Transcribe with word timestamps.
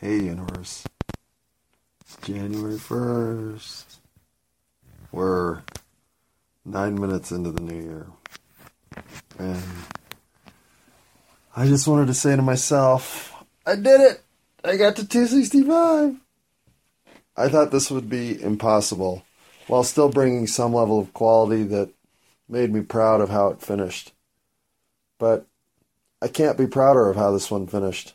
hey, 0.00 0.16
universe. 0.16 0.84
It's 2.02 2.16
January 2.22 2.76
1st. 2.76 3.96
We're 5.10 5.62
nine 6.64 7.00
minutes 7.00 7.32
into 7.32 7.50
the 7.50 7.62
new 7.62 7.82
year. 7.82 8.06
And 9.38 9.62
I 11.56 11.66
just 11.66 11.88
wanted 11.88 12.06
to 12.06 12.14
say 12.14 12.36
to 12.36 12.42
myself, 12.42 13.34
I 13.66 13.74
did 13.74 14.00
it! 14.00 14.22
I 14.64 14.76
got 14.76 14.96
to 14.96 15.08
265! 15.08 16.16
I 17.36 17.48
thought 17.48 17.72
this 17.72 17.90
would 17.90 18.08
be 18.08 18.40
impossible, 18.40 19.24
while 19.66 19.82
still 19.82 20.10
bringing 20.10 20.46
some 20.46 20.74
level 20.74 21.00
of 21.00 21.12
quality 21.12 21.64
that 21.64 21.90
made 22.48 22.72
me 22.72 22.82
proud 22.82 23.20
of 23.20 23.30
how 23.30 23.48
it 23.48 23.60
finished. 23.62 24.12
But 25.18 25.46
I 26.20 26.28
can't 26.28 26.58
be 26.58 26.66
prouder 26.66 27.08
of 27.08 27.16
how 27.16 27.32
this 27.32 27.50
one 27.50 27.66
finished. 27.66 28.14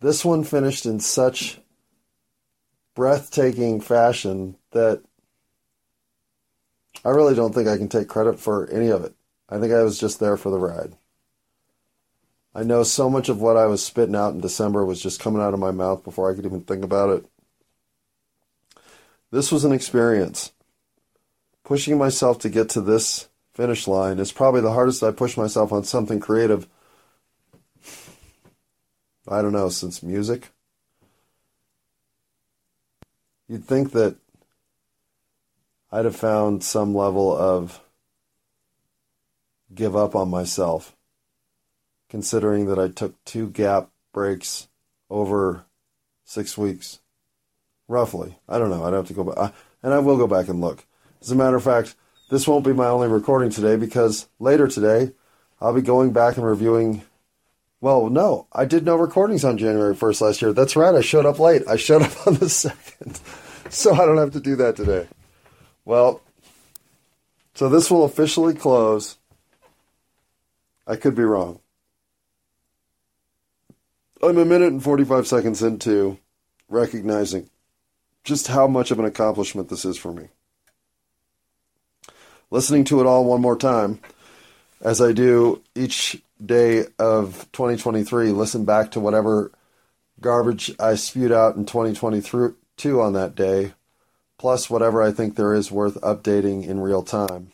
This 0.00 0.24
one 0.24 0.44
finished 0.44 0.86
in 0.86 1.00
such 1.00 1.60
breathtaking 2.94 3.80
fashion 3.80 4.56
that 4.72 5.02
I 7.04 7.10
really 7.10 7.34
don't 7.34 7.54
think 7.54 7.68
I 7.68 7.76
can 7.76 7.88
take 7.88 8.08
credit 8.08 8.38
for 8.38 8.68
any 8.70 8.88
of 8.88 9.04
it. 9.04 9.14
I 9.48 9.58
think 9.58 9.72
I 9.72 9.82
was 9.82 9.98
just 9.98 10.18
there 10.18 10.36
for 10.36 10.50
the 10.50 10.58
ride. 10.58 10.96
I 12.54 12.62
know 12.62 12.82
so 12.82 13.10
much 13.10 13.28
of 13.28 13.40
what 13.40 13.56
I 13.56 13.66
was 13.66 13.84
spitting 13.84 14.16
out 14.16 14.32
in 14.32 14.40
December 14.40 14.84
was 14.84 15.02
just 15.02 15.20
coming 15.20 15.42
out 15.42 15.54
of 15.54 15.60
my 15.60 15.70
mouth 15.70 16.02
before 16.04 16.30
I 16.30 16.34
could 16.34 16.46
even 16.46 16.62
think 16.62 16.84
about 16.84 17.10
it. 17.10 17.26
This 19.30 19.52
was 19.52 19.64
an 19.64 19.72
experience. 19.72 20.52
Pushing 21.64 21.98
myself 21.98 22.38
to 22.40 22.48
get 22.48 22.70
to 22.70 22.80
this 22.80 23.28
finish 23.52 23.86
line 23.86 24.18
is 24.18 24.32
probably 24.32 24.60
the 24.60 24.72
hardest 24.72 25.02
I 25.02 25.10
pushed 25.10 25.36
myself 25.36 25.72
on 25.72 25.84
something 25.84 26.18
creative. 26.18 26.66
I 29.28 29.42
don't 29.42 29.52
know, 29.52 29.68
since 29.68 30.02
music. 30.02 30.50
You'd 33.48 33.64
think 33.64 33.92
that 33.92 34.16
I'd 35.90 36.04
have 36.04 36.16
found 36.16 36.64
some 36.64 36.94
level 36.94 37.36
of 37.36 37.80
give 39.74 39.96
up 39.96 40.14
on 40.14 40.28
myself, 40.28 40.96
considering 42.08 42.66
that 42.66 42.78
I 42.78 42.88
took 42.88 43.22
two 43.24 43.48
gap 43.48 43.90
breaks 44.12 44.68
over 45.10 45.64
six 46.24 46.58
weeks, 46.58 47.00
roughly. 47.88 48.38
I 48.48 48.58
don't 48.58 48.70
know. 48.70 48.84
I'd 48.84 48.94
have 48.94 49.08
to 49.08 49.14
go 49.14 49.24
back, 49.24 49.54
and 49.82 49.94
I 49.94 49.98
will 50.00 50.16
go 50.16 50.26
back 50.26 50.48
and 50.48 50.60
look. 50.60 50.84
As 51.20 51.30
a 51.30 51.36
matter 51.36 51.56
of 51.56 51.64
fact, 51.64 51.94
this 52.30 52.48
won't 52.48 52.64
be 52.64 52.72
my 52.72 52.88
only 52.88 53.08
recording 53.08 53.50
today 53.50 53.76
because 53.76 54.28
later 54.40 54.66
today 54.66 55.12
I'll 55.60 55.74
be 55.74 55.82
going 55.82 56.12
back 56.12 56.36
and 56.36 56.44
reviewing. 56.44 57.02
Well, 57.86 58.10
no, 58.10 58.48
I 58.52 58.64
did 58.64 58.84
no 58.84 58.96
recordings 58.96 59.44
on 59.44 59.58
January 59.58 59.94
1st 59.94 60.20
last 60.20 60.42
year. 60.42 60.52
That's 60.52 60.74
right, 60.74 60.92
I 60.92 61.02
showed 61.02 61.24
up 61.24 61.38
late. 61.38 61.62
I 61.68 61.76
showed 61.76 62.02
up 62.02 62.26
on 62.26 62.34
the 62.34 62.46
2nd. 62.46 63.20
So 63.72 63.94
I 63.94 64.04
don't 64.04 64.16
have 64.16 64.32
to 64.32 64.40
do 64.40 64.56
that 64.56 64.74
today. 64.74 65.06
Well, 65.84 66.20
so 67.54 67.68
this 67.68 67.88
will 67.88 68.02
officially 68.02 68.54
close. 68.54 69.18
I 70.84 70.96
could 70.96 71.14
be 71.14 71.22
wrong. 71.22 71.60
I'm 74.20 74.38
a 74.38 74.44
minute 74.44 74.72
and 74.72 74.82
45 74.82 75.28
seconds 75.28 75.62
into 75.62 76.18
recognizing 76.68 77.50
just 78.24 78.48
how 78.48 78.66
much 78.66 78.90
of 78.90 78.98
an 78.98 79.04
accomplishment 79.04 79.68
this 79.68 79.84
is 79.84 79.96
for 79.96 80.12
me. 80.12 80.26
Listening 82.50 82.82
to 82.86 83.00
it 83.00 83.06
all 83.06 83.24
one 83.24 83.40
more 83.40 83.56
time, 83.56 84.00
as 84.80 85.00
I 85.00 85.12
do 85.12 85.62
each 85.76 86.20
day 86.44 86.86
of 86.98 87.48
2023, 87.52 88.30
listen 88.30 88.64
back 88.64 88.90
to 88.92 89.00
whatever 89.00 89.52
garbage 90.20 90.72
I 90.78 90.94
spewed 90.94 91.32
out 91.32 91.56
in 91.56 91.66
2023 91.66 92.50
two 92.76 93.00
on 93.00 93.14
that 93.14 93.34
day, 93.34 93.72
plus 94.38 94.68
whatever 94.68 95.02
I 95.02 95.12
think 95.12 95.34
there 95.34 95.54
is 95.54 95.72
worth 95.72 96.00
updating 96.02 96.66
in 96.66 96.80
real 96.80 97.02
time. 97.02 97.52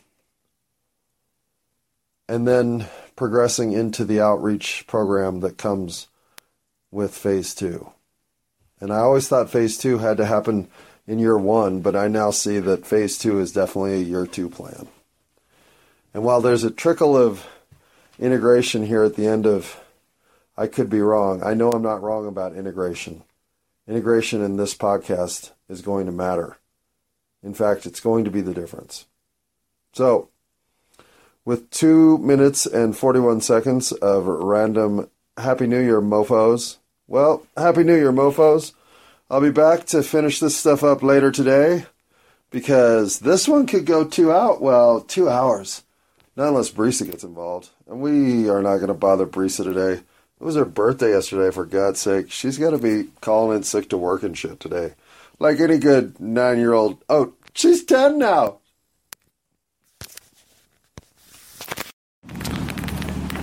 And 2.27 2.47
then 2.47 2.87
progressing 3.15 3.71
into 3.71 4.05
the 4.05 4.19
outreach 4.19 4.85
program 4.87 5.41
that 5.41 5.57
comes 5.57 6.07
with 6.91 7.15
phase 7.15 7.53
two. 7.55 7.91
And 8.79 8.91
I 8.91 8.97
always 8.97 9.27
thought 9.27 9.49
phase 9.49 9.77
two 9.77 9.99
had 9.99 10.17
to 10.17 10.25
happen 10.25 10.67
in 11.07 11.19
year 11.19 11.37
one, 11.37 11.81
but 11.81 11.95
I 11.95 12.07
now 12.07 12.31
see 12.31 12.59
that 12.59 12.85
phase 12.85 13.17
two 13.17 13.39
is 13.39 13.51
definitely 13.51 13.95
a 13.95 14.05
year 14.05 14.25
two 14.25 14.49
plan. 14.49 14.87
And 16.13 16.23
while 16.23 16.41
there's 16.41 16.63
a 16.63 16.71
trickle 16.71 17.17
of 17.17 17.47
integration 18.19 18.85
here 18.85 19.03
at 19.03 19.15
the 19.15 19.27
end 19.27 19.45
of 19.45 19.79
I 20.55 20.67
could 20.67 20.89
be 20.89 21.01
wrong, 21.01 21.41
I 21.43 21.53
know 21.53 21.71
I'm 21.71 21.81
not 21.81 22.01
wrong 22.01 22.27
about 22.27 22.55
integration 22.55 23.23
integration 23.87 24.43
in 24.43 24.57
this 24.57 24.73
podcast 24.73 25.51
is 25.69 25.81
going 25.81 26.05
to 26.05 26.11
matter. 26.11 26.57
In 27.41 27.53
fact, 27.53 27.85
it's 27.85 27.99
going 27.99 28.23
to 28.25 28.31
be 28.31 28.41
the 28.41 28.53
difference. 28.53 29.05
So, 29.93 30.29
with 31.45 31.69
two 31.69 32.17
minutes 32.19 32.65
and 32.65 32.97
41 32.97 33.41
seconds 33.41 33.91
of 33.91 34.25
random 34.25 35.09
Happy 35.37 35.67
New 35.67 35.81
Year 35.81 36.01
mofos, 36.01 36.77
well, 37.07 37.45
Happy 37.57 37.83
New 37.83 37.95
Year 37.95 38.13
mofos. 38.13 38.73
I'll 39.29 39.41
be 39.41 39.51
back 39.51 39.85
to 39.87 40.03
finish 40.03 40.39
this 40.39 40.55
stuff 40.55 40.83
up 40.83 41.03
later 41.03 41.31
today 41.31 41.85
because 42.49 43.19
this 43.19 43.47
one 43.47 43.65
could 43.65 43.85
go 43.85 44.05
two 44.05 44.31
out. 44.31 44.61
Well, 44.61 45.01
two 45.01 45.27
hours. 45.27 45.82
Not 46.35 46.49
unless 46.49 46.71
Brisa 46.71 47.05
gets 47.05 47.23
involved. 47.23 47.69
And 47.87 48.01
we 48.01 48.49
are 48.49 48.61
not 48.61 48.77
going 48.77 48.87
to 48.87 48.93
bother 48.93 49.27
Brisa 49.27 49.63
today. 49.63 50.01
It 50.01 50.43
was 50.43 50.55
her 50.55 50.65
birthday 50.65 51.11
yesterday, 51.11 51.51
for 51.51 51.65
God's 51.65 51.99
sake. 51.99 52.31
She's 52.31 52.57
got 52.57 52.71
to 52.71 52.77
be 52.77 53.09
calling 53.21 53.57
in 53.57 53.63
sick 53.63 53.89
to 53.89 53.97
work 53.97 54.23
and 54.23 54.37
shit 54.37 54.59
today. 54.59 54.93
Like 55.39 55.59
any 55.59 55.77
good 55.77 56.19
nine 56.19 56.57
year 56.57 56.73
old. 56.73 57.03
Oh, 57.07 57.33
she's 57.53 57.83
10 57.85 58.17
now. 58.17 58.57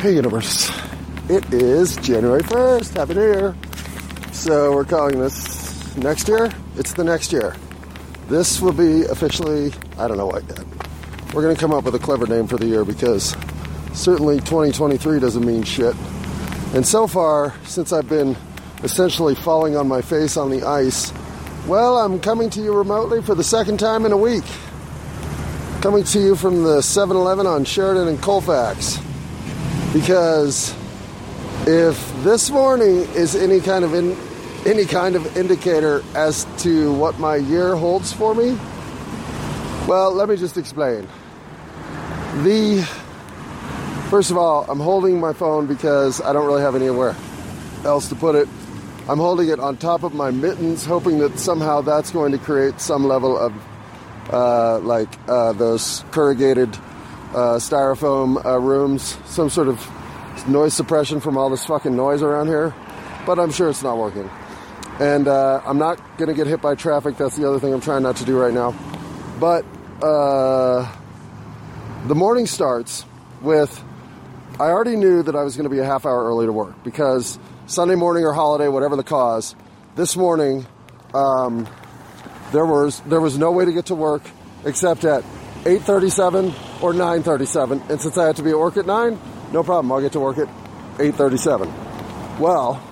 Hey, 0.01 0.15
universe. 0.15 0.71
It 1.29 1.53
is 1.53 1.97
January 1.97 2.43
1st. 2.43 2.97
Happy 2.97 3.15
New 3.15 3.21
Year. 3.21 3.57
So 4.33 4.73
we're 4.73 4.85
calling 4.85 5.21
this 5.21 5.97
next 5.97 6.27
year. 6.27 6.51
It's 6.77 6.95
the 6.95 7.05
next 7.05 7.33
year. 7.33 7.55
This 8.29 8.61
will 8.61 8.73
be 8.73 9.03
officially, 9.05 9.73
I 9.99 10.09
don't 10.09 10.17
know 10.17 10.27
what 10.27 10.43
yet. 10.49 10.80
We're 11.33 11.43
going 11.43 11.55
to 11.55 11.61
come 11.61 11.73
up 11.73 11.85
with 11.85 11.95
a 11.95 12.01
clever 12.01 12.27
name 12.27 12.49
for 12.49 12.57
the 12.57 12.67
year 12.67 12.85
because 12.85 13.37
certainly 13.93 14.39
2023 14.39 15.21
doesn't 15.21 15.47
mean 15.47 15.63
shit. 15.63 15.95
And 16.75 16.85
so 16.85 17.07
far, 17.07 17.55
since 17.65 17.93
I've 17.93 18.09
been 18.09 18.37
essentially 18.83 19.37
falling 19.37 19.77
on 19.77 19.87
my 19.87 20.03
face 20.03 20.37
on 20.37 20.51
the 20.51 20.65
ice, 20.65 21.13
well, 21.69 21.99
I'm 21.99 22.19
coming 22.19 22.51
to 22.51 22.61
you 22.61 22.77
remotely 22.77 23.23
for 23.23 23.37
the 23.37 23.45
second 23.45 23.79
time 23.79 24.05
in 24.07 24.11
a 24.11 24.17
week. 24.17 24.43
Coming 25.83 26.03
to 26.03 26.19
you 26.19 26.35
from 26.35 26.65
the 26.65 26.83
7 26.83 27.17
Eleven 27.17 27.47
on 27.47 27.65
Sheridan 27.65 28.09
and 28.09 28.21
Colfax. 28.21 28.99
Because 29.93 30.75
if 31.65 32.25
this 32.25 32.51
morning 32.51 33.07
is 33.15 33.37
any 33.37 33.61
kind 33.61 33.85
of 33.85 33.95
in, 33.95 34.17
any 34.67 34.85
kind 34.85 35.15
of 35.15 35.37
indicator 35.37 36.03
as 36.17 36.45
to 36.59 36.93
what 36.95 37.21
my 37.21 37.37
year 37.37 37.77
holds 37.77 38.13
for 38.13 38.35
me, 38.35 38.59
well, 39.87 40.13
let 40.13 40.29
me 40.29 40.37
just 40.37 40.57
explain. 40.57 41.07
The 42.43 42.89
First 44.11 44.33
of 44.33 44.39
all, 44.39 44.67
I'm 44.69 44.81
holding 44.81 45.21
my 45.21 45.33
phone 45.33 45.69
because 45.69 46.21
I 46.21 46.33
don't 46.33 46.45
really 46.45 46.63
have 46.63 46.75
anywhere 46.75 47.15
else 47.85 48.09
to 48.09 48.17
put 48.17 48.35
it. 48.35 48.49
I'm 49.09 49.19
holding 49.19 49.51
it 49.51 49.61
on 49.61 49.77
top 49.77 50.03
of 50.03 50.15
my 50.15 50.33
mittens, 50.33 50.85
hoping 50.85 51.19
that 51.19 51.39
somehow 51.39 51.81
that's 51.83 52.11
going 52.11 52.33
to 52.33 52.39
create 52.39 52.81
some 52.81 53.05
level 53.05 53.39
of 53.39 53.55
uh, 54.33 54.81
like 54.81 55.09
uh, 55.29 55.53
those 55.53 56.05
corrugated 56.11 56.75
uh, 57.35 57.61
styrofoam 57.61 58.45
uh, 58.45 58.59
rooms, 58.59 59.17
some 59.27 59.49
sort 59.49 59.69
of 59.69 60.49
noise 60.49 60.75
suppression 60.75 61.21
from 61.21 61.39
all 61.39 61.49
this 61.49 61.65
fucking 61.65 61.95
noise 61.95 62.21
around 62.21 62.49
here. 62.49 62.75
But 63.27 63.39
I'm 63.39 63.53
sure 63.53 63.71
it's 63.71 63.85
not 63.85 63.97
working. 63.97 64.29
And 64.99 65.29
uh, 65.29 65.63
I'm 65.65 65.79
not 65.79 66.01
going 66.19 66.31
to 66.31 66.35
get 66.35 66.49
hit 66.49 66.61
by 66.61 66.75
traffic. 66.75 67.17
That's 67.17 67.37
the 67.37 67.47
other 67.47 67.61
thing 67.61 67.73
I'm 67.73 67.81
trying 67.81 68.03
not 68.03 68.17
to 68.17 68.25
do 68.25 68.37
right 68.37 68.53
now. 68.53 68.75
But 69.39 69.65
uh, 70.03 70.93
the 72.07 72.15
morning 72.15 72.47
starts 72.47 73.05
with 73.43 73.83
I 74.59 74.65
already 74.65 74.97
knew 74.97 75.23
that 75.23 75.35
I 75.35 75.43
was 75.43 75.57
going 75.57 75.69
to 75.69 75.75
be 75.75 75.79
a 75.79 75.85
half 75.85 76.05
hour 76.05 76.25
early 76.25 76.47
to 76.47 76.53
work 76.53 76.83
because 76.85 77.39
Sunday 77.67 77.95
morning 77.95 78.25
or 78.25 78.33
holiday, 78.33 78.69
whatever 78.69 78.97
the 78.97 79.03
cause, 79.03 79.55
this 79.97 80.17
morning 80.17 80.67
um, 81.15 81.69
there 82.53 82.67
was 82.67 83.01
there 83.01 83.21
was 83.21 83.39
no 83.39 83.53
way 83.53 83.65
to 83.65 83.73
get 83.73 83.87
to 83.87 83.95
work 83.95 84.23
except 84.65 85.05
at 85.05 85.25
8:37 85.65 86.83
or 86.83 86.93
9:37, 86.93 87.91
and 87.91 88.01
since 88.01 88.17
I 88.19 88.27
had 88.27 88.37
to 88.37 88.43
be 88.43 88.51
at 88.51 88.59
work 88.59 88.77
at 88.77 88.87
nine, 88.87 89.19
no 89.53 89.63
problem. 89.63 89.93
I'll 89.93 90.01
get 90.01 90.13
to 90.13 90.21
work 90.21 90.39
at 90.39 90.49
8:37. 90.99 92.39
Well, 92.39 92.83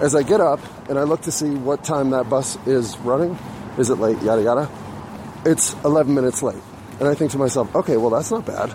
as 0.00 0.14
I 0.14 0.22
get 0.22 0.40
up 0.40 0.60
and 0.88 0.98
I 0.98 1.04
look 1.04 1.22
to 1.22 1.32
see 1.32 1.50
what 1.50 1.84
time 1.84 2.10
that 2.10 2.28
bus 2.28 2.58
is 2.66 2.98
running, 2.98 3.38
is 3.78 3.90
it 3.90 3.96
late? 3.96 4.20
Yada 4.22 4.42
yada. 4.42 4.70
It's 5.44 5.74
11 5.84 6.14
minutes 6.14 6.42
late, 6.42 6.62
and 7.02 7.10
I 7.10 7.14
think 7.14 7.32
to 7.32 7.38
myself, 7.38 7.74
okay, 7.74 7.96
well 7.96 8.10
that's 8.10 8.30
not 8.30 8.46
bad 8.46 8.72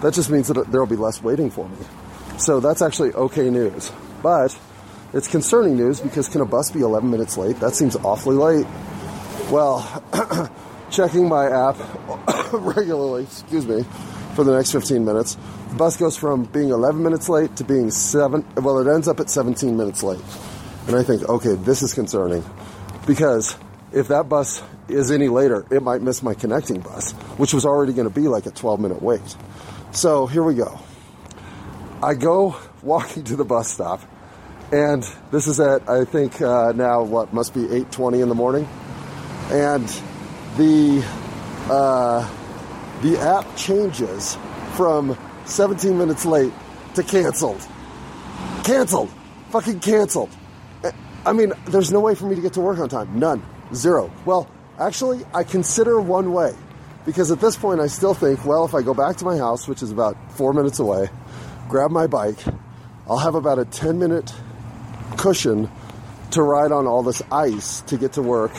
that 0.00 0.14
just 0.14 0.30
means 0.30 0.48
that 0.48 0.70
there 0.70 0.80
will 0.80 0.88
be 0.88 0.96
less 0.96 1.22
waiting 1.22 1.50
for 1.50 1.68
me. 1.68 1.78
So 2.38 2.60
that's 2.60 2.82
actually 2.82 3.12
okay 3.12 3.50
news. 3.50 3.92
But 4.22 4.56
It's 5.12 5.28
concerning 5.28 5.76
news 5.76 6.00
because 6.00 6.28
can 6.28 6.40
a 6.42 6.44
bus 6.44 6.70
be 6.70 6.80
11 6.80 7.08
minutes 7.10 7.38
late? 7.38 7.58
That 7.60 7.74
seems 7.74 7.96
awfully 7.96 8.36
late. 8.36 8.66
Well, 9.50 9.80
checking 10.90 11.28
my 11.28 11.46
app 11.46 11.76
regularly, 12.52 13.22
excuse 13.22 13.66
me, 13.66 13.84
for 14.34 14.44
the 14.44 14.54
next 14.54 14.72
15 14.72 15.04
minutes, 15.04 15.38
the 15.70 15.76
bus 15.76 15.96
goes 15.96 16.16
from 16.16 16.44
being 16.44 16.68
11 16.68 17.02
minutes 17.02 17.28
late 17.28 17.56
to 17.56 17.64
being 17.64 17.90
7, 17.90 18.44
well, 18.56 18.78
it 18.80 18.92
ends 18.92 19.08
up 19.08 19.20
at 19.20 19.30
17 19.30 19.76
minutes 19.76 20.02
late. 20.02 20.20
And 20.88 20.96
I 20.96 21.02
think, 21.02 21.26
okay, 21.28 21.54
this 21.54 21.82
is 21.82 21.94
concerning 21.94 22.44
because 23.06 23.56
if 23.92 24.08
that 24.08 24.28
bus 24.28 24.62
is 24.88 25.10
any 25.10 25.28
later, 25.28 25.64
it 25.70 25.82
might 25.82 26.02
miss 26.02 26.22
my 26.22 26.34
connecting 26.34 26.80
bus, 26.80 27.12
which 27.38 27.54
was 27.54 27.64
already 27.64 27.92
going 27.92 28.08
to 28.08 28.14
be 28.14 28.28
like 28.28 28.46
a 28.46 28.50
12 28.50 28.80
minute 28.80 29.02
wait. 29.02 29.36
So 29.92 30.26
here 30.26 30.42
we 30.42 30.54
go. 30.54 30.78
I 32.02 32.14
go 32.14 32.56
walking 32.82 33.24
to 33.24 33.36
the 33.36 33.44
bus 33.44 33.72
stop, 33.72 34.00
and 34.72 35.02
this 35.30 35.46
is 35.46 35.60
at 35.60 35.88
I 35.88 36.04
think 36.04 36.40
uh, 36.40 36.72
now 36.72 37.02
what 37.02 37.32
must 37.32 37.54
be 37.54 37.60
8:20 37.60 38.22
in 38.22 38.28
the 38.28 38.34
morning, 38.34 38.68
and 39.50 39.88
the 40.56 41.04
uh, 41.70 42.28
the 43.02 43.18
app 43.18 43.56
changes 43.56 44.36
from 44.74 45.16
17 45.46 45.96
minutes 45.96 46.26
late 46.26 46.52
to 46.94 47.02
canceled. 47.02 47.66
Canceled. 48.64 49.10
Fucking 49.50 49.80
canceled. 49.80 50.30
I 51.24 51.32
mean, 51.32 51.52
there's 51.66 51.92
no 51.92 52.00
way 52.00 52.14
for 52.14 52.26
me 52.26 52.36
to 52.36 52.42
get 52.42 52.52
to 52.54 52.60
work 52.60 52.78
on 52.78 52.88
time. 52.88 53.18
None. 53.18 53.42
Zero. 53.74 54.10
Well, 54.24 54.48
actually, 54.78 55.24
I 55.34 55.44
consider 55.44 56.00
one 56.00 56.32
way. 56.32 56.54
Because 57.04 57.30
at 57.30 57.40
this 57.40 57.56
point, 57.56 57.80
I 57.80 57.86
still 57.86 58.14
think, 58.14 58.44
well, 58.44 58.64
if 58.64 58.74
I 58.74 58.82
go 58.82 58.92
back 58.92 59.16
to 59.18 59.24
my 59.24 59.36
house, 59.36 59.68
which 59.68 59.82
is 59.82 59.92
about 59.92 60.16
four 60.32 60.52
minutes 60.52 60.80
away, 60.80 61.08
grab 61.68 61.92
my 61.92 62.08
bike, 62.08 62.38
I'll 63.08 63.18
have 63.18 63.36
about 63.36 63.60
a 63.60 63.64
10 63.64 63.98
minute 63.98 64.34
cushion 65.16 65.70
to 66.32 66.42
ride 66.42 66.72
on 66.72 66.86
all 66.86 67.04
this 67.04 67.22
ice 67.30 67.80
to 67.82 67.96
get 67.96 68.14
to 68.14 68.22
work. 68.22 68.50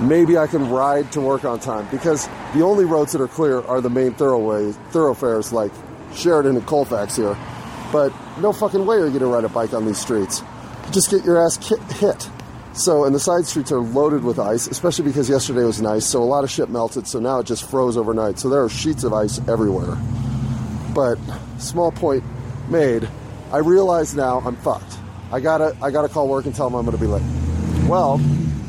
Maybe 0.00 0.38
I 0.38 0.46
can 0.46 0.70
ride 0.70 1.12
to 1.12 1.20
work 1.20 1.44
on 1.44 1.60
time 1.60 1.86
because 1.90 2.26
the 2.54 2.62
only 2.62 2.86
roads 2.86 3.12
that 3.12 3.20
are 3.20 3.28
clear 3.28 3.60
are 3.60 3.82
the 3.82 3.90
main 3.90 4.14
thoroughways, 4.14 4.76
thoroughfares 4.90 5.52
like 5.52 5.72
Sheridan 6.14 6.56
and 6.56 6.66
Colfax 6.66 7.16
here. 7.16 7.36
But 7.92 8.14
no 8.38 8.54
fucking 8.54 8.86
way 8.86 8.96
are 8.96 9.06
you 9.06 9.18
going 9.18 9.20
to 9.20 9.26
ride 9.26 9.44
a 9.44 9.50
bike 9.50 9.74
on 9.74 9.84
these 9.84 9.98
streets. 9.98 10.42
You 10.86 10.92
just 10.92 11.10
get 11.10 11.24
your 11.24 11.44
ass 11.44 11.58
hit. 11.98 12.30
So, 12.72 13.04
and 13.04 13.14
the 13.14 13.20
side 13.20 13.46
streets 13.46 13.72
are 13.72 13.80
loaded 13.80 14.22
with 14.22 14.38
ice, 14.38 14.68
especially 14.68 15.04
because 15.06 15.28
yesterday 15.28 15.64
was 15.64 15.82
nice. 15.82 16.06
So, 16.06 16.22
a 16.22 16.24
lot 16.24 16.44
of 16.44 16.50
shit 16.50 16.70
melted. 16.70 17.06
So 17.06 17.18
now 17.18 17.40
it 17.40 17.46
just 17.46 17.68
froze 17.68 17.96
overnight. 17.96 18.38
So 18.38 18.48
there 18.48 18.62
are 18.62 18.68
sheets 18.68 19.04
of 19.04 19.12
ice 19.12 19.40
everywhere. 19.48 19.96
But 20.94 21.18
small 21.58 21.90
point 21.90 22.24
made. 22.68 23.08
I 23.52 23.58
realize 23.58 24.14
now 24.14 24.40
I'm 24.40 24.56
fucked. 24.56 24.96
I 25.32 25.40
gotta, 25.40 25.76
I 25.82 25.90
gotta 25.90 26.08
call 26.08 26.28
work 26.28 26.46
and 26.46 26.54
tell 26.54 26.70
them 26.70 26.78
I'm 26.78 26.84
gonna 26.84 26.98
be 26.98 27.06
late. 27.06 27.22
Well, 27.88 28.20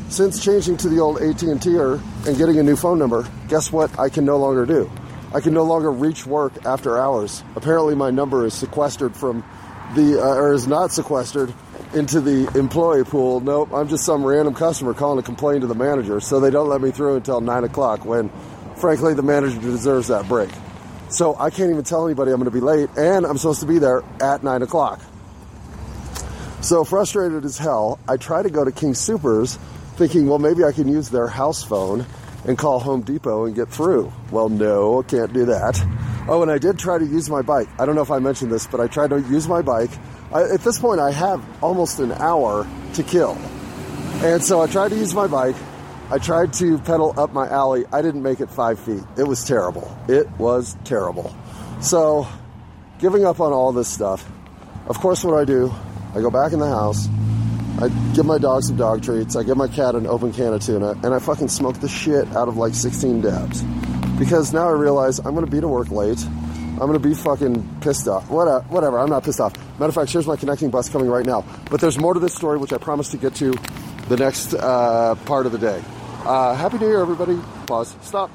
since 0.08 0.44
changing 0.44 0.76
to 0.78 0.88
the 0.88 1.00
old 1.00 1.22
AT&T 1.22 1.48
and 1.48 2.36
getting 2.36 2.58
a 2.58 2.62
new 2.62 2.76
phone 2.76 2.98
number, 2.98 3.26
guess 3.48 3.72
what? 3.72 3.98
I 3.98 4.08
can 4.08 4.24
no 4.24 4.36
longer 4.36 4.66
do. 4.66 4.90
I 5.34 5.40
can 5.40 5.54
no 5.54 5.62
longer 5.64 5.90
reach 5.90 6.26
work 6.26 6.66
after 6.66 6.98
hours. 6.98 7.42
Apparently, 7.56 7.94
my 7.94 8.10
number 8.10 8.44
is 8.44 8.52
sequestered 8.52 9.16
from 9.16 9.42
the, 9.94 10.20
uh, 10.20 10.34
or 10.34 10.52
is 10.52 10.66
not 10.66 10.92
sequestered 10.92 11.54
into 11.94 12.20
the 12.20 12.50
employee 12.58 13.04
pool. 13.04 13.40
Nope, 13.40 13.72
I'm 13.72 13.88
just 13.88 14.04
some 14.04 14.24
random 14.24 14.54
customer 14.54 14.94
calling 14.94 15.22
to 15.22 15.24
complain 15.24 15.60
to 15.60 15.66
the 15.66 15.74
manager, 15.74 16.20
so 16.20 16.40
they 16.40 16.50
don't 16.50 16.68
let 16.68 16.80
me 16.80 16.90
through 16.90 17.16
until 17.16 17.40
9 17.40 17.64
o'clock 17.64 18.04
when, 18.04 18.30
frankly, 18.76 19.14
the 19.14 19.22
manager 19.22 19.60
deserves 19.60 20.08
that 20.08 20.28
break. 20.28 20.50
So 21.08 21.36
I 21.38 21.50
can't 21.50 21.70
even 21.70 21.84
tell 21.84 22.06
anybody 22.06 22.30
I'm 22.30 22.38
going 22.38 22.50
to 22.50 22.50
be 22.50 22.60
late, 22.60 22.88
and 22.96 23.26
I'm 23.26 23.36
supposed 23.36 23.60
to 23.60 23.66
be 23.66 23.78
there 23.78 24.02
at 24.20 24.42
9 24.42 24.62
o'clock. 24.62 25.00
So 26.62 26.84
frustrated 26.84 27.44
as 27.44 27.58
hell, 27.58 27.98
I 28.08 28.16
try 28.16 28.42
to 28.42 28.50
go 28.50 28.64
to 28.64 28.72
King 28.72 28.94
Supers 28.94 29.56
thinking, 29.96 30.28
well, 30.28 30.38
maybe 30.38 30.64
I 30.64 30.72
can 30.72 30.88
use 30.88 31.10
their 31.10 31.26
house 31.26 31.62
phone 31.62 32.06
and 32.46 32.56
call 32.56 32.80
Home 32.80 33.02
Depot 33.02 33.44
and 33.44 33.54
get 33.54 33.68
through. 33.68 34.12
Well, 34.30 34.48
no, 34.48 35.02
can't 35.02 35.32
do 35.32 35.44
that. 35.46 35.80
Oh, 36.28 36.40
and 36.42 36.50
I 36.50 36.58
did 36.58 36.78
try 36.78 36.98
to 36.98 37.04
use 37.04 37.28
my 37.28 37.42
bike. 37.42 37.68
I 37.78 37.84
don't 37.84 37.94
know 37.94 38.02
if 38.02 38.10
I 38.10 38.20
mentioned 38.20 38.52
this, 38.52 38.66
but 38.66 38.80
I 38.80 38.86
tried 38.86 39.10
to 39.10 39.20
use 39.20 39.48
my 39.48 39.60
bike 39.60 39.90
I, 40.32 40.54
at 40.54 40.60
this 40.60 40.78
point, 40.78 41.00
I 41.00 41.10
have 41.10 41.44
almost 41.62 41.98
an 41.98 42.12
hour 42.12 42.66
to 42.94 43.02
kill. 43.02 43.36
And 44.22 44.42
so 44.42 44.60
I 44.60 44.66
tried 44.66 44.90
to 44.90 44.96
use 44.96 45.14
my 45.14 45.26
bike. 45.26 45.56
I 46.10 46.18
tried 46.18 46.52
to 46.54 46.78
pedal 46.78 47.18
up 47.18 47.32
my 47.32 47.48
alley. 47.48 47.84
I 47.92 48.02
didn't 48.02 48.22
make 48.22 48.40
it 48.40 48.50
five 48.50 48.78
feet. 48.78 49.02
It 49.16 49.24
was 49.24 49.44
terrible. 49.44 49.96
It 50.08 50.30
was 50.38 50.76
terrible. 50.84 51.34
So, 51.80 52.26
giving 52.98 53.24
up 53.24 53.40
on 53.40 53.52
all 53.52 53.72
this 53.72 53.88
stuff. 53.88 54.28
Of 54.86 54.98
course, 54.98 55.24
what 55.24 55.34
I 55.38 55.44
do, 55.44 55.72
I 56.14 56.20
go 56.20 56.30
back 56.30 56.52
in 56.52 56.58
the 56.58 56.68
house. 56.68 57.08
I 57.80 57.88
give 58.14 58.26
my 58.26 58.38
dog 58.38 58.62
some 58.62 58.76
dog 58.76 59.02
treats. 59.02 59.34
I 59.36 59.42
give 59.42 59.56
my 59.56 59.68
cat 59.68 59.94
an 59.94 60.06
open 60.06 60.32
can 60.32 60.52
of 60.52 60.62
tuna, 60.62 60.90
and 60.90 61.14
I 61.14 61.18
fucking 61.18 61.48
smoke 61.48 61.80
the 61.80 61.88
shit 61.88 62.28
out 62.36 62.46
of 62.46 62.56
like 62.56 62.74
16 62.74 63.22
dabs. 63.22 63.62
Because 64.18 64.52
now 64.52 64.68
I 64.68 64.72
realize 64.72 65.18
I'm 65.18 65.34
gonna 65.34 65.46
be 65.46 65.60
to 65.60 65.68
work 65.68 65.90
late. 65.90 66.24
I'm 66.82 66.88
gonna 66.88 66.98
be 66.98 67.14
fucking 67.14 67.78
pissed 67.80 68.08
off. 68.08 68.28
Whatever, 68.28 68.58
whatever. 68.62 68.98
I'm 68.98 69.08
not 69.08 69.22
pissed 69.22 69.38
off. 69.38 69.56
Matter 69.78 69.90
of 69.90 69.94
fact, 69.94 70.10
here's 70.10 70.26
my 70.26 70.34
connecting 70.34 70.68
bus 70.68 70.88
coming 70.88 71.08
right 71.08 71.24
now. 71.24 71.44
But 71.70 71.80
there's 71.80 71.96
more 71.96 72.12
to 72.12 72.18
this 72.18 72.34
story, 72.34 72.58
which 72.58 72.72
I 72.72 72.78
promise 72.78 73.08
to 73.10 73.18
get 73.18 73.36
to 73.36 73.52
the 74.08 74.16
next 74.16 74.52
uh, 74.54 75.14
part 75.24 75.46
of 75.46 75.52
the 75.52 75.58
day. 75.58 75.80
Uh, 76.24 76.56
Happy 76.56 76.78
New 76.78 76.88
Year, 76.88 77.00
everybody. 77.00 77.38
Pause. 77.68 77.94
Stop. 78.02 78.30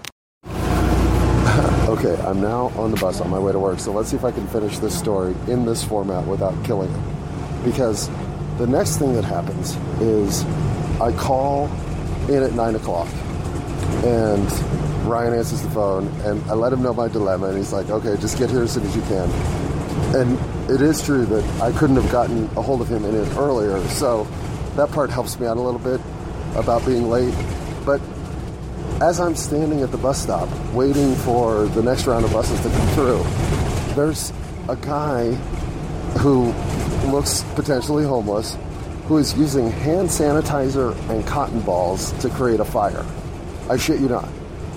okay, 0.45 2.15
I'm 2.21 2.39
now 2.39 2.71
on 2.77 2.91
the 2.91 2.97
bus 3.01 3.19
on 3.19 3.29
my 3.29 3.37
way 3.37 3.51
to 3.51 3.59
work. 3.59 3.79
So 3.79 3.91
let's 3.91 4.11
see 4.11 4.15
if 4.15 4.23
I 4.23 4.31
can 4.31 4.47
finish 4.47 4.79
this 4.79 4.97
story 4.97 5.35
in 5.49 5.65
this 5.65 5.83
format 5.83 6.25
without 6.25 6.55
killing 6.63 6.89
it. 6.89 7.65
Because 7.65 8.09
the 8.59 8.67
next 8.67 8.95
thing 8.95 9.11
that 9.15 9.25
happens 9.25 9.75
is 9.99 10.45
I 11.01 11.11
call 11.11 11.67
in 12.29 12.43
at 12.43 12.53
9 12.53 12.75
o'clock 12.75 13.09
and 14.05 14.86
Ryan 15.07 15.33
answers 15.33 15.61
the 15.61 15.69
phone, 15.69 16.07
and 16.23 16.43
I 16.49 16.53
let 16.53 16.73
him 16.73 16.81
know 16.81 16.93
my 16.93 17.07
dilemma, 17.07 17.47
and 17.47 17.57
he's 17.57 17.73
like, 17.73 17.89
"Okay, 17.89 18.15
just 18.17 18.37
get 18.37 18.49
here 18.49 18.63
as 18.63 18.71
soon 18.71 18.85
as 18.85 18.95
you 18.95 19.01
can." 19.03 19.29
And 20.15 20.37
it 20.69 20.81
is 20.81 21.01
true 21.01 21.25
that 21.25 21.43
I 21.61 21.71
couldn't 21.71 21.95
have 21.95 22.11
gotten 22.11 22.49
a 22.55 22.61
hold 22.61 22.81
of 22.81 22.89
him 22.89 23.05
any 23.05 23.17
earlier, 23.37 23.81
so 23.89 24.27
that 24.75 24.91
part 24.91 25.09
helps 25.09 25.39
me 25.39 25.47
out 25.47 25.57
a 25.57 25.61
little 25.61 25.79
bit 25.79 26.01
about 26.55 26.85
being 26.85 27.09
late. 27.09 27.33
But 27.85 28.01
as 29.01 29.19
I'm 29.19 29.35
standing 29.35 29.81
at 29.81 29.91
the 29.91 29.97
bus 29.97 30.21
stop 30.21 30.49
waiting 30.73 31.15
for 31.15 31.65
the 31.65 31.81
next 31.81 32.07
round 32.07 32.25
of 32.25 32.33
buses 32.33 32.59
to 32.61 32.69
come 32.69 32.87
through, 32.89 33.25
there's 33.95 34.33
a 34.69 34.75
guy 34.75 35.33
who 36.19 36.53
looks 37.11 37.43
potentially 37.55 38.03
homeless 38.03 38.57
who 39.07 39.17
is 39.17 39.37
using 39.37 39.71
hand 39.71 40.09
sanitizer 40.09 40.95
and 41.09 41.25
cotton 41.25 41.61
balls 41.61 42.11
to 42.19 42.29
create 42.29 42.59
a 42.59 42.65
fire. 42.65 43.05
I 43.69 43.77
shit 43.77 43.99
you 43.99 44.09
not 44.09 44.27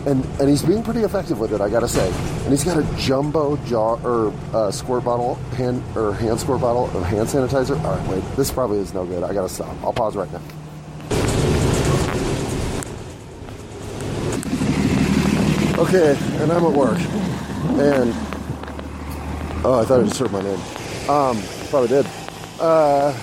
and 0.07 0.25
and 0.40 0.49
he's 0.49 0.62
being 0.62 0.83
pretty 0.83 1.00
effective 1.00 1.38
with 1.38 1.52
it, 1.52 1.61
I 1.61 1.69
gotta 1.69 1.88
say. 1.88 2.11
And 2.45 2.50
he's 2.50 2.64
got 2.64 2.78
a 2.78 2.97
jumbo 2.97 3.57
jar 3.66 3.99
or 4.04 4.33
uh, 4.54 4.71
squirt 4.71 5.04
bottle, 5.04 5.35
hand 5.57 5.83
or 5.97 6.14
hand 6.14 6.40
squirt 6.40 6.61
bottle 6.61 6.85
of 6.97 7.04
hand 7.04 7.28
sanitizer. 7.28 7.83
All 7.85 7.97
right, 7.97 8.09
wait, 8.09 8.37
this 8.37 8.50
probably 8.50 8.78
is 8.78 8.95
no 8.95 9.04
good. 9.04 9.23
I 9.23 9.35
gotta 9.35 9.49
stop. 9.49 9.76
I'll 9.83 9.92
pause 9.92 10.16
right 10.16 10.30
now. 10.33 10.40
Okay, 15.83 16.16
and 16.42 16.52
I'm 16.52 16.64
at 16.64 16.73
work, 16.73 16.99
and 17.80 18.12
oh, 19.64 19.80
I 19.80 19.85
thought 19.85 20.00
I 20.00 20.04
just 20.04 20.19
heard 20.19 20.30
my 20.30 20.42
name. 20.42 20.61
Um, 21.09 21.42
probably 21.71 21.88
did. 21.88 22.07
Uh, 22.61 23.14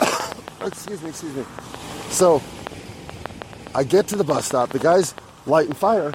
excuse 0.64 1.02
me, 1.02 1.10
excuse 1.10 1.36
me. 1.36 1.44
So 2.08 2.42
I 3.74 3.84
get 3.84 4.08
to 4.08 4.16
the 4.16 4.24
bus 4.24 4.46
stop. 4.46 4.70
The 4.70 4.78
guy's 4.78 5.14
light 5.48 5.66
and 5.66 5.76
fire. 5.76 6.12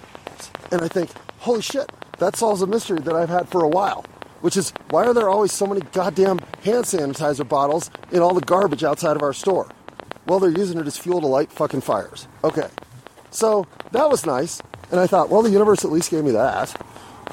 And 0.71 0.81
I 0.81 0.87
think, 0.87 1.11
holy 1.39 1.61
shit, 1.61 1.91
that 2.19 2.35
solves 2.35 2.61
a 2.61 2.67
mystery 2.67 2.99
that 2.99 3.15
I've 3.15 3.29
had 3.29 3.49
for 3.49 3.63
a 3.63 3.67
while, 3.67 4.05
which 4.41 4.57
is 4.57 4.73
why 4.89 5.05
are 5.05 5.13
there 5.13 5.29
always 5.29 5.51
so 5.51 5.65
many 5.65 5.81
goddamn 5.91 6.39
hand 6.63 6.85
sanitizer 6.85 7.47
bottles 7.47 7.89
in 8.11 8.19
all 8.19 8.33
the 8.33 8.41
garbage 8.41 8.83
outside 8.83 9.15
of 9.15 9.23
our 9.23 9.33
store? 9.33 9.69
Well, 10.25 10.39
they're 10.39 10.49
using 10.49 10.79
it 10.79 10.87
as 10.87 10.97
fuel 10.97 11.21
to 11.21 11.27
light 11.27 11.51
fucking 11.51 11.81
fires. 11.81 12.27
Okay. 12.43 12.69
So 13.31 13.67
that 13.91 14.09
was 14.09 14.25
nice. 14.25 14.61
And 14.91 14.99
I 14.99 15.07
thought, 15.07 15.29
well, 15.29 15.41
the 15.41 15.49
universe 15.49 15.83
at 15.83 15.91
least 15.91 16.11
gave 16.11 16.23
me 16.23 16.31
that. 16.31 16.75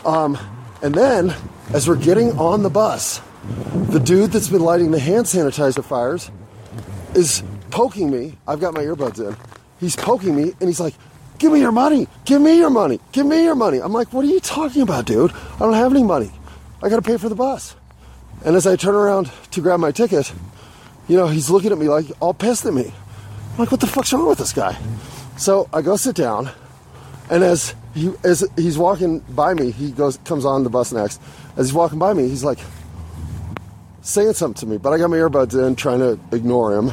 Um, 0.04 0.38
and 0.82 0.94
then, 0.94 1.34
as 1.74 1.86
we're 1.86 1.96
getting 1.96 2.32
on 2.38 2.62
the 2.62 2.70
bus, 2.70 3.20
the 3.90 4.00
dude 4.00 4.32
that's 4.32 4.48
been 4.48 4.62
lighting 4.62 4.90
the 4.90 4.98
hand 4.98 5.26
sanitizer 5.26 5.84
fires 5.84 6.30
is 7.14 7.42
poking 7.70 8.10
me. 8.10 8.38
I've 8.46 8.60
got 8.60 8.74
my 8.74 8.80
earbuds 8.80 9.18
in. 9.18 9.36
He's 9.78 9.96
poking 9.96 10.34
me 10.34 10.54
and 10.60 10.68
he's 10.68 10.80
like, 10.80 10.94
Give 11.40 11.50
me 11.52 11.60
your 11.60 11.72
money. 11.72 12.06
Give 12.26 12.40
me 12.40 12.58
your 12.58 12.68
money. 12.68 13.00
Give 13.12 13.24
me 13.24 13.42
your 13.42 13.54
money. 13.54 13.78
I'm 13.78 13.94
like, 13.94 14.12
what 14.12 14.26
are 14.26 14.28
you 14.28 14.40
talking 14.40 14.82
about, 14.82 15.06
dude? 15.06 15.32
I 15.32 15.58
don't 15.60 15.72
have 15.72 15.90
any 15.90 16.04
money. 16.04 16.30
I 16.82 16.90
got 16.90 16.96
to 16.96 17.02
pay 17.02 17.16
for 17.16 17.30
the 17.30 17.34
bus. 17.34 17.74
And 18.44 18.56
as 18.56 18.66
I 18.66 18.76
turn 18.76 18.94
around 18.94 19.30
to 19.52 19.60
grab 19.62 19.80
my 19.80 19.90
ticket, 19.90 20.32
you 21.08 21.16
know, 21.16 21.28
he's 21.28 21.48
looking 21.48 21.72
at 21.72 21.78
me 21.78 21.88
like 21.88 22.04
all 22.20 22.34
pissed 22.34 22.66
at 22.66 22.74
me. 22.74 22.92
I'm 23.52 23.58
like, 23.58 23.70
what 23.70 23.80
the 23.80 23.86
fuck's 23.86 24.12
wrong 24.12 24.28
with 24.28 24.36
this 24.38 24.52
guy? 24.52 24.78
So 25.38 25.66
I 25.72 25.80
go 25.80 25.96
sit 25.96 26.14
down, 26.14 26.50
and 27.30 27.42
as 27.42 27.74
he 27.94 28.12
as 28.22 28.46
he's 28.56 28.76
walking 28.76 29.20
by 29.20 29.54
me, 29.54 29.70
he 29.70 29.90
goes 29.92 30.18
comes 30.24 30.44
on 30.44 30.62
the 30.62 30.70
bus 30.70 30.92
next. 30.92 31.20
As 31.56 31.68
he's 31.68 31.74
walking 31.74 31.98
by 31.98 32.12
me, 32.12 32.28
he's 32.28 32.44
like, 32.44 32.58
saying 34.02 34.34
something 34.34 34.60
to 34.60 34.66
me, 34.66 34.76
but 34.76 34.92
I 34.92 34.98
got 34.98 35.08
my 35.10 35.16
earbuds 35.16 35.54
in, 35.54 35.74
trying 35.74 36.00
to 36.00 36.18
ignore 36.34 36.76
him. 36.76 36.92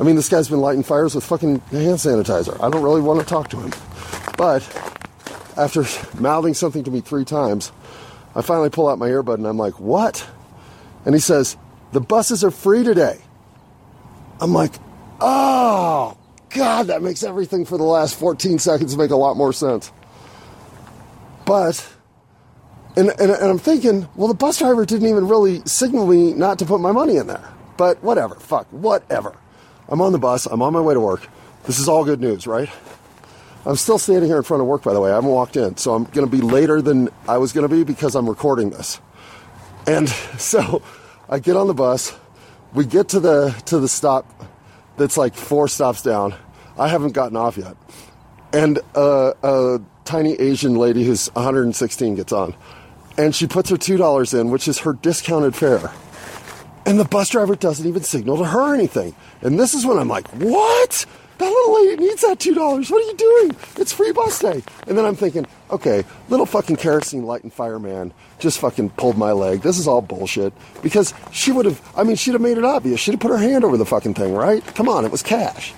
I 0.00 0.04
mean, 0.04 0.14
this 0.14 0.28
guy's 0.28 0.48
been 0.48 0.60
lighting 0.60 0.84
fires 0.84 1.14
with 1.14 1.24
fucking 1.24 1.58
hand 1.70 1.98
sanitizer. 1.98 2.54
I 2.62 2.70
don't 2.70 2.82
really 2.82 3.00
want 3.00 3.20
to 3.20 3.26
talk 3.26 3.48
to 3.50 3.56
him. 3.58 3.72
But 4.36 4.62
after 5.56 5.84
mouthing 6.20 6.54
something 6.54 6.84
to 6.84 6.90
me 6.90 7.00
three 7.00 7.24
times, 7.24 7.72
I 8.34 8.42
finally 8.42 8.70
pull 8.70 8.88
out 8.88 8.98
my 8.98 9.08
earbud 9.08 9.34
and 9.34 9.46
I'm 9.46 9.56
like, 9.56 9.80
what? 9.80 10.24
And 11.04 11.14
he 11.14 11.20
says, 11.20 11.56
the 11.92 12.00
buses 12.00 12.44
are 12.44 12.52
free 12.52 12.84
today. 12.84 13.18
I'm 14.40 14.52
like, 14.52 14.74
oh, 15.20 16.16
God, 16.50 16.86
that 16.86 17.02
makes 17.02 17.24
everything 17.24 17.64
for 17.64 17.76
the 17.76 17.84
last 17.84 18.16
14 18.18 18.60
seconds 18.60 18.96
make 18.96 19.10
a 19.10 19.16
lot 19.16 19.36
more 19.36 19.52
sense. 19.52 19.90
But, 21.44 21.84
and, 22.96 23.08
and, 23.08 23.32
and 23.32 23.50
I'm 23.50 23.58
thinking, 23.58 24.08
well, 24.14 24.28
the 24.28 24.34
bus 24.34 24.58
driver 24.58 24.84
didn't 24.84 25.08
even 25.08 25.26
really 25.26 25.62
signal 25.64 26.06
me 26.06 26.34
not 26.34 26.60
to 26.60 26.66
put 26.66 26.80
my 26.80 26.92
money 26.92 27.16
in 27.16 27.26
there. 27.26 27.52
But 27.76 28.02
whatever, 28.02 28.36
fuck, 28.36 28.68
whatever. 28.70 29.34
I'm 29.88 30.00
on 30.00 30.12
the 30.12 30.18
bus, 30.18 30.46
I'm 30.46 30.62
on 30.62 30.72
my 30.72 30.80
way 30.80 30.94
to 30.94 31.00
work. 31.00 31.26
This 31.64 31.78
is 31.78 31.88
all 31.88 32.04
good 32.04 32.20
news, 32.20 32.46
right? 32.46 32.70
I'm 33.66 33.76
still 33.76 33.98
standing 33.98 34.28
here 34.28 34.36
in 34.36 34.42
front 34.42 34.60
of 34.60 34.66
work, 34.66 34.82
by 34.82 34.92
the 34.92 35.00
way. 35.00 35.10
I 35.10 35.16
haven't 35.16 35.30
walked 35.30 35.56
in, 35.56 35.76
so 35.76 35.94
I'm 35.94 36.04
going 36.04 36.26
to 36.26 36.30
be 36.30 36.40
later 36.40 36.80
than 36.80 37.10
I 37.28 37.38
was 37.38 37.52
going 37.52 37.68
to 37.68 37.74
be 37.74 37.84
because 37.84 38.14
I'm 38.14 38.28
recording 38.28 38.70
this. 38.70 39.00
And 39.86 40.08
so 40.38 40.82
I 41.28 41.38
get 41.38 41.56
on 41.56 41.66
the 41.66 41.74
bus. 41.74 42.16
We 42.74 42.84
get 42.84 43.08
to 43.10 43.20
the 43.20 43.50
to 43.66 43.78
the 43.78 43.88
stop 43.88 44.26
that's 44.96 45.16
like 45.16 45.34
four 45.34 45.68
stops 45.68 46.02
down. 46.02 46.34
I 46.78 46.88
haven't 46.88 47.12
gotten 47.12 47.36
off 47.36 47.56
yet, 47.56 47.76
and 48.52 48.78
uh, 48.94 49.32
a 49.42 49.80
tiny 50.04 50.34
Asian 50.34 50.74
lady 50.74 51.04
who's 51.04 51.28
116 51.34 52.14
gets 52.14 52.32
on, 52.32 52.54
and 53.16 53.34
she 53.34 53.46
puts 53.46 53.70
her 53.70 53.76
two 53.76 53.96
dollars 53.96 54.34
in, 54.34 54.50
which 54.50 54.68
is 54.68 54.78
her 54.80 54.92
discounted 54.92 55.56
fare. 55.56 55.90
And 56.86 56.98
the 56.98 57.04
bus 57.04 57.30
driver 57.30 57.54
doesn't 57.54 57.86
even 57.86 58.02
signal 58.02 58.38
to 58.38 58.44
her 58.44 58.74
anything. 58.74 59.14
And 59.42 59.58
this 59.58 59.74
is 59.74 59.84
when 59.84 59.98
I'm 59.98 60.08
like, 60.08 60.28
what? 60.28 61.06
That 61.38 61.48
little 61.48 61.74
lady 61.74 62.02
needs 62.02 62.22
that 62.22 62.38
$2. 62.38 62.56
What 62.90 62.90
are 62.90 63.06
you 63.06 63.14
doing? 63.16 63.56
It's 63.76 63.92
free 63.92 64.10
bus 64.10 64.40
day. 64.40 64.62
And 64.88 64.98
then 64.98 65.04
I'm 65.04 65.14
thinking, 65.14 65.46
okay, 65.70 66.04
little 66.28 66.46
fucking 66.46 66.76
kerosene 66.76 67.24
light 67.24 67.44
and 67.44 67.52
fireman 67.52 68.12
just 68.40 68.58
fucking 68.58 68.90
pulled 68.90 69.16
my 69.16 69.30
leg. 69.30 69.62
This 69.62 69.78
is 69.78 69.86
all 69.86 70.02
bullshit. 70.02 70.52
Because 70.82 71.14
she 71.30 71.52
would 71.52 71.64
have, 71.64 71.80
I 71.96 72.02
mean, 72.02 72.16
she'd 72.16 72.32
have 72.32 72.40
made 72.40 72.58
it 72.58 72.64
obvious. 72.64 72.98
She'd 72.98 73.12
have 73.12 73.20
put 73.20 73.30
her 73.30 73.38
hand 73.38 73.62
over 73.62 73.76
the 73.76 73.86
fucking 73.86 74.14
thing, 74.14 74.34
right? 74.34 74.64
Come 74.74 74.88
on, 74.88 75.04
it 75.04 75.12
was 75.12 75.22
cash. 75.22 75.74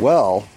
Well, 0.00 0.48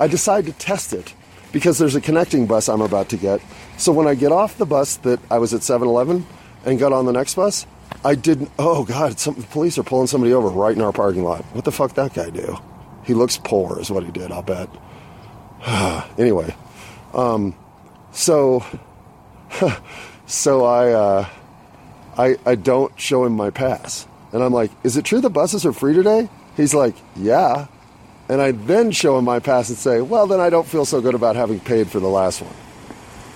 I 0.00 0.06
decide 0.06 0.46
to 0.46 0.52
test 0.52 0.94
it 0.94 1.12
because 1.52 1.76
there's 1.76 1.96
a 1.96 2.00
connecting 2.00 2.46
bus 2.46 2.68
I'm 2.68 2.80
about 2.80 3.10
to 3.10 3.18
get. 3.18 3.42
So 3.76 3.92
when 3.92 4.06
I 4.06 4.14
get 4.14 4.32
off 4.32 4.56
the 4.56 4.66
bus 4.66 4.96
that 4.98 5.20
I 5.30 5.36
was 5.36 5.52
at 5.52 5.62
7 5.62 5.86
Eleven 5.86 6.26
and 6.64 6.78
got 6.78 6.92
on 6.94 7.04
the 7.04 7.12
next 7.12 7.34
bus, 7.34 7.66
I 8.04 8.14
didn't. 8.14 8.50
Oh 8.58 8.84
God! 8.84 9.18
Some 9.18 9.34
police 9.34 9.78
are 9.78 9.82
pulling 9.82 10.06
somebody 10.06 10.32
over 10.32 10.48
right 10.48 10.74
in 10.74 10.82
our 10.82 10.92
parking 10.92 11.24
lot. 11.24 11.44
What 11.52 11.64
the 11.64 11.72
fuck 11.72 11.94
that 11.94 12.14
guy 12.14 12.30
do? 12.30 12.56
He 13.04 13.14
looks 13.14 13.38
poor, 13.38 13.80
is 13.80 13.90
what 13.90 14.04
he 14.04 14.12
did. 14.12 14.30
I'll 14.30 14.42
bet. 14.42 14.68
anyway, 16.18 16.54
um, 17.14 17.54
so 18.12 18.64
so 20.26 20.64
I 20.64 20.92
uh, 20.92 21.28
I 22.16 22.36
I 22.46 22.54
don't 22.54 22.98
show 23.00 23.24
him 23.24 23.32
my 23.32 23.50
pass, 23.50 24.06
and 24.32 24.42
I'm 24.42 24.52
like, 24.52 24.70
"Is 24.84 24.96
it 24.96 25.04
true 25.04 25.20
the 25.20 25.30
buses 25.30 25.66
are 25.66 25.72
free 25.72 25.94
today?" 25.94 26.28
He's 26.56 26.74
like, 26.74 26.94
"Yeah," 27.16 27.66
and 28.28 28.40
I 28.40 28.52
then 28.52 28.92
show 28.92 29.18
him 29.18 29.24
my 29.24 29.40
pass 29.40 29.68
and 29.68 29.78
say, 29.78 30.00
"Well, 30.00 30.26
then 30.26 30.40
I 30.40 30.50
don't 30.50 30.66
feel 30.66 30.84
so 30.84 31.00
good 31.00 31.14
about 31.14 31.34
having 31.34 31.60
paid 31.60 31.88
for 31.88 31.98
the 31.98 32.08
last 32.08 32.42
one." 32.42 32.54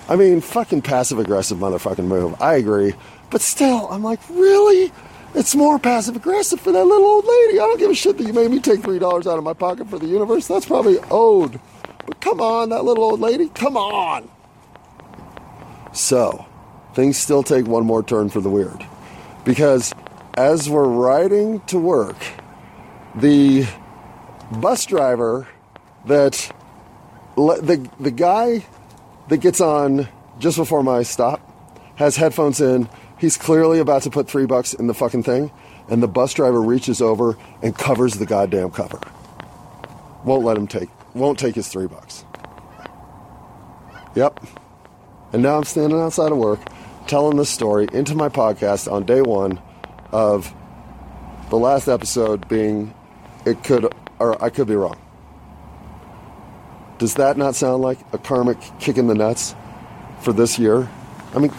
I 0.07 0.17
mean, 0.17 0.41
fucking 0.41 0.81
passive 0.81 1.17
aggressive 1.19 1.57
motherfucking 1.57 2.05
move. 2.05 2.41
I 2.41 2.55
agree. 2.55 2.93
But 3.33 3.41
still, 3.41 3.87
I'm 3.89 4.03
like, 4.03 4.19
really? 4.29 4.91
It's 5.33 5.55
more 5.55 5.79
passive 5.79 6.15
aggressive 6.15 6.61
for 6.61 6.71
that 6.71 6.85
little 6.85 7.07
old 7.07 7.25
lady. 7.25 7.59
I 7.59 7.63
don't 7.63 7.79
give 7.79 7.89
a 7.89 7.95
shit 7.95 8.19
that 8.19 8.27
you 8.27 8.31
made 8.31 8.51
me 8.51 8.59
take 8.59 8.81
$3 8.81 9.01
out 9.01 9.39
of 9.39 9.43
my 9.43 9.53
pocket 9.53 9.89
for 9.89 9.97
the 9.97 10.05
universe. 10.05 10.45
That's 10.45 10.67
probably 10.67 10.99
owed. 11.09 11.59
But 12.05 12.21
come 12.21 12.39
on, 12.39 12.69
that 12.69 12.85
little 12.85 13.03
old 13.03 13.19
lady, 13.19 13.49
come 13.49 13.75
on. 13.75 14.29
So, 15.93 16.45
things 16.93 17.17
still 17.17 17.41
take 17.41 17.65
one 17.65 17.87
more 17.87 18.03
turn 18.03 18.29
for 18.29 18.39
the 18.39 18.51
weird. 18.51 18.85
Because 19.45 19.95
as 20.35 20.69
we're 20.69 20.87
riding 20.87 21.61
to 21.61 21.79
work, 21.79 22.23
the 23.15 23.65
bus 24.51 24.85
driver 24.85 25.47
that 26.05 26.51
the 27.35 27.89
the 27.99 28.11
guy 28.11 28.63
that 29.29 29.37
gets 29.37 29.59
on 29.59 30.07
just 30.37 30.57
before 30.57 30.83
my 30.83 31.01
stop 31.01 31.41
has 31.95 32.15
headphones 32.15 32.61
in 32.61 32.87
He's 33.23 33.37
clearly 33.37 33.79
about 33.79 34.01
to 34.01 34.09
put 34.09 34.27
three 34.27 34.45
bucks 34.45 34.73
in 34.73 34.87
the 34.87 34.93
fucking 34.93 35.23
thing, 35.23 35.49
and 35.87 36.03
the 36.03 36.09
bus 36.09 36.33
driver 36.33 36.61
reaches 36.61 37.01
over 37.01 37.37
and 37.61 37.73
covers 37.73 38.15
the 38.15 38.25
goddamn 38.25 38.71
cover. 38.71 38.99
Won't 40.25 40.43
let 40.43 40.57
him 40.57 40.67
take, 40.67 40.89
won't 41.15 41.39
take 41.39 41.55
his 41.55 41.69
three 41.69 41.87
bucks. 41.87 42.25
Yep. 44.15 44.45
And 45.31 45.41
now 45.41 45.55
I'm 45.55 45.63
standing 45.63 46.01
outside 46.01 46.33
of 46.33 46.37
work 46.37 46.59
telling 47.07 47.37
this 47.37 47.49
story 47.49 47.87
into 47.93 48.13
my 48.13 48.27
podcast 48.27 48.91
on 48.91 49.05
day 49.05 49.21
one 49.21 49.61
of 50.11 50.53
the 51.49 51.57
last 51.57 51.87
episode 51.87 52.49
being 52.49 52.93
it 53.45 53.63
could, 53.63 53.89
or 54.19 54.43
I 54.43 54.49
could 54.49 54.67
be 54.67 54.75
wrong. 54.75 54.99
Does 56.97 57.13
that 57.13 57.37
not 57.37 57.55
sound 57.55 57.83
like 57.83 57.99
a 58.11 58.17
karmic 58.17 58.57
kick 58.81 58.97
in 58.97 59.07
the 59.07 59.15
nuts 59.15 59.55
for 60.19 60.33
this 60.33 60.59
year? 60.59 60.89
I 61.33 61.39
mean, 61.39 61.53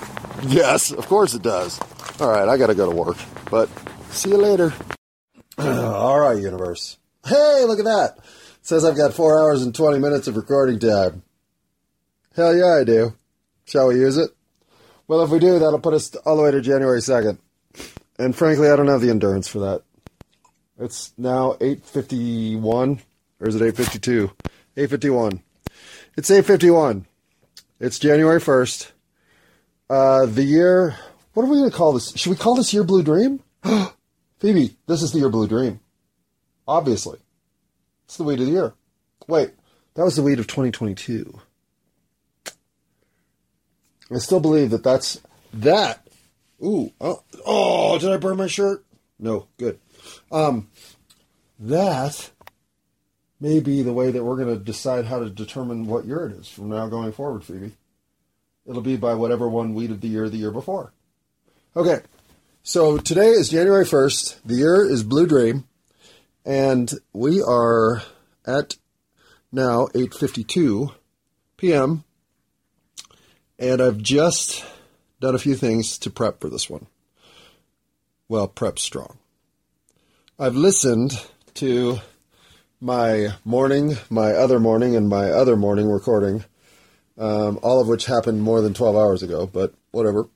Yes, 0.49 0.93
of 0.93 1.07
course 1.07 1.33
it 1.33 1.43
does. 1.43 1.81
All 2.21 2.29
right, 2.29 2.47
I 2.47 2.59
got 2.59 2.67
to 2.67 2.75
go 2.75 2.91
to 2.91 2.95
work, 2.95 3.17
but 3.51 3.71
see 4.11 4.29
you 4.29 4.37
later. 4.37 4.75
All 5.59 6.21
right, 6.21 6.37
universe. 6.37 6.99
Hey, 7.25 7.65
look 7.65 7.79
at 7.79 7.87
that. 7.87 8.19
It 8.19 8.67
says 8.67 8.85
I've 8.85 8.97
got 8.97 9.15
four 9.15 9.41
hours 9.41 9.63
and 9.63 9.75
20 9.75 9.99
minutes 10.01 10.29
of 10.29 10.37
recording 10.37 10.79
time. 10.79 11.23
Hell 12.37 12.55
yeah, 12.55 12.79
I 12.81 12.85
do. 12.85 13.15
Shall 13.65 13.89
we 13.89 13.95
use 13.95 14.19
it? 14.19 14.31
Well, 15.09 15.23
if 15.23 15.31
we 15.31 15.39
do, 15.39 15.59
that'll 15.59 15.81
put 15.81 15.95
us 15.95 16.15
all 16.27 16.37
the 16.37 16.43
way 16.43 16.51
to 16.51 16.61
January 16.61 17.01
2nd. 17.01 17.39
And 18.19 18.37
frankly, 18.37 18.69
I 18.69 18.77
don't 18.77 18.89
have 18.89 19.01
the 19.01 19.11
endurance 19.11 19.49
for 19.49 19.61
that. 19.61 19.83
It's 20.79 21.15
now 21.17 21.55
8.51, 21.55 23.01
or 23.41 23.49
is 23.49 23.55
it 23.55 23.75
8.52? 23.75 24.31
8.51. 24.77 25.41
It's 26.19 26.29
8.51. 26.29 27.07
It's 27.81 27.99
January 27.99 28.41
1st. 28.41 28.91
Uh, 29.89 30.27
the 30.27 30.43
year. 30.43 30.97
What 31.35 31.43
are 31.43 31.49
we 31.49 31.59
going 31.59 31.71
to 31.71 31.77
call 31.77 31.93
this? 31.93 32.17
Should 32.17 32.31
we 32.31 32.37
call 32.37 32.55
this 32.55 32.73
year 32.73 32.85
Blue 32.85 33.03
Dream? 33.03 33.41
Phoebe, 34.39 34.77
this 34.87 35.03
is 35.03 35.13
the 35.13 35.19
year 35.19 35.29
Blue 35.29 35.49
Dream. 35.49 35.81
Obviously. 36.67 37.19
It's 38.05 38.17
the 38.17 38.25
weed 38.25 38.41
of 38.41 38.47
the 38.47 38.53
year. 38.53 38.75
Wait, 39.27 39.51
that 39.95 40.05
was 40.05 40.17
the 40.17 40.23
weed 40.23 40.39
of 40.39 40.47
2022. 40.47 41.41
I 44.11 44.19
still 44.19 44.41
believe 44.41 44.71
that 44.71 44.85
that's 44.85 45.21
that. 45.53 46.07
Ooh, 46.63 46.93
oh, 47.01 47.23
oh, 47.45 47.99
did 47.99 48.11
I 48.11 48.17
burn 48.17 48.37
my 48.37 48.47
shirt? 48.47 48.85
No, 49.19 49.49
good. 49.57 49.79
Um, 50.31 50.69
that 51.59 52.31
may 53.41 53.61
be 53.61 53.83
the 53.83 53.93
way 53.93 54.11
that 54.11 54.25
we're 54.25 54.37
going 54.37 54.57
to 54.57 54.63
decide 54.63 55.07
how 55.07 55.19
to 55.19 55.31
determine 55.31 55.87
what 55.87 56.05
year 56.05 56.27
it 56.27 56.33
is 56.33 56.49
from 56.49 56.69
now 56.69 56.87
going 56.87 57.13
forward, 57.13 57.45
Phoebe. 57.45 57.73
It'll 58.67 58.83
be 58.83 58.97
by 58.97 59.15
whatever 59.15 59.49
one 59.49 59.75
weed 59.75 59.91
of 59.91 60.01
the 60.01 60.09
year 60.09 60.29
the 60.29 60.39
year 60.39 60.51
before. 60.51 60.93
Okay, 61.77 62.01
so 62.63 62.97
today 62.97 63.31
is 63.31 63.51
January 63.51 63.85
1st. 63.85 64.41
The 64.45 64.55
year 64.55 64.85
is 64.85 65.03
Blue 65.03 65.27
Dream. 65.27 65.65
And 66.47 66.93
we 67.13 67.43
are 67.43 68.03
at 68.47 68.77
now 69.53 69.87
8.52 69.89 70.95
p.m. 71.57 72.05
And 73.59 73.83
I've 73.83 73.99
just 73.99 74.65
done 75.21 75.35
a 75.35 75.39
few 75.39 75.55
things 75.55 75.99
to 75.99 76.11
prep 76.11 76.41
for 76.41 76.49
this 76.49 76.69
one. 76.69 76.87
Well, 78.29 78.49
prep 78.49 78.79
strong. 78.79 79.19
I've 80.39 80.57
listened 80.57 81.21
to 81.55 81.99
my 82.81 83.29
morning, 83.45 83.97
my 84.11 84.33
other 84.33 84.59
morning, 84.59 84.97
and 84.97 85.09
my 85.09 85.31
other 85.31 85.57
morning 85.57 85.89
recording 85.91 86.45
um, 87.19 87.59
all 87.63 87.81
of 87.81 87.89
which 87.89 88.07
happened 88.07 88.43
more 88.43 88.61
than 88.61 88.75
12 88.75 88.97
hours 88.97 89.23
ago, 89.23 89.47
but 89.47 89.75
whatever. 89.91 90.29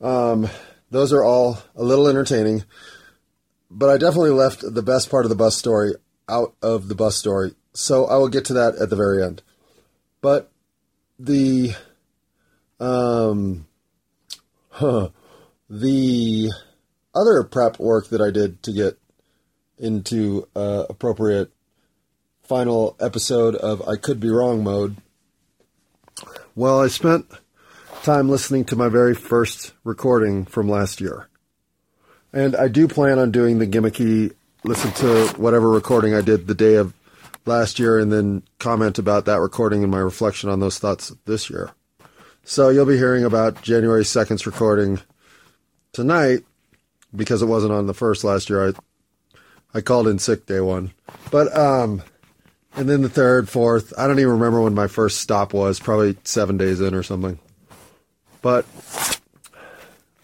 Um, 0.00 0.48
those 0.90 1.12
are 1.12 1.24
all 1.24 1.58
a 1.76 1.82
little 1.84 2.08
entertaining, 2.08 2.64
but 3.70 3.88
I 3.88 3.96
definitely 3.96 4.30
left 4.30 4.62
the 4.62 4.82
best 4.82 5.10
part 5.10 5.24
of 5.24 5.28
the 5.28 5.36
bus 5.36 5.56
story 5.56 5.92
out 6.28 6.54
of 6.62 6.88
the 6.88 6.94
bus 6.94 7.16
story, 7.16 7.54
so 7.72 8.06
I 8.06 8.16
will 8.16 8.28
get 8.28 8.44
to 8.46 8.54
that 8.54 8.76
at 8.76 8.90
the 8.90 8.96
very 8.96 9.22
end. 9.22 9.42
But 10.20 10.50
the 11.18 11.74
um, 12.78 13.66
huh, 14.70 15.10
the 15.70 16.50
other 17.14 17.44
prep 17.44 17.78
work 17.78 18.08
that 18.08 18.20
I 18.20 18.30
did 18.30 18.62
to 18.64 18.72
get 18.72 18.98
into 19.78 20.48
uh, 20.54 20.86
appropriate 20.88 21.50
final 22.42 22.96
episode 23.00 23.54
of 23.54 23.86
I 23.88 23.96
Could 23.96 24.20
Be 24.20 24.28
Wrong 24.28 24.62
mode 24.64 24.96
well, 26.60 26.82
I 26.82 26.88
spent 26.88 27.24
time 28.02 28.28
listening 28.28 28.66
to 28.66 28.76
my 28.76 28.90
very 28.90 29.14
first 29.14 29.72
recording 29.82 30.44
from 30.44 30.68
last 30.68 31.00
year. 31.00 31.26
And 32.34 32.54
I 32.54 32.68
do 32.68 32.86
plan 32.86 33.18
on 33.18 33.30
doing 33.30 33.58
the 33.58 33.66
gimmicky 33.66 34.34
listen 34.62 34.92
to 34.92 35.40
whatever 35.40 35.70
recording 35.70 36.14
I 36.14 36.20
did 36.20 36.46
the 36.46 36.54
day 36.54 36.74
of 36.74 36.92
last 37.46 37.78
year 37.78 37.98
and 37.98 38.12
then 38.12 38.42
comment 38.58 38.98
about 38.98 39.24
that 39.24 39.40
recording 39.40 39.82
and 39.82 39.90
my 39.90 40.00
reflection 40.00 40.50
on 40.50 40.60
those 40.60 40.78
thoughts 40.78 41.10
this 41.24 41.48
year. 41.48 41.70
So 42.44 42.68
you'll 42.68 42.84
be 42.84 42.98
hearing 42.98 43.24
about 43.24 43.62
January 43.62 44.04
2nd's 44.04 44.44
recording 44.44 45.00
tonight 45.94 46.40
because 47.16 47.40
it 47.40 47.46
wasn't 47.46 47.72
on 47.72 47.86
the 47.86 47.94
first 47.94 48.22
last 48.22 48.50
year. 48.50 48.68
I 48.68 48.72
I 49.72 49.80
called 49.80 50.08
in 50.08 50.18
sick 50.18 50.44
day 50.44 50.60
one. 50.60 50.92
But 51.30 51.56
um 51.56 52.02
and 52.76 52.88
then 52.88 53.02
the 53.02 53.08
third, 53.08 53.48
fourth, 53.48 53.92
I 53.98 54.06
don't 54.06 54.18
even 54.18 54.32
remember 54.32 54.62
when 54.62 54.74
my 54.74 54.86
first 54.86 55.20
stop 55.20 55.52
was, 55.52 55.80
probably 55.80 56.16
7 56.24 56.56
days 56.56 56.80
in 56.80 56.94
or 56.94 57.02
something. 57.02 57.38
But 58.42 58.64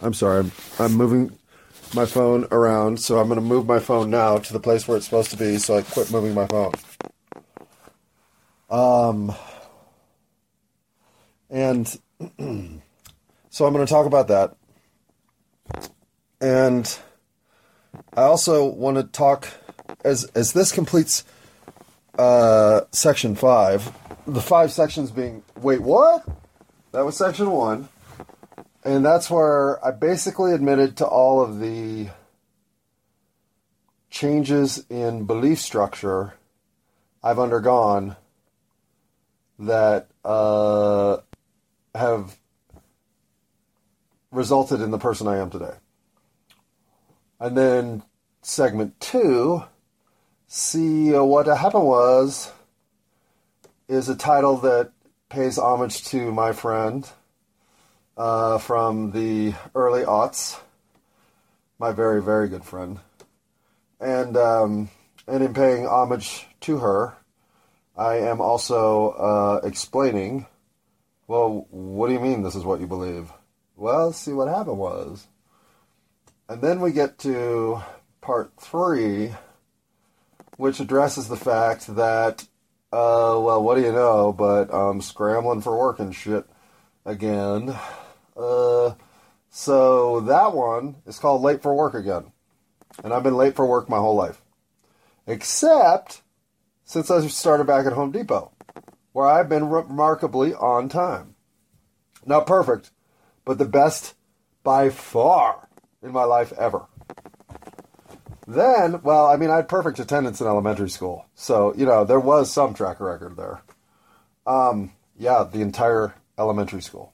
I'm 0.00 0.14
sorry. 0.14 0.40
I'm, 0.40 0.52
I'm 0.78 0.92
moving 0.94 1.36
my 1.94 2.06
phone 2.06 2.46
around, 2.50 3.00
so 3.00 3.18
I'm 3.18 3.28
going 3.28 3.40
to 3.40 3.44
move 3.44 3.66
my 3.66 3.78
phone 3.78 4.10
now 4.10 4.38
to 4.38 4.52
the 4.52 4.60
place 4.60 4.86
where 4.86 4.96
it's 4.96 5.06
supposed 5.06 5.30
to 5.30 5.36
be 5.36 5.58
so 5.58 5.76
I 5.76 5.82
quit 5.82 6.10
moving 6.10 6.34
my 6.34 6.46
phone. 6.46 6.72
Um 8.68 9.34
and 11.48 11.86
so 13.48 13.66
I'm 13.66 13.72
going 13.72 13.86
to 13.86 13.92
talk 13.92 14.06
about 14.06 14.28
that. 14.28 14.56
And 16.40 16.98
I 18.16 18.22
also 18.22 18.64
want 18.64 18.96
to 18.96 19.04
talk 19.04 19.48
as 20.04 20.24
as 20.34 20.52
this 20.52 20.72
completes 20.72 21.24
uh, 22.18 22.82
section 22.92 23.34
five. 23.34 23.92
The 24.26 24.40
five 24.40 24.72
sections 24.72 25.10
being 25.10 25.42
wait 25.60 25.80
what? 25.80 26.26
That 26.92 27.04
was 27.04 27.16
section 27.16 27.50
one, 27.50 27.88
and 28.84 29.04
that's 29.04 29.30
where 29.30 29.84
I 29.84 29.90
basically 29.90 30.52
admitted 30.52 30.96
to 30.98 31.06
all 31.06 31.42
of 31.42 31.60
the 31.60 32.08
changes 34.10 34.84
in 34.88 35.26
belief 35.26 35.60
structure 35.60 36.34
I've 37.22 37.38
undergone 37.38 38.16
that 39.58 40.08
uh, 40.24 41.18
have 41.94 42.38
resulted 44.30 44.80
in 44.80 44.90
the 44.90 44.98
person 44.98 45.26
I 45.26 45.38
am 45.38 45.50
today. 45.50 45.74
And 47.40 47.56
then 47.56 48.02
segment 48.42 48.98
two, 49.00 49.64
see 50.56 51.14
uh, 51.14 51.22
what 51.22 51.46
happened 51.46 51.84
was, 51.84 52.50
is 53.88 54.08
a 54.08 54.16
title 54.16 54.56
that 54.58 54.90
pays 55.28 55.58
homage 55.58 56.04
to 56.04 56.32
my 56.32 56.52
friend 56.52 57.08
uh, 58.16 58.58
from 58.58 59.12
the 59.12 59.54
early 59.74 60.02
aughts, 60.02 60.58
my 61.78 61.92
very, 61.92 62.22
very 62.22 62.48
good 62.48 62.64
friend. 62.64 62.98
And, 64.00 64.36
um, 64.36 64.88
and 65.26 65.44
in 65.44 65.52
paying 65.52 65.86
homage 65.86 66.46
to 66.62 66.78
her, 66.78 67.14
I 67.96 68.16
am 68.16 68.40
also 68.40 69.10
uh, 69.10 69.66
explaining 69.66 70.46
well, 71.28 71.66
what 71.70 72.06
do 72.06 72.12
you 72.12 72.20
mean 72.20 72.42
this 72.42 72.54
is 72.54 72.64
what 72.64 72.78
you 72.78 72.86
believe? 72.86 73.32
Well, 73.74 74.12
see 74.12 74.32
what 74.32 74.46
happened 74.46 74.78
was. 74.78 75.26
And 76.48 76.62
then 76.62 76.78
we 76.80 76.92
get 76.92 77.18
to 77.18 77.82
part 78.20 78.52
three, 78.60 79.34
which 80.56 80.80
addresses 80.80 81.28
the 81.28 81.36
fact 81.36 81.86
that, 81.96 82.42
uh, 82.92 83.38
well, 83.38 83.62
what 83.62 83.76
do 83.76 83.82
you 83.82 83.92
know, 83.92 84.32
but 84.32 84.72
I'm 84.72 85.00
scrambling 85.00 85.60
for 85.60 85.78
work 85.78 85.98
and 85.98 86.14
shit 86.14 86.46
again. 87.04 87.76
Uh, 88.36 88.94
so 89.50 90.20
that 90.20 90.52
one 90.52 90.96
is 91.06 91.18
called 91.18 91.42
Late 91.42 91.62
for 91.62 91.74
Work 91.74 91.94
Again. 91.94 92.32
And 93.02 93.12
I've 93.12 93.22
been 93.22 93.36
late 93.36 93.56
for 93.56 93.66
work 93.66 93.88
my 93.88 93.98
whole 93.98 94.14
life. 94.14 94.42
Except 95.26 96.22
since 96.84 97.10
I 97.10 97.26
started 97.26 97.66
back 97.66 97.86
at 97.86 97.92
Home 97.92 98.12
Depot 98.12 98.52
where 99.16 99.26
I've 99.26 99.48
been 99.48 99.70
remarkably 99.70 100.52
on 100.52 100.90
time. 100.90 101.36
Not 102.26 102.46
perfect, 102.46 102.90
but 103.46 103.56
the 103.56 103.64
best 103.64 104.12
by 104.62 104.90
far 104.90 105.70
in 106.02 106.12
my 106.12 106.24
life 106.24 106.52
ever. 106.58 106.84
Then, 108.46 109.02
well, 109.02 109.26
I 109.26 109.36
mean, 109.36 109.50
I 109.50 109.56
had 109.56 109.68
perfect 109.68 109.98
attendance 109.98 110.40
in 110.40 110.46
elementary 110.46 110.88
school. 110.88 111.26
So, 111.34 111.74
you 111.74 111.84
know, 111.84 112.04
there 112.04 112.20
was 112.20 112.52
some 112.52 112.74
track 112.74 113.00
record 113.00 113.36
there. 113.36 113.62
Um, 114.46 114.92
yeah, 115.18 115.44
the 115.50 115.62
entire 115.62 116.14
elementary 116.38 116.82
school. 116.82 117.12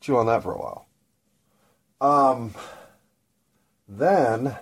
Chew 0.00 0.16
on 0.16 0.26
that 0.26 0.42
for 0.42 0.52
a 0.52 0.58
while. 0.58 0.86
Um, 2.00 2.54
then 3.88 4.56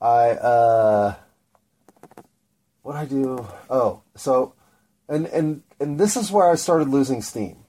I, 0.00 0.30
uh, 0.30 1.14
what 2.82 2.96
I 2.96 3.04
do? 3.04 3.46
Oh, 3.68 4.02
so, 4.14 4.54
and 5.08 5.26
and 5.26 5.62
and 5.80 5.98
this 5.98 6.16
is 6.16 6.30
where 6.30 6.50
I 6.50 6.54
started 6.54 6.88
losing 6.88 7.20
steam, 7.20 7.64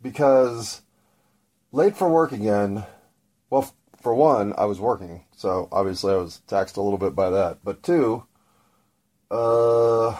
because 0.00 0.82
late 1.72 1.96
for 1.96 2.08
work 2.08 2.30
again. 2.30 2.84
Well, 3.50 3.74
for 4.02 4.14
one, 4.14 4.52
I 4.58 4.64
was 4.64 4.80
working, 4.80 5.24
so 5.36 5.68
obviously 5.70 6.12
I 6.12 6.16
was 6.16 6.40
taxed 6.48 6.76
a 6.76 6.82
little 6.82 6.98
bit 6.98 7.14
by 7.14 7.30
that. 7.30 7.58
But 7.62 7.82
two, 7.82 8.26
uh, 9.30 10.18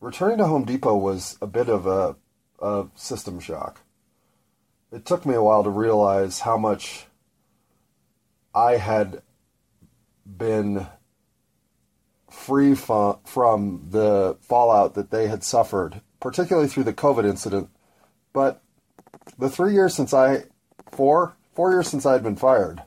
returning 0.00 0.38
to 0.38 0.46
Home 0.46 0.64
Depot 0.64 0.96
was 0.96 1.36
a 1.42 1.46
bit 1.46 1.68
of 1.68 1.86
a, 1.86 2.16
a 2.60 2.86
system 2.94 3.40
shock. 3.40 3.80
It 4.92 5.04
took 5.04 5.26
me 5.26 5.34
a 5.34 5.42
while 5.42 5.64
to 5.64 5.70
realize 5.70 6.40
how 6.40 6.56
much 6.56 7.06
I 8.54 8.76
had 8.76 9.22
been 10.24 10.86
free 12.30 12.74
from, 12.74 13.18
from 13.24 13.88
the 13.90 14.36
fallout 14.42 14.94
that 14.94 15.10
they 15.10 15.26
had 15.26 15.42
suffered, 15.42 16.00
particularly 16.20 16.68
through 16.68 16.84
the 16.84 16.92
COVID 16.92 17.28
incident. 17.28 17.68
But 18.32 18.62
the 19.38 19.50
three 19.50 19.72
years 19.72 19.94
since 19.94 20.14
I, 20.14 20.44
four, 20.90 21.34
four 21.54 21.72
years 21.72 21.88
since 21.88 22.06
I 22.06 22.12
had 22.12 22.22
been 22.22 22.36
fired 22.36 22.82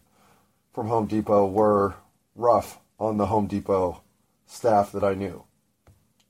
from 0.73 0.87
Home 0.87 1.07
Depot 1.07 1.45
were 1.45 1.95
rough 2.35 2.79
on 2.99 3.17
the 3.17 3.25
Home 3.27 3.47
Depot 3.47 4.01
staff 4.45 4.91
that 4.91 5.03
I 5.03 5.13
knew. 5.13 5.43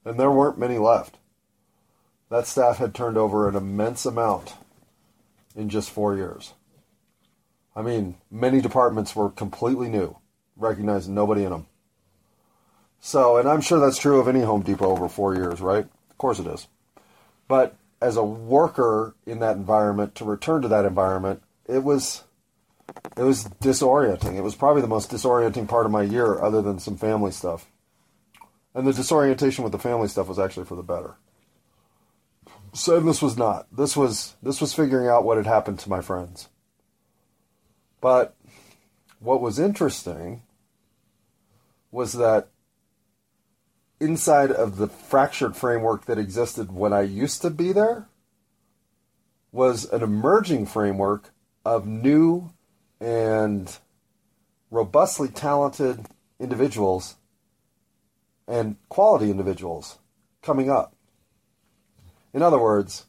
And 0.03 0.19
there 0.19 0.31
weren't 0.31 0.57
many 0.57 0.77
left. 0.77 1.17
That 2.29 2.47
staff 2.47 2.77
had 2.77 2.93
turned 2.93 3.17
over 3.17 3.47
an 3.47 3.55
immense 3.55 4.05
amount 4.05 4.53
in 5.55 5.69
just 5.69 5.89
four 5.89 6.15
years. 6.15 6.53
I 7.75 7.81
mean, 7.81 8.15
many 8.31 8.61
departments 8.61 9.15
were 9.15 9.29
completely 9.29 9.89
new, 9.89 10.17
recognizing 10.57 11.13
nobody 11.13 11.43
in 11.43 11.51
them. 11.51 11.67
So, 12.99 13.37
and 13.37 13.47
I'm 13.47 13.61
sure 13.61 13.79
that's 13.79 13.97
true 13.97 14.19
of 14.19 14.27
any 14.27 14.41
Home 14.41 14.61
Depot 14.61 14.89
over 14.89 15.07
four 15.07 15.35
years, 15.35 15.61
right? 15.61 15.85
Of 16.09 16.17
course 16.17 16.39
it 16.39 16.47
is. 16.47 16.67
But 17.47 17.75
as 18.01 18.17
a 18.17 18.23
worker 18.23 19.15
in 19.25 19.39
that 19.39 19.55
environment, 19.57 20.15
to 20.15 20.25
return 20.25 20.61
to 20.61 20.67
that 20.67 20.85
environment, 20.85 21.41
it 21.69 21.83
was 21.83 22.23
it 23.15 23.23
was 23.23 23.45
disorienting. 23.61 24.35
It 24.35 24.43
was 24.43 24.55
probably 24.55 24.81
the 24.81 24.87
most 24.87 25.11
disorienting 25.11 25.67
part 25.67 25.85
of 25.85 25.91
my 25.91 26.01
year, 26.01 26.41
other 26.41 26.61
than 26.61 26.79
some 26.79 26.97
family 26.97 27.31
stuff. 27.31 27.67
And 28.73 28.87
the 28.87 28.93
disorientation 28.93 29.63
with 29.63 29.73
the 29.73 29.79
family 29.79 30.07
stuff 30.07 30.27
was 30.27 30.39
actually 30.39 30.65
for 30.65 30.75
the 30.75 30.83
better. 30.83 31.15
So 32.73 32.99
this 32.99 33.21
was 33.21 33.37
not. 33.37 33.67
This 33.75 33.95
was 33.95 34.35
this 34.41 34.61
was 34.61 34.73
figuring 34.73 35.07
out 35.07 35.23
what 35.23 35.37
had 35.37 35.45
happened 35.45 35.79
to 35.79 35.89
my 35.89 36.01
friends. 36.01 36.49
But 38.01 38.35
what 39.19 39.41
was 39.41 39.59
interesting 39.59 40.43
was 41.91 42.13
that 42.13 42.47
inside 43.99 44.51
of 44.51 44.77
the 44.77 44.87
fractured 44.87 45.55
framework 45.55 46.05
that 46.05 46.17
existed 46.17 46.71
when 46.71 46.93
I 46.93 47.01
used 47.01 47.41
to 47.41 47.49
be 47.49 47.73
there 47.73 48.07
was 49.51 49.85
an 49.85 50.01
emerging 50.01 50.67
framework 50.67 51.33
of 51.69 51.85
new 51.85 52.51
and 52.99 53.77
robustly 54.71 55.27
talented 55.27 56.03
individuals 56.39 57.15
and 58.47 58.75
quality 58.89 59.29
individuals 59.29 59.99
coming 60.41 60.71
up. 60.71 60.95
In 62.33 62.41
other 62.41 62.57
words, 62.57 63.05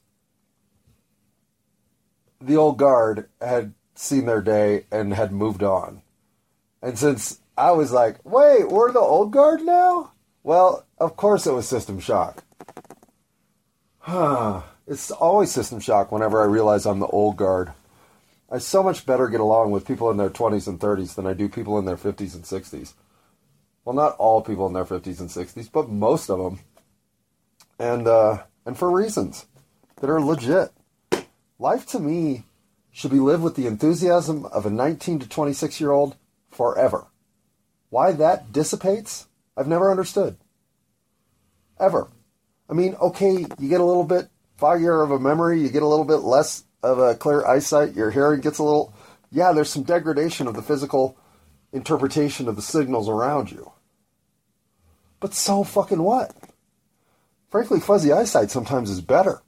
the 2.38 2.58
old 2.58 2.76
guard 2.76 3.30
had 3.40 3.72
seen 3.94 4.26
their 4.26 4.42
day 4.42 4.84
and 4.92 5.14
had 5.14 5.32
moved 5.32 5.62
on. 5.62 6.02
And 6.82 6.98
since 6.98 7.40
I 7.56 7.70
was 7.70 7.92
like, 7.92 8.22
wait, 8.24 8.68
we're 8.68 8.92
the 8.92 9.00
old 9.00 9.30
guard 9.30 9.62
now? 9.62 10.12
Well, 10.42 10.84
of 10.98 11.16
course 11.16 11.46
it 11.46 11.54
was 11.54 11.66
System 11.66 11.98
Shock. 11.98 12.44
it's 14.86 15.10
always 15.10 15.50
System 15.50 15.80
Shock 15.80 16.12
whenever 16.12 16.42
I 16.42 16.44
realize 16.44 16.84
I'm 16.84 17.00
the 17.00 17.06
old 17.06 17.38
guard. 17.38 17.72
I 18.50 18.58
so 18.58 18.82
much 18.82 19.06
better 19.06 19.28
get 19.28 19.40
along 19.40 19.70
with 19.70 19.86
people 19.86 20.10
in 20.10 20.16
their 20.16 20.30
20s 20.30 20.66
and 20.66 20.80
30s 20.80 21.14
than 21.14 21.26
I 21.26 21.34
do 21.34 21.48
people 21.48 21.78
in 21.78 21.84
their 21.84 21.96
50s 21.96 22.34
and 22.34 22.44
60s. 22.44 22.94
Well, 23.84 23.94
not 23.94 24.16
all 24.16 24.42
people 24.42 24.66
in 24.66 24.72
their 24.72 24.84
50s 24.84 25.20
and 25.20 25.28
60s, 25.28 25.70
but 25.70 25.88
most 25.88 26.28
of 26.28 26.38
them. 26.38 26.60
And 27.78 28.06
uh, 28.06 28.42
and 28.66 28.76
for 28.76 28.90
reasons 28.90 29.46
that 30.00 30.10
are 30.10 30.20
legit. 30.20 30.70
Life 31.58 31.86
to 31.86 32.00
me 32.00 32.44
should 32.90 33.10
be 33.10 33.20
lived 33.20 33.42
with 33.42 33.54
the 33.54 33.66
enthusiasm 33.66 34.46
of 34.46 34.66
a 34.66 34.70
19 34.70 35.20
to 35.20 35.28
26 35.28 35.80
year 35.80 35.92
old 35.92 36.16
forever. 36.50 37.06
Why 37.90 38.12
that 38.12 38.52
dissipates, 38.52 39.28
I've 39.56 39.68
never 39.68 39.90
understood. 39.90 40.36
Ever. 41.78 42.08
I 42.68 42.74
mean, 42.74 42.94
okay, 42.94 43.46
you 43.58 43.68
get 43.68 43.80
a 43.80 43.84
little 43.84 44.04
bit 44.04 44.28
foggier 44.58 45.02
of 45.02 45.10
a 45.10 45.18
memory, 45.18 45.60
you 45.60 45.68
get 45.68 45.82
a 45.82 45.86
little 45.86 46.04
bit 46.04 46.18
less 46.18 46.64
of 46.82 46.98
a 46.98 47.14
clear 47.14 47.46
eyesight, 47.46 47.94
your 47.94 48.10
hearing 48.10 48.40
gets 48.40 48.58
a 48.58 48.62
little. 48.62 48.92
Yeah, 49.30 49.52
there's 49.52 49.70
some 49.70 49.82
degradation 49.82 50.46
of 50.46 50.54
the 50.54 50.62
physical 50.62 51.16
interpretation 51.72 52.48
of 52.48 52.56
the 52.56 52.62
signals 52.62 53.08
around 53.08 53.50
you. 53.50 53.72
But 55.20 55.34
so 55.34 55.62
fucking 55.62 56.02
what? 56.02 56.34
Frankly, 57.50 57.80
fuzzy 57.80 58.12
eyesight 58.12 58.50
sometimes 58.50 58.90
is 58.90 59.00
better. 59.00 59.42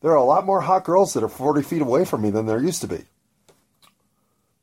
There 0.00 0.12
are 0.12 0.16
a 0.16 0.24
lot 0.24 0.46
more 0.46 0.62
hot 0.62 0.84
girls 0.84 1.14
that 1.14 1.22
are 1.22 1.28
40 1.28 1.62
feet 1.62 1.82
away 1.82 2.04
from 2.04 2.22
me 2.22 2.30
than 2.30 2.46
there 2.46 2.62
used 2.62 2.80
to 2.82 2.88
be. 2.88 3.04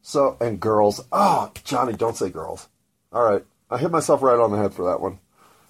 So, 0.01 0.37
and 0.41 0.59
girls. 0.59 1.03
Oh, 1.11 1.51
Johnny, 1.63 1.93
don't 1.93 2.17
say 2.17 2.29
girls. 2.29 2.67
All 3.13 3.23
right. 3.23 3.43
I 3.69 3.77
hit 3.77 3.91
myself 3.91 4.21
right 4.21 4.39
on 4.39 4.51
the 4.51 4.57
head 4.57 4.73
for 4.73 4.85
that 4.85 4.99
one. 4.99 5.19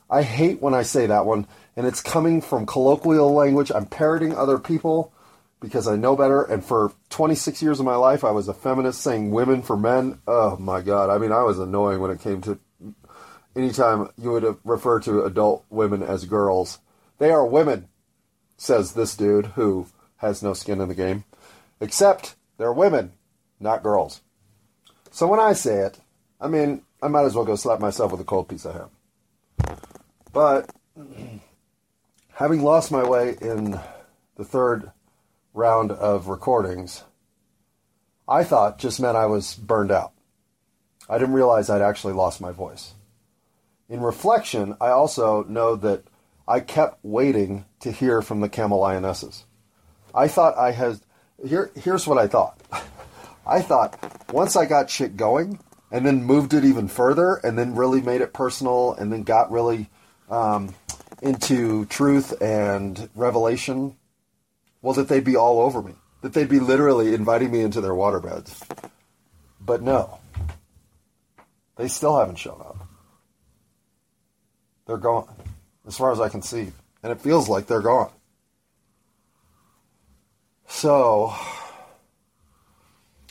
I 0.10 0.24
hate 0.24 0.62
when 0.62 0.74
I 0.74 0.82
say 0.82 1.06
that 1.06 1.26
one, 1.26 1.48
and 1.76 1.88
it's 1.88 2.02
coming 2.02 2.42
from 2.42 2.66
colloquial 2.66 3.34
language. 3.34 3.72
I'm 3.74 3.86
parroting 3.86 4.36
other 4.36 4.58
people 4.58 5.14
because 5.62 5.88
I 5.88 5.96
know 5.96 6.18
better. 6.18 6.42
And 6.44 6.66
for 6.66 6.92
26 7.10 7.62
years 7.62 7.80
of 7.80 7.86
my 7.86 7.96
life, 7.96 8.26
I 8.26 8.32
was 8.32 8.50
a 8.50 8.54
feminist 8.54 9.02
saying 9.02 9.32
women 9.32 9.62
for 9.62 9.78
men. 9.78 10.20
Oh 10.28 10.58
my 10.58 10.82
God. 10.82 11.10
I 11.10 11.18
mean, 11.18 11.32
I 11.32 11.44
was 11.44 11.60
annoying 11.60 12.02
when 12.02 12.12
it 12.12 12.20
came 12.20 12.42
to 12.42 12.60
anytime 13.56 14.10
you 14.18 14.32
would 14.32 14.58
refer 14.66 15.00
to 15.02 15.24
adult 15.24 15.64
women 15.70 16.04
as 16.04 16.26
girls. 16.26 16.80
They 17.20 17.32
are 17.32 17.46
women, 17.46 17.88
says 18.58 18.94
this 18.94 19.16
dude 19.16 19.48
who 19.48 19.88
has 20.18 20.44
no 20.44 20.54
skin 20.54 20.82
in 20.82 20.90
the 20.90 20.96
game. 20.96 21.24
Except 21.80 22.36
they're 22.58 22.74
women, 22.74 23.14
not 23.60 23.84
girls. 23.84 24.22
So 25.12 25.28
when 25.28 25.40
I 25.40 25.54
say 25.54 25.80
it, 25.80 26.00
I 26.40 26.48
mean, 26.48 26.84
I 27.02 27.08
might 27.08 27.26
as 27.26 27.36
well 27.36 27.46
go 27.46 27.56
slap 27.56 27.80
myself 27.80 28.12
with 28.12 28.22
a 28.22 28.26
cold 28.26 28.50
piece 28.50 28.66
of 28.66 28.74
ham. 28.74 29.78
But 30.34 30.74
having 32.34 32.64
lost 32.64 32.92
my 32.92 33.04
way 33.04 33.36
in 33.42 33.80
the 34.36 34.46
third 34.46 34.92
round 35.54 35.92
of 35.92 36.28
recordings, 36.28 37.04
I 38.28 38.44
thought 38.44 38.80
just 38.80 39.00
meant 39.00 39.18
I 39.18 39.26
was 39.26 39.56
burned 39.56 39.92
out. 39.92 40.14
I 41.10 41.18
didn't 41.18 41.34
realize 41.34 41.70
I'd 41.70 41.82
actually 41.82 42.14
lost 42.14 42.40
my 42.40 42.52
voice. 42.52 42.94
In 43.90 44.00
reflection, 44.00 44.78
I 44.80 44.90
also 44.90 45.44
know 45.44 45.76
that 45.76 46.04
I 46.48 46.62
kept 46.62 47.04
waiting 47.04 47.66
to 47.82 47.92
hear 47.92 48.22
from 48.22 48.40
the 48.40 48.50
camel 48.50 48.80
lionesses. 48.80 49.46
I 50.16 50.28
thought 50.28 50.58
I 50.58 50.72
had. 50.72 51.00
Here, 51.46 51.72
here's 51.76 52.08
what 52.08 52.18
I 52.18 52.28
thought. 52.28 52.62
I 53.46 53.62
thought 53.62 54.32
once 54.32 54.56
I 54.56 54.66
got 54.66 54.90
shit 54.90 55.18
going, 55.18 55.60
and 55.92 56.06
then 56.06 56.24
moved 56.24 56.54
it 56.54 56.64
even 56.64 56.88
further, 56.88 57.36
and 57.44 57.58
then 57.58 57.76
really 57.76 58.02
made 58.02 58.22
it 58.22 58.34
personal, 58.34 58.94
and 58.94 59.12
then 59.12 59.24
got 59.24 59.52
really 59.52 59.90
um, 60.30 60.74
into 61.22 61.86
truth 61.88 62.40
and 62.42 63.10
revelation 63.16 63.98
well, 64.82 64.94
that 64.94 65.08
they'd 65.08 65.24
be 65.24 65.36
all 65.36 65.60
over 65.62 65.82
me, 65.82 65.94
that 66.22 66.34
they'd 66.34 66.50
be 66.50 66.60
literally 66.60 67.14
inviting 67.14 67.52
me 67.52 67.62
into 67.62 67.82
their 67.82 67.92
waterbeds. 67.92 68.62
But 69.60 69.82
no, 69.82 70.20
they 71.76 71.88
still 71.88 72.18
haven't 72.18 72.38
shown 72.38 72.60
up. 72.62 72.88
They're 74.88 74.98
gone, 74.98 75.34
as 75.88 75.98
far 75.98 76.12
as 76.12 76.20
I 76.20 76.30
can 76.30 76.42
see. 76.42 76.72
And 77.04 77.12
it 77.12 77.22
feels 77.22 77.48
like 77.48 77.68
they're 77.68 77.82
gone. 77.82 78.12
So, 80.68 81.34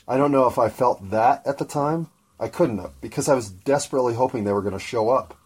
I 0.07 0.17
don't 0.17 0.33
know 0.33 0.47
if 0.47 0.59
I 0.59 0.69
felt 0.69 1.11
that 1.11 1.47
at 1.47 1.59
the 1.59 1.65
time. 1.65 2.09
I 2.39 2.49
couldn't 2.49 2.79
have, 2.79 2.99
because 3.01 3.29
I 3.29 3.35
was 3.35 3.51
desperately 3.51 4.15
hoping 4.15 4.45
they 4.45 4.53
were 4.53 4.63
going 4.63 4.73
to 4.73 4.79
show 4.79 5.11
up 5.11 5.37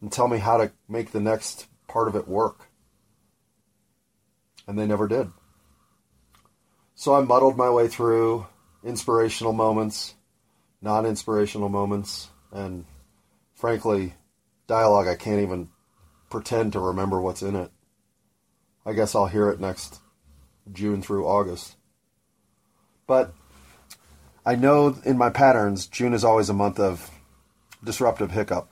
and 0.00 0.10
tell 0.10 0.26
me 0.26 0.38
how 0.38 0.56
to 0.56 0.72
make 0.88 1.12
the 1.12 1.20
next 1.20 1.66
part 1.86 2.08
of 2.08 2.16
it 2.16 2.26
work 2.26 2.70
and 4.66 4.78
they 4.78 4.86
never 4.86 5.08
did. 5.08 5.30
So 6.94 7.14
I 7.14 7.20
muddled 7.22 7.56
my 7.56 7.70
way 7.70 7.88
through 7.88 8.46
inspirational 8.84 9.52
moments, 9.52 10.14
non 10.80 11.06
inspirational 11.06 11.68
moments, 11.68 12.28
and 12.52 12.84
frankly, 13.54 14.14
dialogue 14.66 15.08
I 15.08 15.16
can't 15.16 15.42
even 15.42 15.68
pretend 16.30 16.72
to 16.72 16.80
remember 16.80 17.20
what's 17.20 17.42
in 17.42 17.56
it. 17.56 17.70
I 18.86 18.92
guess 18.92 19.14
I'll 19.14 19.26
hear 19.26 19.48
it 19.50 19.60
next 19.60 20.00
June 20.72 21.02
through 21.02 21.26
August. 21.26 21.76
But 23.06 23.34
I 24.46 24.54
know 24.54 24.96
in 25.04 25.18
my 25.18 25.30
patterns, 25.30 25.86
June 25.86 26.14
is 26.14 26.24
always 26.24 26.48
a 26.48 26.54
month 26.54 26.78
of 26.78 27.10
disruptive 27.82 28.30
hiccup. 28.30 28.68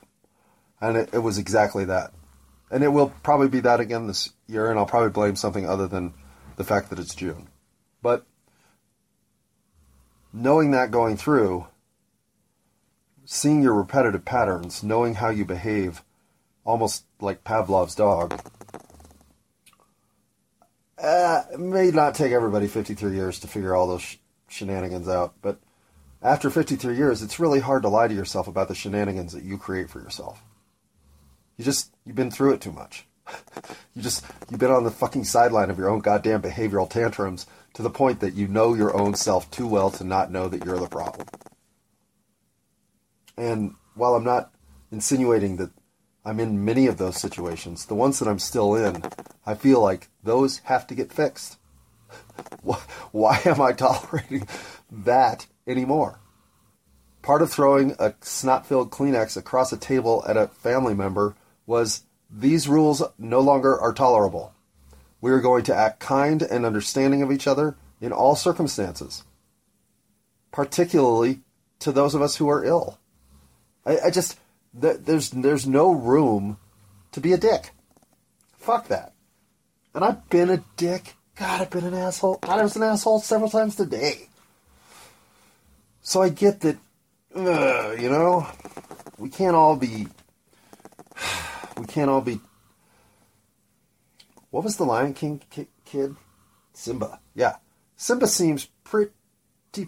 And 0.79 0.97
it, 0.97 1.09
it 1.13 1.19
was 1.19 1.37
exactly 1.37 1.85
that 1.85 2.13
and 2.73 2.83
it 2.83 2.87
will 2.87 3.13
probably 3.21 3.47
be 3.47 3.59
that 3.59 3.79
again 3.79 4.07
this 4.07 4.31
year, 4.47 4.71
and 4.71 4.79
I'll 4.79 4.87
probably 4.87 5.11
blame 5.11 5.35
something 5.35 5.69
other 5.69 5.87
than 5.87 6.15
the 6.55 6.63
fact 6.63 6.89
that 6.89 6.97
it's 6.97 7.13
June. 7.13 7.47
But 8.01 8.25
knowing 10.33 10.71
that 10.71 10.89
going 10.89 11.15
through, 11.15 11.67
seeing 13.25 13.61
your 13.61 13.75
repetitive 13.75 14.25
patterns, 14.25 14.81
knowing 14.81 15.13
how 15.13 15.29
you 15.29 15.45
behave, 15.45 16.01
almost 16.65 17.05
like 17.21 17.43
Pavlov's 17.43 17.93
dog, 17.93 18.41
uh, 20.97 21.43
it 21.53 21.59
may 21.59 21.91
not 21.91 22.15
take 22.15 22.31
everybody 22.31 22.65
53 22.65 23.13
years 23.13 23.39
to 23.41 23.47
figure 23.47 23.75
all 23.75 23.85
those 23.85 24.01
sh- 24.01 24.15
shenanigans 24.49 25.07
out, 25.07 25.35
but 25.43 25.59
after 26.23 26.49
53 26.49 26.97
years, 26.97 27.21
it's 27.21 27.39
really 27.39 27.59
hard 27.59 27.83
to 27.83 27.89
lie 27.89 28.07
to 28.07 28.15
yourself 28.15 28.47
about 28.47 28.67
the 28.67 28.73
shenanigans 28.73 29.33
that 29.33 29.43
you 29.43 29.59
create 29.59 29.91
for 29.91 29.99
yourself. 29.99 30.41
You 31.57 31.65
just 31.65 31.91
you've 32.05 32.15
been 32.15 32.31
through 32.31 32.53
it 32.53 32.61
too 32.61 32.71
much. 32.71 33.05
you 33.95 34.01
just 34.01 34.25
you've 34.49 34.59
been 34.59 34.71
on 34.71 34.83
the 34.83 34.91
fucking 34.91 35.23
sideline 35.23 35.69
of 35.69 35.77
your 35.77 35.89
own 35.89 35.99
goddamn 35.99 36.41
behavioral 36.41 36.89
tantrums 36.89 37.45
to 37.73 37.81
the 37.81 37.89
point 37.89 38.19
that 38.19 38.33
you 38.33 38.47
know 38.47 38.73
your 38.73 38.95
own 38.95 39.15
self 39.15 39.49
too 39.51 39.67
well 39.67 39.89
to 39.91 40.03
not 40.03 40.31
know 40.31 40.47
that 40.47 40.65
you're 40.65 40.79
the 40.79 40.87
problem. 40.87 41.27
And 43.37 43.75
while 43.95 44.15
I'm 44.15 44.23
not 44.23 44.51
insinuating 44.91 45.57
that 45.57 45.71
I'm 46.25 46.39
in 46.39 46.63
many 46.63 46.87
of 46.87 46.97
those 46.97 47.19
situations, 47.19 47.85
the 47.85 47.95
ones 47.95 48.19
that 48.19 48.27
I'm 48.27 48.39
still 48.39 48.75
in, 48.75 49.03
I 49.45 49.55
feel 49.55 49.81
like 49.81 50.09
those 50.23 50.59
have 50.59 50.87
to 50.87 50.95
get 50.95 51.11
fixed. 51.11 51.57
Why 53.11 53.41
am 53.45 53.61
I 53.61 53.71
tolerating 53.73 54.47
that 54.91 55.47
anymore? 55.67 56.19
Part 57.21 57.41
of 57.41 57.51
throwing 57.51 57.95
a 57.99 58.13
snot 58.21 58.65
filled 58.65 58.91
Kleenex 58.91 59.35
across 59.37 59.71
a 59.71 59.77
table 59.77 60.23
at 60.27 60.37
a 60.37 60.47
family 60.47 60.93
member 60.93 61.35
was 61.65 62.03
these 62.29 62.67
rules 62.67 63.03
no 63.17 63.39
longer 63.39 63.79
are 63.79 63.93
tolerable. 63.93 64.53
We 65.21 65.31
are 65.31 65.39
going 65.39 65.63
to 65.65 65.75
act 65.75 65.99
kind 65.99 66.41
and 66.41 66.65
understanding 66.65 67.21
of 67.21 67.31
each 67.31 67.47
other 67.47 67.75
in 68.01 68.11
all 68.11 68.35
circumstances, 68.35 69.23
particularly 70.51 71.41
to 71.79 71.91
those 71.91 72.15
of 72.15 72.21
us 72.21 72.35
who 72.35 72.49
are 72.49 72.65
ill. 72.65 72.99
I, 73.85 73.99
I 74.05 74.09
just 74.09 74.37
th- 74.79 74.97
there's 75.05 75.29
there's 75.29 75.67
no 75.67 75.91
room 75.91 76.57
to 77.11 77.21
be 77.21 77.33
a 77.33 77.37
dick. 77.37 77.71
Fuck 78.57 78.87
that. 78.87 79.13
And 79.93 80.03
I've 80.03 80.29
been 80.29 80.49
a 80.49 80.63
dick. 80.77 81.13
God, 81.35 81.61
I've 81.61 81.69
been 81.69 81.85
an 81.85 81.93
asshole. 81.93 82.39
God, 82.41 82.59
I 82.59 82.63
was 82.63 82.75
an 82.75 82.83
asshole 82.83 83.19
several 83.19 83.49
times 83.49 83.75
today. 83.75 84.27
So 86.01 86.21
I 86.21 86.29
get 86.29 86.61
that, 86.61 86.77
uh, 87.35 87.95
you 87.99 88.09
know, 88.09 88.47
we 89.17 89.29
can't 89.29 89.55
all 89.55 89.75
be 89.75 90.07
we 91.83 91.87
can't 91.87 92.09
all 92.09 92.21
be. 92.21 92.39
What 94.51 94.63
was 94.63 94.77
the 94.77 94.85
Lion 94.85 95.13
King 95.13 95.41
kid? 95.83 96.15
Simba. 96.71 97.19
Yeah. 97.35 97.57
Simba 97.97 98.25
seems 98.25 98.69
pretty, 98.85 99.11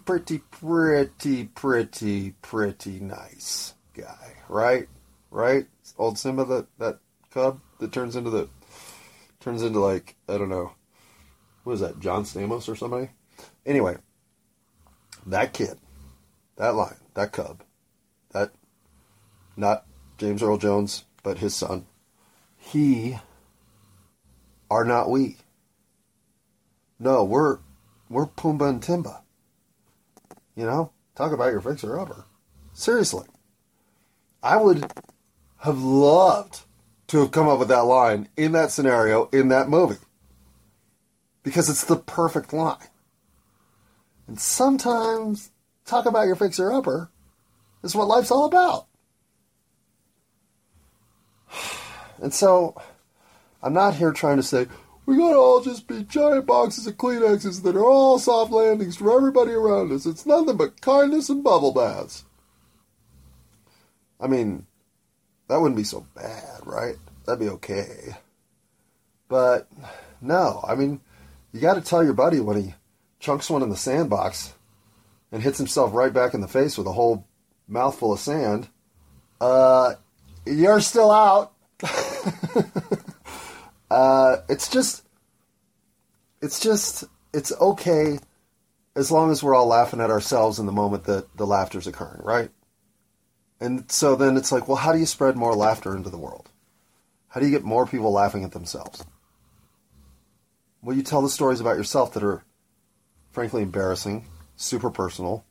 pretty, 0.03 0.39
pretty, 0.39 1.45
pretty, 1.45 2.31
pretty 2.41 2.99
nice 2.99 3.75
guy, 3.93 4.34
right? 4.49 4.89
Right? 5.31 5.67
Old 5.97 6.19
Simba, 6.19 6.43
that, 6.43 6.67
that 6.79 6.99
cub 7.31 7.62
that 7.79 7.93
turns 7.93 8.17
into 8.17 8.29
the. 8.29 8.49
Turns 9.39 9.63
into 9.63 9.79
like, 9.79 10.17
I 10.27 10.38
don't 10.38 10.49
know. 10.49 10.73
What 11.63 11.73
is 11.73 11.79
that? 11.79 12.01
John 12.01 12.25
Stamos 12.25 12.67
or 12.67 12.75
somebody? 12.75 13.10
Anyway, 13.65 13.95
that 15.27 15.53
kid, 15.53 15.77
that 16.58 16.75
lion, 16.75 16.97
that 17.13 17.31
cub, 17.31 17.63
that. 18.31 18.51
Not 19.55 19.86
James 20.17 20.43
Earl 20.43 20.58
Jones, 20.58 21.05
but 21.26 21.40
his 21.40 21.56
son. 21.56 21.88
He 22.56 23.18
are 24.70 24.86
not 24.86 25.10
we. 25.10 25.38
No, 27.00 27.24
we're 27.24 27.58
we're 28.10 28.28
Pumbaa 28.28 28.70
and 28.70 28.82
Timba. 28.82 29.22
You 30.56 30.66
know, 30.66 30.92
talk 31.16 31.34
about 31.34 31.52
your 31.52 31.62
fixer 31.62 32.00
upper. 32.00 32.26
Seriously, 32.74 33.26
I 34.44 34.58
would 34.58 34.86
have 35.58 35.82
loved 35.82 36.62
to 37.08 37.20
have 37.20 37.32
come 37.32 37.48
up 37.48 37.58
with 37.58 37.70
that 37.70 37.86
line 37.86 38.30
in 38.38 38.52
that 38.52 38.72
scenario 38.72 39.26
in 39.34 39.48
that 39.48 39.68
movie 39.68 39.98
because 41.42 41.70
it's 41.70 41.86
the 41.86 41.98
perfect 41.98 42.54
line. 42.54 42.78
And 44.28 44.40
sometimes 44.40 45.50
talk 45.86 46.06
about 46.06 46.28
your 46.28 46.36
fixer 46.36 46.72
upper 46.72 47.10
is 47.84 47.96
what 47.96 48.08
life's 48.08 48.32
all 48.32 48.46
about. 48.46 48.86
And 52.22 52.34
so 52.34 52.76
I'm 53.62 53.74
not 53.74 53.96
here 53.96 54.12
trying 54.12 54.38
to 54.38 54.44
say, 54.44 54.68
we 55.06 55.18
gotta 55.18 55.38
all 55.38 55.62
just 55.62 55.88
be 55.88 56.04
giant 56.04 56.46
boxes 56.46 56.88
of 56.88 56.98
Kleenexes 56.98 57.63
that 57.63 57.76
are 57.76 57.86
all 57.86 58.18
soft 58.18 58.52
landings 58.52 58.98
for 58.98 59.15
everybody 59.15 59.52
around 59.52 59.91
us. 59.91 60.06
It's 60.06 60.26
nothing 60.26 60.58
but 60.58 60.82
kindness 60.82 61.30
and 61.30 61.44
bubble 61.44 61.72
baths. 61.72 62.26
I 64.20 64.28
mean, 64.28 64.65
that 65.48 65.60
wouldn't 65.60 65.78
be 65.78 65.84
so 65.84 66.06
bad, 66.15 66.62
right? 66.63 66.96
That'd 67.26 67.39
be 67.39 67.50
okay. 67.50 68.15
But 69.28 69.68
no, 70.22 70.63
I 70.68 70.76
mean, 70.76 71.02
you 71.52 71.60
got 71.60 71.76
to 71.76 71.82
tell 71.82 72.04
your 72.04 72.13
buddy 72.13 72.39
when 72.39 72.62
he 72.62 72.74
chunks 73.20 73.50
one 73.50 73.62
in 73.62 73.70
the 73.70 73.78
sandbox 73.78 74.54
and 75.32 75.41
hits 75.44 75.58
himself 75.58 75.94
right 75.94 76.13
back 76.13 76.34
in 76.34 76.41
the 76.41 76.48
face 76.48 76.78
with 76.78 76.88
a 76.88 76.94
whole 76.94 77.28
mouthful 77.68 78.13
of 78.13 78.20
sand. 78.20 78.70
Uh, 79.39 79.96
you're 80.45 80.81
still 80.81 81.12
out. 81.12 81.53
uh, 83.91 84.38
it's 84.49 84.69
just, 84.69 85.03
it's 86.41 86.60
just, 86.60 87.03
it's 87.34 87.51
okay 87.60 88.19
as 88.95 89.12
long 89.12 89.31
as 89.31 89.43
we're 89.43 89.55
all 89.55 89.67
laughing 89.67 89.99
at 89.99 90.10
ourselves 90.10 90.60
in 90.60 90.65
the 90.65 90.71
moment 90.71 91.03
that 91.05 91.36
the 91.36 91.45
laughter's 91.45 91.88
occurring, 91.88 92.21
right? 92.23 92.49
And 93.60 93.89
so 93.91 94.15
then 94.15 94.38
it's 94.38 94.51
like, 94.51 94.67
well, 94.67 94.77
how 94.77 94.91
do 94.91 94.99
you 94.99 95.05
spread 95.05 95.36
more 95.36 95.55
laughter 95.55 95.95
into 95.95 96.10
the 96.10 96.17
world? 96.17 96.49
How 97.27 97.39
do 97.39 97.45
you 97.45 97.51
get 97.51 97.63
more 97.63 97.86
people 97.86 98.12
laughing 98.12 98.43
at 98.43 98.51
themselves? 98.51 99.03
Well, 100.81 100.95
you 100.95 101.03
tell 101.03 101.21
the 101.21 101.29
stories 101.29 101.60
about 101.60 101.77
yourself 101.77 102.13
that 102.13 102.23
are 102.23 102.43
frankly 103.31 103.63
embarrassing, 103.63 104.27
super 104.55 104.89
personal, 104.89 105.45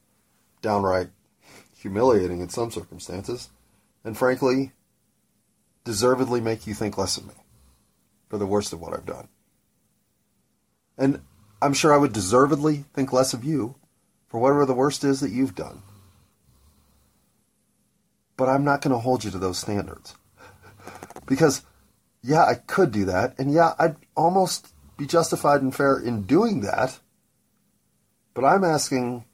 downright 0.62 1.08
humiliating 1.76 2.40
in 2.40 2.48
some 2.48 2.70
circumstances, 2.70 3.50
and 4.04 4.16
frankly, 4.16 4.72
deservedly 5.84 6.40
make 6.40 6.66
you 6.66 6.74
think 6.74 6.98
less 6.98 7.16
of 7.16 7.26
me 7.26 7.34
for 8.28 8.38
the 8.38 8.46
worst 8.46 8.72
of 8.72 8.80
what 8.80 8.94
I've 8.94 9.06
done. 9.06 9.28
And 10.96 11.20
I'm 11.60 11.74
sure 11.74 11.92
I 11.92 11.98
would 11.98 12.12
deservedly 12.12 12.84
think 12.94 13.12
less 13.12 13.34
of 13.34 13.44
you 13.44 13.76
for 14.28 14.40
whatever 14.40 14.66
the 14.66 14.74
worst 14.74 15.04
is 15.04 15.20
that 15.20 15.30
you've 15.30 15.54
done. 15.54 15.82
But 18.36 18.48
I'm 18.48 18.64
not 18.64 18.82
going 18.82 18.92
to 18.92 18.98
hold 18.98 19.24
you 19.24 19.30
to 19.30 19.38
those 19.38 19.58
standards. 19.58 20.14
because, 21.26 21.62
yeah, 22.22 22.44
I 22.44 22.54
could 22.54 22.90
do 22.90 23.04
that, 23.04 23.38
and 23.38 23.52
yeah, 23.52 23.74
I'd 23.78 23.96
almost 24.16 24.72
be 24.96 25.06
justified 25.06 25.62
and 25.62 25.74
fair 25.74 25.98
in 25.98 26.22
doing 26.22 26.60
that. 26.62 26.98
But 28.32 28.44
I'm 28.44 28.64
asking 28.64 29.24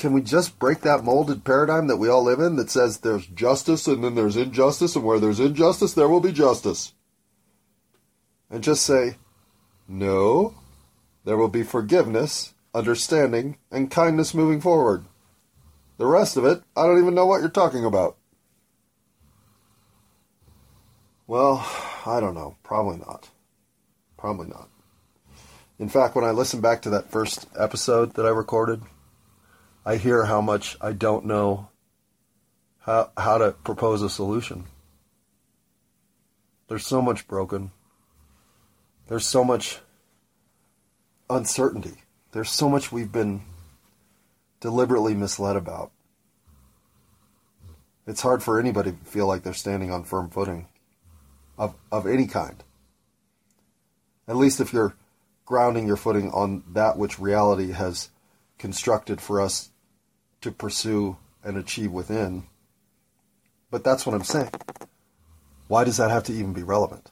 can 0.00 0.14
we 0.14 0.22
just 0.22 0.58
break 0.58 0.80
that 0.80 1.04
molded 1.04 1.44
paradigm 1.44 1.86
that 1.88 1.98
we 1.98 2.08
all 2.08 2.24
live 2.24 2.40
in 2.40 2.56
that 2.56 2.70
says 2.70 2.98
there's 2.98 3.26
justice 3.26 3.86
and 3.86 4.02
then 4.02 4.14
there's 4.14 4.34
injustice, 4.34 4.96
and 4.96 5.04
where 5.04 5.20
there's 5.20 5.38
injustice, 5.38 5.92
there 5.92 6.08
will 6.08 6.20
be 6.20 6.32
justice? 6.32 6.94
And 8.48 8.64
just 8.64 8.86
say, 8.86 9.16
no, 9.86 10.54
there 11.26 11.36
will 11.36 11.50
be 11.50 11.62
forgiveness, 11.62 12.54
understanding, 12.74 13.58
and 13.70 13.90
kindness 13.90 14.32
moving 14.32 14.62
forward. 14.62 15.04
The 15.98 16.06
rest 16.06 16.38
of 16.38 16.46
it, 16.46 16.62
I 16.74 16.86
don't 16.86 16.98
even 16.98 17.14
know 17.14 17.26
what 17.26 17.42
you're 17.42 17.50
talking 17.50 17.84
about. 17.84 18.16
Well, 21.26 21.58
I 22.06 22.20
don't 22.20 22.34
know. 22.34 22.56
Probably 22.62 22.96
not. 22.96 23.28
Probably 24.16 24.48
not. 24.48 24.70
In 25.78 25.90
fact, 25.90 26.16
when 26.16 26.24
I 26.24 26.30
listen 26.30 26.62
back 26.62 26.80
to 26.82 26.90
that 26.90 27.10
first 27.10 27.46
episode 27.58 28.14
that 28.14 28.24
I 28.24 28.30
recorded, 28.30 28.80
I 29.84 29.96
hear 29.96 30.24
how 30.24 30.40
much 30.40 30.76
I 30.80 30.92
don't 30.92 31.24
know 31.24 31.68
how, 32.80 33.10
how 33.16 33.38
to 33.38 33.52
propose 33.52 34.02
a 34.02 34.10
solution. 34.10 34.64
There's 36.68 36.86
so 36.86 37.00
much 37.02 37.26
broken. 37.26 37.70
There's 39.08 39.26
so 39.26 39.42
much 39.42 39.80
uncertainty. 41.28 41.94
There's 42.32 42.50
so 42.50 42.68
much 42.68 42.92
we've 42.92 43.10
been 43.10 43.42
deliberately 44.60 45.14
misled 45.14 45.56
about. 45.56 45.90
It's 48.06 48.20
hard 48.20 48.42
for 48.42 48.60
anybody 48.60 48.92
to 48.92 48.96
feel 49.04 49.26
like 49.26 49.42
they're 49.42 49.54
standing 49.54 49.90
on 49.90 50.04
firm 50.04 50.30
footing 50.30 50.68
of, 51.58 51.74
of 51.90 52.06
any 52.06 52.26
kind. 52.26 52.62
At 54.28 54.36
least 54.36 54.60
if 54.60 54.72
you're 54.72 54.94
grounding 55.44 55.86
your 55.86 55.96
footing 55.96 56.30
on 56.30 56.62
that 56.72 56.96
which 56.96 57.18
reality 57.18 57.72
has 57.72 58.10
constructed 58.60 59.22
for 59.22 59.40
us 59.40 59.70
to 60.42 60.52
pursue 60.52 61.16
and 61.42 61.56
achieve 61.56 61.90
within. 61.90 62.44
But 63.70 63.82
that's 63.82 64.04
what 64.04 64.14
I'm 64.14 64.22
saying. 64.22 64.50
Why 65.66 65.82
does 65.84 65.96
that 65.96 66.10
have 66.10 66.24
to 66.24 66.32
even 66.34 66.52
be 66.52 66.62
relevant? 66.62 67.10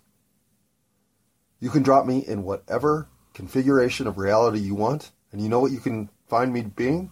You 1.58 1.70
can 1.70 1.82
drop 1.82 2.04
me 2.04 2.18
in 2.18 2.44
whatever 2.44 3.08
configuration 3.32 4.06
of 4.06 4.18
reality 4.18 4.58
you 4.58 4.74
want, 4.74 5.10
and 5.32 5.40
you 5.40 5.48
know 5.48 5.58
what 5.58 5.72
you 5.72 5.80
can 5.80 6.10
find 6.28 6.52
me 6.52 6.60
being? 6.60 7.10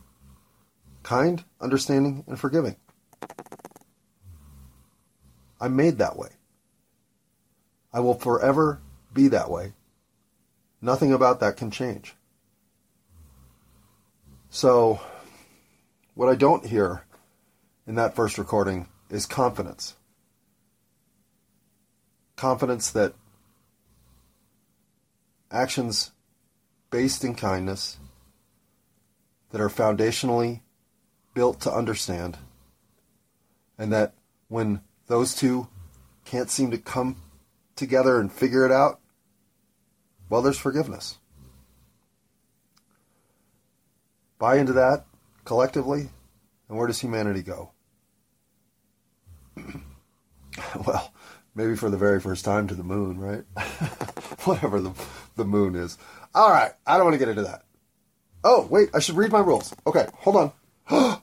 Kind, 1.02 1.42
understanding, 1.58 2.22
and 2.26 2.38
forgiving. 2.38 2.76
I'm 5.58 5.76
made 5.76 5.96
that 5.96 6.18
way. 6.18 6.30
I 7.90 8.00
will 8.00 8.18
forever 8.18 8.82
be 9.14 9.28
that 9.28 9.50
way. 9.50 9.72
Nothing 10.82 11.14
about 11.14 11.40
that 11.40 11.56
can 11.56 11.70
change. 11.70 12.15
So, 14.50 15.00
what 16.14 16.28
I 16.28 16.34
don't 16.34 16.64
hear 16.64 17.04
in 17.86 17.96
that 17.96 18.14
first 18.14 18.38
recording 18.38 18.88
is 19.10 19.26
confidence. 19.26 19.96
Confidence 22.36 22.90
that 22.90 23.14
actions 25.50 26.12
based 26.90 27.24
in 27.24 27.34
kindness 27.34 27.98
that 29.50 29.60
are 29.60 29.68
foundationally 29.68 30.60
built 31.34 31.60
to 31.60 31.72
understand, 31.72 32.38
and 33.78 33.92
that 33.92 34.14
when 34.48 34.80
those 35.06 35.34
two 35.34 35.68
can't 36.24 36.50
seem 36.50 36.70
to 36.70 36.78
come 36.78 37.16
together 37.74 38.18
and 38.20 38.32
figure 38.32 38.64
it 38.64 38.72
out, 38.72 39.00
well, 40.28 40.42
there's 40.42 40.58
forgiveness. 40.58 41.18
Buy 44.38 44.58
into 44.58 44.74
that 44.74 45.06
collectively, 45.44 46.10
and 46.68 46.76
where 46.76 46.86
does 46.86 47.00
humanity 47.00 47.42
go? 47.42 47.70
well, 50.86 51.12
maybe 51.54 51.74
for 51.74 51.88
the 51.88 51.96
very 51.96 52.20
first 52.20 52.44
time 52.44 52.68
to 52.68 52.74
the 52.74 52.84
moon, 52.84 53.18
right? 53.18 53.44
Whatever 54.44 54.80
the, 54.80 54.92
the 55.36 55.44
moon 55.44 55.74
is. 55.74 55.96
All 56.34 56.50
right, 56.50 56.72
I 56.86 56.96
don't 56.96 57.06
want 57.06 57.14
to 57.14 57.18
get 57.18 57.28
into 57.28 57.42
that. 57.42 57.64
Oh, 58.44 58.66
wait, 58.70 58.90
I 58.94 59.00
should 59.00 59.16
read 59.16 59.32
my 59.32 59.40
rules. 59.40 59.74
Okay, 59.86 60.06
hold 60.18 60.36
on. 60.36 60.52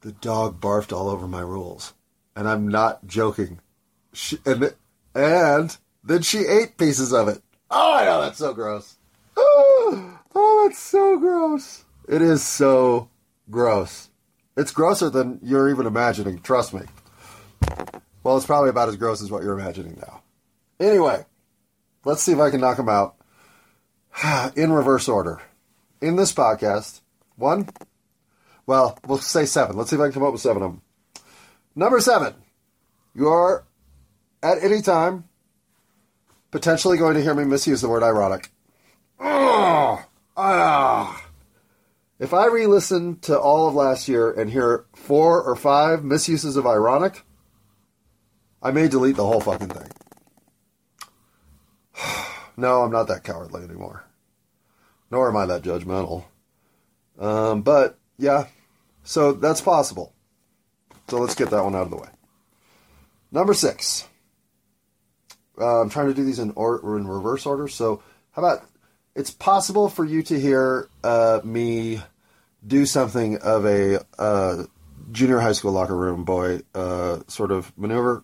the 0.00 0.12
dog 0.12 0.60
barfed 0.60 0.96
all 0.96 1.08
over 1.08 1.26
my 1.26 1.40
rules. 1.40 1.92
And 2.36 2.48
I'm 2.48 2.68
not 2.68 3.06
joking. 3.06 3.60
She, 4.12 4.38
and, 4.46 4.74
and 5.14 5.76
then 6.04 6.22
she 6.22 6.46
ate 6.46 6.78
pieces 6.78 7.12
of 7.12 7.28
it. 7.28 7.42
Oh, 7.70 7.94
I 7.94 8.04
know, 8.04 8.20
that's 8.22 8.38
so 8.38 8.54
gross. 8.54 8.96
Oh, 10.40 10.64
that's 10.64 10.78
so 10.78 11.18
gross. 11.18 11.84
It 12.08 12.22
is 12.22 12.42
so 12.42 13.10
gross. 13.50 14.08
It's 14.56 14.72
grosser 14.72 15.10
than 15.10 15.40
you're 15.42 15.68
even 15.68 15.86
imagining, 15.86 16.40
trust 16.40 16.72
me. 16.72 16.80
Well, 18.22 18.38
it's 18.38 18.46
probably 18.46 18.70
about 18.70 18.88
as 18.88 18.96
gross 18.96 19.22
as 19.22 19.30
what 19.30 19.42
you're 19.42 19.58
imagining 19.58 19.98
now. 20.00 20.22
Anyway, 20.80 21.26
let's 22.06 22.22
see 22.22 22.32
if 22.32 22.38
I 22.38 22.50
can 22.50 22.62
knock 22.62 22.78
them 22.78 22.88
out 22.88 23.16
in 24.56 24.72
reverse 24.72 25.06
order. 25.06 25.42
In 26.00 26.16
this 26.16 26.32
podcast, 26.32 27.02
one, 27.36 27.68
well, 28.64 28.98
we'll 29.06 29.18
say 29.18 29.44
seven. 29.44 29.76
Let's 29.76 29.90
see 29.90 29.96
if 29.96 30.00
I 30.00 30.06
can 30.06 30.14
come 30.14 30.22
up 30.22 30.32
with 30.32 30.40
seven 30.40 30.62
of 30.62 30.72
them. 30.72 30.82
Number 31.76 32.00
seven, 32.00 32.34
you 33.14 33.28
are 33.28 33.64
at 34.42 34.62
any 34.62 34.80
time 34.80 35.24
potentially 36.50 36.96
going 36.96 37.14
to 37.14 37.22
hear 37.22 37.34
me 37.34 37.44
misuse 37.44 37.82
the 37.82 37.88
word 37.88 38.02
ironic. 38.02 38.50
Oh, 39.20 40.02
ah. 40.36 41.27
If 42.18 42.34
I 42.34 42.46
re 42.46 42.66
listen 42.66 43.20
to 43.20 43.38
all 43.38 43.68
of 43.68 43.74
last 43.74 44.08
year 44.08 44.32
and 44.32 44.50
hear 44.50 44.86
four 44.94 45.42
or 45.42 45.54
five 45.54 46.02
misuses 46.02 46.56
of 46.56 46.66
ironic, 46.66 47.22
I 48.60 48.72
may 48.72 48.88
delete 48.88 49.16
the 49.16 49.26
whole 49.26 49.40
fucking 49.40 49.68
thing. 49.68 49.88
no, 52.56 52.82
I'm 52.82 52.90
not 52.90 53.06
that 53.06 53.22
cowardly 53.22 53.62
anymore. 53.62 54.04
Nor 55.10 55.28
am 55.28 55.36
I 55.36 55.46
that 55.46 55.62
judgmental. 55.62 56.24
Um, 57.18 57.62
but, 57.62 57.98
yeah, 58.18 58.46
so 59.04 59.32
that's 59.32 59.60
possible. 59.60 60.12
So 61.08 61.18
let's 61.18 61.36
get 61.36 61.50
that 61.50 61.64
one 61.64 61.74
out 61.74 61.82
of 61.82 61.90
the 61.90 61.96
way. 61.96 62.08
Number 63.30 63.54
six. 63.54 64.06
Uh, 65.58 65.80
I'm 65.80 65.88
trying 65.88 66.08
to 66.08 66.14
do 66.14 66.24
these 66.24 66.38
in, 66.38 66.52
or, 66.56 66.98
in 66.98 67.06
reverse 67.06 67.46
order. 67.46 67.68
So, 67.68 68.02
how 68.32 68.42
about 68.42 68.64
it's 69.18 69.32
possible 69.32 69.88
for 69.88 70.04
you 70.04 70.22
to 70.22 70.38
hear 70.38 70.88
uh, 71.02 71.40
me 71.42 72.00
do 72.64 72.86
something 72.86 73.38
of 73.38 73.66
a 73.66 74.06
uh, 74.16 74.62
junior 75.10 75.40
high 75.40 75.52
school 75.52 75.72
locker 75.72 75.96
room 75.96 76.22
boy 76.22 76.60
uh, 76.72 77.18
sort 77.26 77.50
of 77.50 77.76
maneuver. 77.76 78.22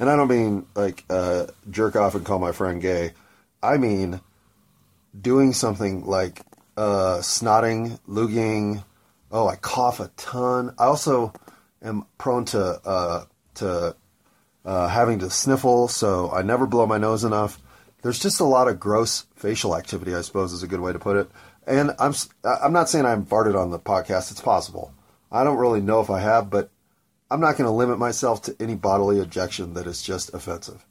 And 0.00 0.10
I 0.10 0.16
don't 0.16 0.26
mean 0.26 0.66
like 0.74 1.04
uh, 1.08 1.46
jerk 1.70 1.94
off 1.94 2.16
and 2.16 2.26
call 2.26 2.40
my 2.40 2.50
friend 2.50 2.82
gay. 2.82 3.12
I 3.62 3.76
mean 3.76 4.20
doing 5.18 5.52
something 5.52 6.06
like 6.06 6.42
uh, 6.76 7.18
snotting, 7.20 8.00
looking. 8.08 8.82
Oh, 9.30 9.46
I 9.46 9.54
cough 9.54 10.00
a 10.00 10.08
ton. 10.16 10.74
I 10.76 10.86
also 10.86 11.32
am 11.84 12.04
prone 12.18 12.46
to 12.46 12.80
uh, 12.84 13.24
to 13.54 13.94
having 14.64 15.20
to 15.20 15.30
sniffle, 15.30 15.86
so 15.86 16.32
I 16.32 16.42
never 16.42 16.66
blow 16.66 16.86
my 16.86 16.98
nose 16.98 17.22
enough. 17.22 17.60
There's 18.02 18.18
just 18.18 18.40
a 18.40 18.44
lot 18.44 18.68
of 18.68 18.80
gross 18.80 19.26
facial 19.34 19.76
activity, 19.76 20.14
I 20.14 20.20
suppose, 20.20 20.52
is 20.52 20.62
a 20.62 20.68
good 20.68 20.80
way 20.80 20.92
to 20.92 20.98
put 20.98 21.16
it. 21.16 21.30
And 21.66 21.92
I'm 21.98 22.14
I'm 22.44 22.72
not 22.72 22.88
saying 22.88 23.06
I'm 23.06 23.24
farted 23.24 23.58
on 23.58 23.70
the 23.70 23.78
podcast. 23.78 24.30
It's 24.30 24.40
possible. 24.40 24.92
I 25.30 25.44
don't 25.44 25.58
really 25.58 25.80
know 25.80 26.00
if 26.00 26.10
I 26.10 26.20
have, 26.20 26.50
but 26.50 26.70
I'm 27.30 27.40
not 27.40 27.56
going 27.56 27.64
to 27.64 27.70
limit 27.70 27.98
myself 27.98 28.42
to 28.42 28.56
any 28.60 28.74
bodily 28.74 29.18
ejection 29.20 29.74
that 29.74 29.86
is 29.86 30.02
just 30.02 30.34
offensive. 30.34 30.84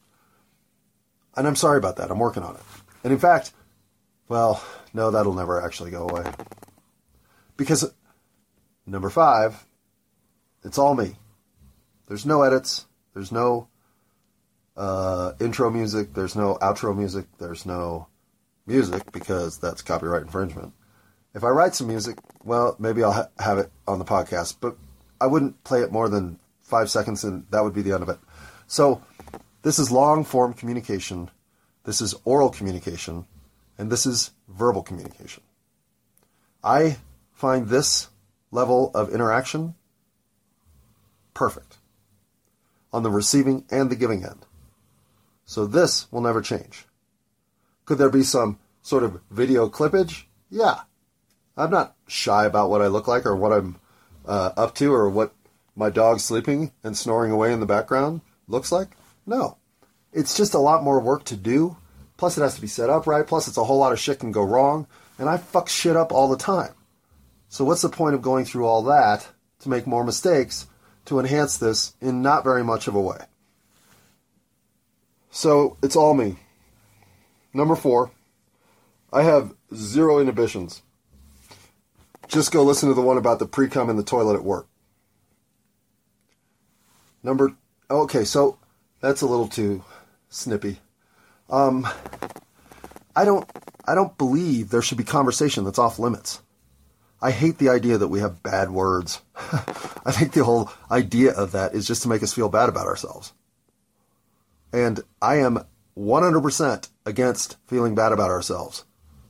And 1.35 1.47
I'm 1.47 1.55
sorry 1.55 1.77
about 1.77 1.97
that. 1.97 2.09
I'm 2.09 2.19
working 2.19 2.43
on 2.43 2.55
it. 2.55 2.61
And 3.03 3.13
in 3.13 3.19
fact, 3.19 3.51
well, 4.27 4.63
no, 4.93 5.11
that'll 5.11 5.33
never 5.33 5.61
actually 5.63 5.91
go 5.91 6.07
away. 6.07 6.23
Because 7.57 7.93
number 8.85 9.09
five, 9.09 9.65
it's 10.63 10.77
all 10.77 10.95
me. 10.95 11.15
There's 12.07 12.25
no 12.25 12.41
edits. 12.41 12.85
There's 13.13 13.31
no 13.31 13.67
uh, 14.81 15.33
intro 15.39 15.69
music. 15.69 16.15
There's 16.15 16.35
no 16.35 16.57
outro 16.59 16.97
music. 16.97 17.27
There's 17.37 17.67
no 17.67 18.07
music 18.65 19.11
because 19.11 19.59
that's 19.59 19.83
copyright 19.83 20.23
infringement. 20.23 20.73
If 21.35 21.43
I 21.43 21.49
write 21.49 21.75
some 21.75 21.87
music, 21.87 22.17
well, 22.43 22.75
maybe 22.79 23.03
I'll 23.03 23.11
ha- 23.11 23.29
have 23.37 23.59
it 23.59 23.71
on 23.87 23.99
the 23.99 24.05
podcast, 24.05 24.55
but 24.59 24.75
I 25.21 25.27
wouldn't 25.27 25.63
play 25.63 25.81
it 25.81 25.91
more 25.91 26.09
than 26.09 26.39
five 26.61 26.89
seconds, 26.89 27.23
and 27.23 27.45
that 27.51 27.63
would 27.63 27.75
be 27.75 27.83
the 27.83 27.93
end 27.93 28.01
of 28.01 28.09
it. 28.09 28.17
So, 28.65 29.03
this 29.61 29.77
is 29.77 29.91
long 29.91 30.23
form 30.23 30.53
communication, 30.53 31.29
this 31.83 32.01
is 32.01 32.15
oral 32.25 32.49
communication, 32.49 33.27
and 33.77 33.91
this 33.91 34.07
is 34.07 34.31
verbal 34.49 34.81
communication. 34.81 35.43
I 36.63 36.97
find 37.33 37.67
this 37.67 38.07
level 38.49 38.89
of 38.95 39.13
interaction 39.13 39.75
perfect 41.35 41.77
on 42.91 43.03
the 43.03 43.11
receiving 43.11 43.63
and 43.69 43.91
the 43.91 43.95
giving 43.95 44.25
end. 44.25 44.47
So, 45.51 45.67
this 45.67 46.09
will 46.13 46.21
never 46.21 46.39
change. 46.39 46.85
Could 47.83 47.97
there 47.97 48.09
be 48.09 48.23
some 48.23 48.57
sort 48.81 49.03
of 49.03 49.19
video 49.29 49.67
clippage? 49.67 50.23
Yeah, 50.49 50.83
I'm 51.57 51.69
not 51.69 51.93
shy 52.07 52.45
about 52.45 52.69
what 52.69 52.81
I 52.81 52.87
look 52.87 53.05
like 53.05 53.25
or 53.25 53.35
what 53.35 53.51
I'm 53.51 53.75
uh, 54.25 54.51
up 54.55 54.75
to 54.75 54.93
or 54.93 55.09
what 55.09 55.33
my 55.75 55.89
dog 55.89 56.21
sleeping 56.21 56.71
and 56.85 56.97
snoring 56.97 57.33
away 57.33 57.51
in 57.51 57.59
the 57.59 57.65
background 57.65 58.21
looks 58.47 58.71
like. 58.71 58.91
No. 59.25 59.57
It's 60.13 60.37
just 60.37 60.53
a 60.53 60.57
lot 60.57 60.85
more 60.85 61.01
work 61.01 61.25
to 61.25 61.35
do. 61.35 61.75
Plus, 62.15 62.37
it 62.37 62.43
has 62.43 62.55
to 62.55 62.61
be 62.61 62.67
set 62.67 62.89
up 62.89 63.05
right. 63.05 63.27
Plus, 63.27 63.49
it's 63.49 63.57
a 63.57 63.65
whole 63.65 63.79
lot 63.79 63.91
of 63.91 63.99
shit 63.99 64.21
can 64.21 64.31
go 64.31 64.43
wrong. 64.43 64.87
And 65.19 65.27
I 65.27 65.35
fuck 65.35 65.67
shit 65.67 65.97
up 65.97 66.13
all 66.13 66.29
the 66.29 66.37
time. 66.37 66.73
So, 67.49 67.65
what's 67.65 67.81
the 67.81 67.89
point 67.89 68.15
of 68.15 68.21
going 68.21 68.45
through 68.45 68.67
all 68.67 68.83
that 68.83 69.27
to 69.59 69.69
make 69.69 69.85
more 69.85 70.05
mistakes 70.05 70.67
to 71.07 71.19
enhance 71.19 71.57
this 71.57 71.93
in 71.99 72.21
not 72.21 72.45
very 72.45 72.63
much 72.63 72.87
of 72.87 72.95
a 72.95 73.01
way? 73.01 73.25
So, 75.31 75.77
it's 75.81 75.95
all 75.95 76.13
me. 76.13 76.37
Number 77.53 77.75
four, 77.75 78.11
I 79.11 79.23
have 79.23 79.53
zero 79.73 80.19
inhibitions. 80.19 80.83
Just 82.27 82.51
go 82.51 82.63
listen 82.63 82.87
to 82.89 82.95
the 82.95 83.01
one 83.01 83.17
about 83.17 83.39
the 83.39 83.45
pre 83.45 83.67
cum 83.67 83.89
in 83.89 83.97
the 83.97 84.03
toilet 84.03 84.35
at 84.35 84.43
work. 84.43 84.67
Number 87.23 87.55
okay, 87.89 88.23
so 88.23 88.57
that's 89.01 89.21
a 89.21 89.27
little 89.27 89.47
too 89.47 89.83
snippy. 90.29 90.79
Um, 91.49 91.87
I 93.15 93.25
don't 93.25 93.49
I 93.85 93.95
don't 93.95 94.17
believe 94.17 94.69
there 94.69 94.81
should 94.81 94.97
be 94.97 95.03
conversation 95.03 95.65
that's 95.65 95.79
off 95.79 95.99
limits. 95.99 96.41
I 97.21 97.31
hate 97.31 97.57
the 97.57 97.69
idea 97.69 97.97
that 97.97 98.07
we 98.07 98.21
have 98.21 98.41
bad 98.41 98.71
words. 98.71 99.21
I 99.35 100.11
think 100.11 100.31
the 100.31 100.43
whole 100.43 100.71
idea 100.89 101.33
of 101.33 101.51
that 101.51 101.75
is 101.75 101.85
just 101.85 102.01
to 102.03 102.07
make 102.07 102.23
us 102.23 102.33
feel 102.33 102.49
bad 102.49 102.69
about 102.69 102.87
ourselves. 102.87 103.33
And 104.73 105.01
I 105.21 105.35
am 105.37 105.65
100% 105.97 106.89
against 107.05 107.57
feeling 107.67 107.95
bad 107.95 108.11
about 108.11 108.29
ourselves. 108.29 108.85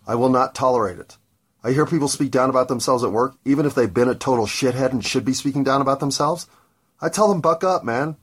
I 0.08 0.15
will 0.15 0.30
not 0.30 0.56
tolerate 0.56 0.99
it. 0.99 1.17
I 1.63 1.71
hear 1.71 1.86
people 1.86 2.08
speak 2.08 2.32
down 2.32 2.49
about 2.49 2.67
themselves 2.67 3.04
at 3.04 3.12
work, 3.12 3.36
even 3.45 3.65
if 3.65 3.75
they've 3.75 3.93
been 3.93 4.10
a 4.10 4.15
total 4.15 4.45
shithead 4.45 4.91
and 4.91 5.06
should 5.06 5.25
be 5.25 5.34
speaking 5.34 5.63
down 5.63 5.82
about 5.82 5.99
themselves. 5.99 6.47
I 6.99 7.10
tell 7.10 7.30
them, 7.30 7.41
buck 7.41 7.63
up, 7.63 7.84
man. 7.84 8.17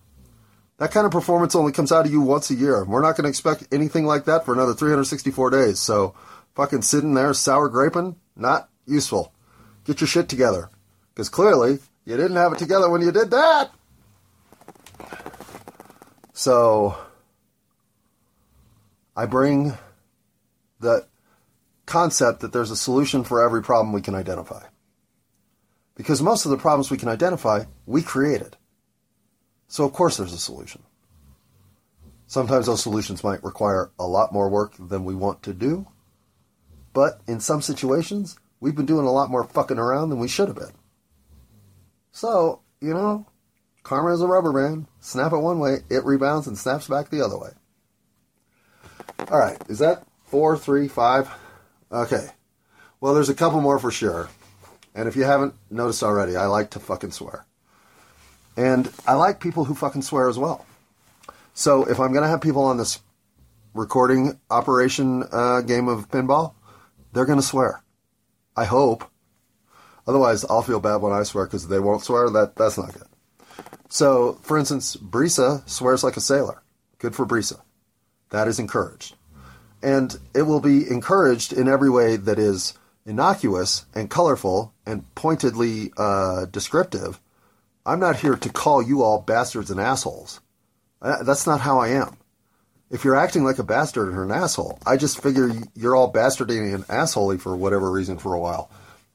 That 0.78 0.92
kind 0.92 1.06
of 1.06 1.12
performance 1.12 1.54
only 1.54 1.72
comes 1.72 1.90
out 1.90 2.06
of 2.06 2.12
you 2.12 2.20
once 2.20 2.50
a 2.50 2.54
year. 2.54 2.84
We're 2.84 3.02
not 3.02 3.16
going 3.16 3.24
to 3.24 3.28
expect 3.28 3.72
anything 3.72 4.06
like 4.06 4.24
that 4.24 4.44
for 4.44 4.54
another 4.54 4.74
364 4.74 5.50
days. 5.50 5.78
So, 5.80 6.14
fucking 6.54 6.82
sitting 6.82 7.14
there 7.14 7.34
sour 7.34 7.68
graping, 7.68 8.16
not 8.36 8.68
useful. 8.86 9.32
Get 9.84 10.00
your 10.00 10.08
shit 10.08 10.28
together. 10.28 10.70
Because 11.14 11.28
clearly, 11.28 11.78
you 12.04 12.16
didn't 12.16 12.36
have 12.36 12.52
it 12.52 12.58
together 12.58 12.88
when 12.88 13.02
you 13.02 13.10
did 13.10 13.30
that. 13.30 13.70
So, 16.32 16.96
I 19.18 19.26
bring 19.26 19.76
the 20.78 21.08
concept 21.86 22.38
that 22.38 22.52
there's 22.52 22.70
a 22.70 22.76
solution 22.76 23.24
for 23.24 23.42
every 23.42 23.64
problem 23.64 23.92
we 23.92 24.00
can 24.00 24.14
identify. 24.14 24.62
Because 25.96 26.22
most 26.22 26.44
of 26.44 26.52
the 26.52 26.56
problems 26.56 26.88
we 26.88 26.98
can 26.98 27.08
identify, 27.08 27.64
we 27.84 28.00
created. 28.00 28.56
So, 29.66 29.84
of 29.84 29.92
course, 29.92 30.16
there's 30.16 30.32
a 30.32 30.38
solution. 30.38 30.84
Sometimes 32.28 32.66
those 32.66 32.80
solutions 32.80 33.24
might 33.24 33.42
require 33.42 33.90
a 33.98 34.06
lot 34.06 34.32
more 34.32 34.48
work 34.48 34.74
than 34.78 35.04
we 35.04 35.16
want 35.16 35.42
to 35.42 35.52
do. 35.52 35.88
But 36.92 37.20
in 37.26 37.40
some 37.40 37.60
situations, 37.60 38.38
we've 38.60 38.76
been 38.76 38.86
doing 38.86 39.06
a 39.06 39.12
lot 39.12 39.30
more 39.30 39.42
fucking 39.42 39.80
around 39.80 40.10
than 40.10 40.20
we 40.20 40.28
should 40.28 40.46
have 40.46 40.56
been. 40.56 40.76
So, 42.12 42.60
you 42.80 42.94
know, 42.94 43.26
karma 43.82 44.14
is 44.14 44.20
a 44.20 44.28
rubber 44.28 44.52
band. 44.52 44.86
Snap 45.00 45.32
it 45.32 45.38
one 45.38 45.58
way, 45.58 45.78
it 45.90 46.04
rebounds 46.04 46.46
and 46.46 46.56
snaps 46.56 46.86
back 46.86 47.10
the 47.10 47.24
other 47.24 47.36
way. 47.36 47.50
All 49.30 49.38
right, 49.38 49.58
is 49.68 49.78
that 49.78 50.06
four, 50.24 50.56
three, 50.56 50.88
five? 50.88 51.30
Okay. 51.90 52.28
Well, 53.00 53.14
there's 53.14 53.28
a 53.28 53.34
couple 53.34 53.60
more 53.60 53.78
for 53.78 53.90
sure. 53.90 54.28
And 54.94 55.08
if 55.08 55.16
you 55.16 55.24
haven't 55.24 55.54
noticed 55.70 56.02
already, 56.02 56.36
I 56.36 56.46
like 56.46 56.70
to 56.70 56.80
fucking 56.80 57.12
swear. 57.12 57.46
And 58.56 58.90
I 59.06 59.14
like 59.14 59.38
people 59.38 59.64
who 59.64 59.74
fucking 59.74 60.02
swear 60.02 60.28
as 60.28 60.38
well. 60.38 60.66
So 61.54 61.84
if 61.84 62.00
I'm 62.00 62.12
going 62.12 62.24
to 62.24 62.28
have 62.28 62.40
people 62.40 62.64
on 62.64 62.76
this 62.76 63.00
recording 63.74 64.40
operation 64.50 65.24
uh, 65.30 65.60
game 65.60 65.86
of 65.88 66.10
pinball, 66.10 66.54
they're 67.12 67.24
going 67.24 67.38
to 67.38 67.44
swear. 67.44 67.82
I 68.56 68.64
hope. 68.64 69.04
Otherwise, 70.06 70.44
I'll 70.44 70.62
feel 70.62 70.80
bad 70.80 70.96
when 70.96 71.12
I 71.12 71.22
swear 71.22 71.44
because 71.44 71.68
they 71.68 71.78
won't 71.78 72.02
swear. 72.02 72.30
That 72.30 72.56
That's 72.56 72.78
not 72.78 72.92
good. 72.92 73.06
So, 73.88 74.38
for 74.42 74.58
instance, 74.58 74.96
Brisa 74.96 75.68
swears 75.68 76.02
like 76.02 76.16
a 76.16 76.20
sailor. 76.20 76.62
Good 76.98 77.14
for 77.14 77.24
Brisa. 77.24 77.60
That 78.30 78.48
is 78.48 78.58
encouraged 78.58 79.14
and 79.82 80.18
it 80.34 80.42
will 80.42 80.60
be 80.60 80.88
encouraged 80.90 81.52
in 81.52 81.68
every 81.68 81.90
way 81.90 82.16
that 82.16 82.38
is 82.38 82.74
innocuous 83.06 83.86
and 83.94 84.10
colorful 84.10 84.72
and 84.84 85.14
pointedly 85.14 85.92
uh, 85.96 86.46
descriptive. 86.46 87.20
I'm 87.86 88.00
not 88.00 88.16
here 88.16 88.36
to 88.36 88.48
call 88.50 88.82
you 88.82 89.02
all 89.02 89.20
bastards 89.20 89.70
and 89.70 89.80
assholes. 89.80 90.40
Uh, 91.00 91.22
that's 91.22 91.46
not 91.46 91.60
how 91.60 91.78
I 91.78 91.88
am. 91.88 92.16
If 92.90 93.04
you're 93.04 93.16
acting 93.16 93.44
like 93.44 93.58
a 93.58 93.64
bastard 93.64 94.08
or 94.08 94.24
an 94.24 94.32
asshole, 94.32 94.78
I 94.84 94.96
just 94.96 95.22
figure 95.22 95.52
you're 95.74 95.94
all 95.94 96.12
bastardy 96.12 96.74
and 96.74 96.86
assholey 96.88 97.40
for 97.40 97.54
whatever 97.54 97.90
reason 97.90 98.18
for 98.18 98.34
a 98.34 98.40
while. 98.40 98.70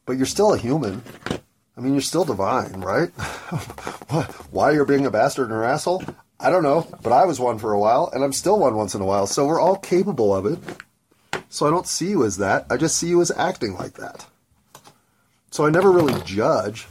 But 0.06 0.18
you're 0.18 0.26
still 0.26 0.54
a 0.54 0.58
human. 0.58 1.02
I 1.76 1.82
mean, 1.82 1.94
you're 1.94 2.02
still 2.02 2.24
divine, 2.24 2.82
right? 2.82 3.10
Why 4.52 4.72
you're 4.72 4.86
being 4.86 5.08
a 5.08 5.12
bastard 5.12 5.52
or 5.52 5.64
an 5.64 5.72
asshole? 5.72 6.04
I 6.44 6.50
don't 6.50 6.64
know, 6.64 6.86
but 7.02 7.14
I 7.14 7.24
was 7.24 7.40
one 7.40 7.58
for 7.58 7.72
a 7.72 7.80
while, 7.80 8.10
and 8.14 8.22
I'm 8.22 8.34
still 8.34 8.60
one 8.60 8.76
once 8.76 8.94
in 8.94 9.00
a 9.00 9.06
while. 9.06 9.28
So 9.28 9.48
we're 9.48 9.62
all 9.62 9.78
capable 9.78 10.36
of 10.36 10.46
it. 10.46 10.60
So 11.48 11.66
I 11.66 11.70
don't 11.70 11.88
see 11.88 12.10
you 12.10 12.26
as 12.26 12.36
that. 12.38 12.66
I 12.70 12.76
just 12.76 12.98
see 12.98 13.08
you 13.08 13.22
as 13.22 13.32
acting 13.32 13.76
like 13.76 13.94
that. 13.94 14.26
So 15.52 15.66
I 15.66 15.70
never 15.70 15.90
really 15.90 16.20
judge. 16.24 16.86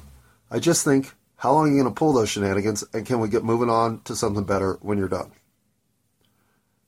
I 0.50 0.58
just 0.58 0.86
think, 0.86 1.12
how 1.36 1.52
long 1.52 1.66
are 1.66 1.70
you 1.70 1.82
going 1.82 1.92
to 1.92 1.98
pull 1.98 2.14
those 2.14 2.30
shenanigans, 2.30 2.82
and 2.94 3.04
can 3.04 3.20
we 3.20 3.28
get 3.28 3.44
moving 3.44 3.68
on 3.68 4.00
to 4.04 4.16
something 4.16 4.44
better 4.44 4.78
when 4.80 4.96
you're 4.96 5.06
done? 5.06 5.32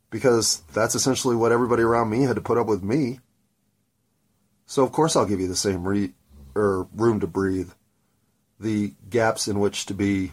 Because 0.09 0.62
that's 0.73 0.95
essentially 0.95 1.37
what 1.37 1.53
everybody 1.53 1.83
around 1.83 2.09
me 2.09 2.23
had 2.23 2.37
to 2.37 2.43
put 2.43 2.57
up 2.57 2.67
with 2.67 2.83
me. 2.83 3.21
So 4.65 4.85
of 4.85 4.93
course 4.93 5.17
I'll 5.17 5.27
give 5.27 5.41
you 5.41 5.49
the 5.49 5.57
same 5.57 5.87
re- 5.87 6.15
or 6.55 6.89
room 6.95 7.21
to 7.21 7.27
breathe, 7.27 7.73
the 8.59 8.95
gaps 9.11 9.49
in 9.49 9.61
which 9.61 9.85
to 9.87 9.95
be 9.95 10.33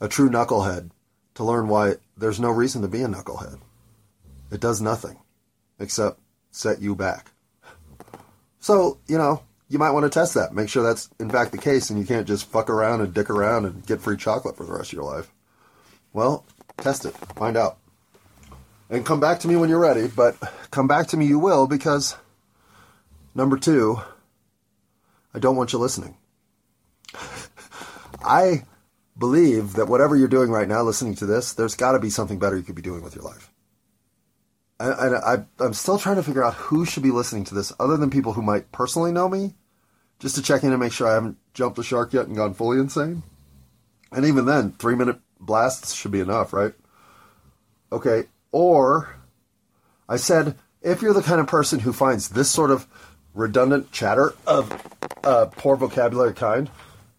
a 0.00 0.08
true 0.08 0.30
knucklehead 0.30 0.90
to 1.38 1.44
learn 1.44 1.68
why 1.68 1.94
there's 2.16 2.40
no 2.40 2.50
reason 2.50 2.82
to 2.82 2.88
be 2.88 3.00
a 3.00 3.06
knucklehead. 3.06 3.60
It 4.50 4.58
does 4.58 4.80
nothing 4.80 5.20
except 5.78 6.18
set 6.50 6.82
you 6.82 6.96
back. 6.96 7.30
So, 8.58 8.98
you 9.06 9.16
know, 9.16 9.44
you 9.68 9.78
might 9.78 9.92
want 9.92 10.02
to 10.02 10.10
test 10.10 10.34
that. 10.34 10.52
Make 10.52 10.68
sure 10.68 10.82
that's 10.82 11.08
in 11.20 11.30
fact 11.30 11.52
the 11.52 11.58
case 11.58 11.90
and 11.90 11.98
you 12.00 12.04
can't 12.04 12.26
just 12.26 12.50
fuck 12.50 12.68
around 12.68 13.02
and 13.02 13.14
dick 13.14 13.30
around 13.30 13.66
and 13.66 13.86
get 13.86 14.00
free 14.00 14.16
chocolate 14.16 14.56
for 14.56 14.64
the 14.64 14.72
rest 14.72 14.88
of 14.88 14.94
your 14.94 15.04
life. 15.04 15.30
Well, 16.12 16.44
test 16.78 17.04
it. 17.04 17.12
Find 17.36 17.56
out. 17.56 17.78
And 18.90 19.06
come 19.06 19.20
back 19.20 19.38
to 19.40 19.48
me 19.48 19.54
when 19.54 19.68
you're 19.68 19.78
ready, 19.78 20.08
but 20.08 20.34
come 20.72 20.88
back 20.88 21.06
to 21.08 21.16
me 21.16 21.26
you 21.26 21.38
will 21.38 21.68
because 21.68 22.16
number 23.36 23.56
two, 23.56 24.00
I 25.32 25.38
don't 25.38 25.54
want 25.54 25.72
you 25.72 25.78
listening. 25.78 26.16
I 28.24 28.64
believe 29.18 29.74
that 29.74 29.88
whatever 29.88 30.16
you're 30.16 30.28
doing 30.28 30.50
right 30.50 30.68
now, 30.68 30.82
listening 30.82 31.14
to 31.16 31.26
this, 31.26 31.52
there's 31.52 31.74
got 31.74 31.92
to 31.92 31.98
be 31.98 32.10
something 32.10 32.38
better 32.38 32.56
you 32.56 32.62
could 32.62 32.74
be 32.74 32.82
doing 32.82 33.02
with 33.02 33.14
your 33.14 33.24
life. 33.24 33.52
And 34.80 35.16
I, 35.16 35.44
am 35.64 35.74
still 35.74 35.98
trying 35.98 36.16
to 36.16 36.22
figure 36.22 36.44
out 36.44 36.54
who 36.54 36.84
should 36.84 37.02
be 37.02 37.10
listening 37.10 37.44
to 37.44 37.54
this, 37.54 37.72
other 37.80 37.96
than 37.96 38.10
people 38.10 38.34
who 38.34 38.42
might 38.42 38.70
personally 38.70 39.10
know 39.10 39.28
me, 39.28 39.54
just 40.20 40.36
to 40.36 40.42
check 40.42 40.62
in 40.62 40.70
and 40.70 40.78
make 40.80 40.92
sure 40.92 41.08
I 41.08 41.14
haven't 41.14 41.36
jumped 41.52 41.76
the 41.76 41.82
shark 41.82 42.12
yet 42.12 42.26
and 42.26 42.36
gone 42.36 42.54
fully 42.54 42.78
insane. 42.78 43.24
And 44.12 44.24
even 44.24 44.46
then, 44.46 44.72
three 44.72 44.94
minute 44.94 45.18
blasts 45.40 45.94
should 45.94 46.12
be 46.12 46.20
enough, 46.20 46.52
right? 46.52 46.74
Okay. 47.90 48.24
Or 48.52 49.16
I 50.08 50.16
said, 50.16 50.56
if 50.80 51.02
you're 51.02 51.12
the 51.12 51.22
kind 51.22 51.40
of 51.40 51.46
person 51.48 51.80
who 51.80 51.92
finds 51.92 52.28
this 52.28 52.50
sort 52.50 52.70
of 52.70 52.86
redundant 53.34 53.90
chatter 53.92 54.34
of 54.46 54.70
poor 55.56 55.76
vocabulary 55.76 56.34
kind, 56.34 56.70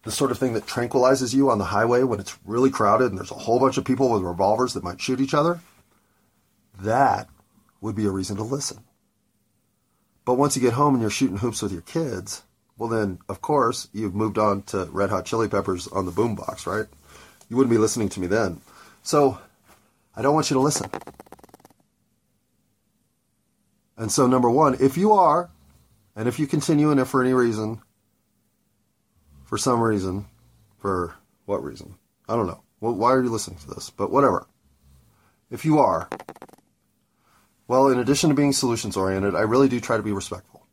the 0.02 0.10
sort 0.10 0.30
of 0.30 0.38
thing 0.38 0.54
that 0.54 0.66
tranquilizes 0.66 1.34
you 1.34 1.50
on 1.50 1.58
the 1.58 1.64
highway 1.64 2.02
when 2.02 2.20
it's 2.20 2.38
really 2.44 2.70
crowded 2.70 3.10
and 3.10 3.18
there's 3.18 3.30
a 3.30 3.34
whole 3.34 3.60
bunch 3.60 3.76
of 3.76 3.84
people 3.84 4.10
with 4.10 4.22
revolvers 4.22 4.74
that 4.74 4.84
might 4.84 5.00
shoot 5.00 5.20
each 5.20 5.34
other, 5.34 5.60
that 6.78 7.28
would 7.80 7.94
be 7.94 8.06
a 8.06 8.10
reason 8.10 8.36
to 8.36 8.42
listen. 8.42 8.78
But 10.24 10.34
once 10.34 10.56
you 10.56 10.62
get 10.62 10.74
home 10.74 10.94
and 10.94 11.02
you're 11.02 11.10
shooting 11.10 11.38
hoops 11.38 11.62
with 11.62 11.72
your 11.72 11.82
kids, 11.82 12.42
well, 12.78 12.88
then, 12.88 13.18
of 13.28 13.42
course, 13.42 13.88
you've 13.92 14.14
moved 14.14 14.38
on 14.38 14.62
to 14.62 14.86
Red 14.86 15.10
Hot 15.10 15.26
Chili 15.26 15.48
Peppers 15.48 15.86
on 15.88 16.06
the 16.06 16.12
boombox, 16.12 16.66
right? 16.66 16.86
You 17.48 17.56
wouldn't 17.56 17.70
be 17.70 17.78
listening 17.78 18.08
to 18.10 18.20
me 18.20 18.26
then. 18.26 18.60
So, 19.02 19.38
I 20.16 20.22
don't 20.22 20.34
want 20.34 20.50
you 20.50 20.54
to 20.54 20.60
listen. 20.60 20.90
And 23.98 24.10
so, 24.10 24.26
number 24.26 24.48
one, 24.48 24.78
if 24.80 24.96
you 24.96 25.12
are, 25.12 25.50
and 26.16 26.26
if 26.26 26.38
you 26.38 26.46
continue, 26.46 26.90
and 26.90 26.98
if 26.98 27.08
for 27.08 27.22
any 27.22 27.34
reason 27.34 27.82
for 29.50 29.58
some 29.58 29.80
reason, 29.82 30.26
for 30.78 31.16
what 31.44 31.64
reason? 31.64 31.96
I 32.28 32.36
don't 32.36 32.46
know. 32.46 32.62
Well, 32.80 32.94
why 32.94 33.12
are 33.12 33.20
you 33.20 33.28
listening 33.28 33.58
to 33.58 33.66
this? 33.74 33.90
But 33.90 34.12
whatever. 34.12 34.46
If 35.50 35.64
you 35.64 35.80
are, 35.80 36.08
well, 37.66 37.88
in 37.88 37.98
addition 37.98 38.30
to 38.30 38.36
being 38.36 38.52
solutions 38.52 38.96
oriented, 38.96 39.34
I 39.34 39.40
really 39.40 39.68
do 39.68 39.80
try 39.80 39.96
to 39.96 40.04
be 40.04 40.12
respectful. 40.12 40.68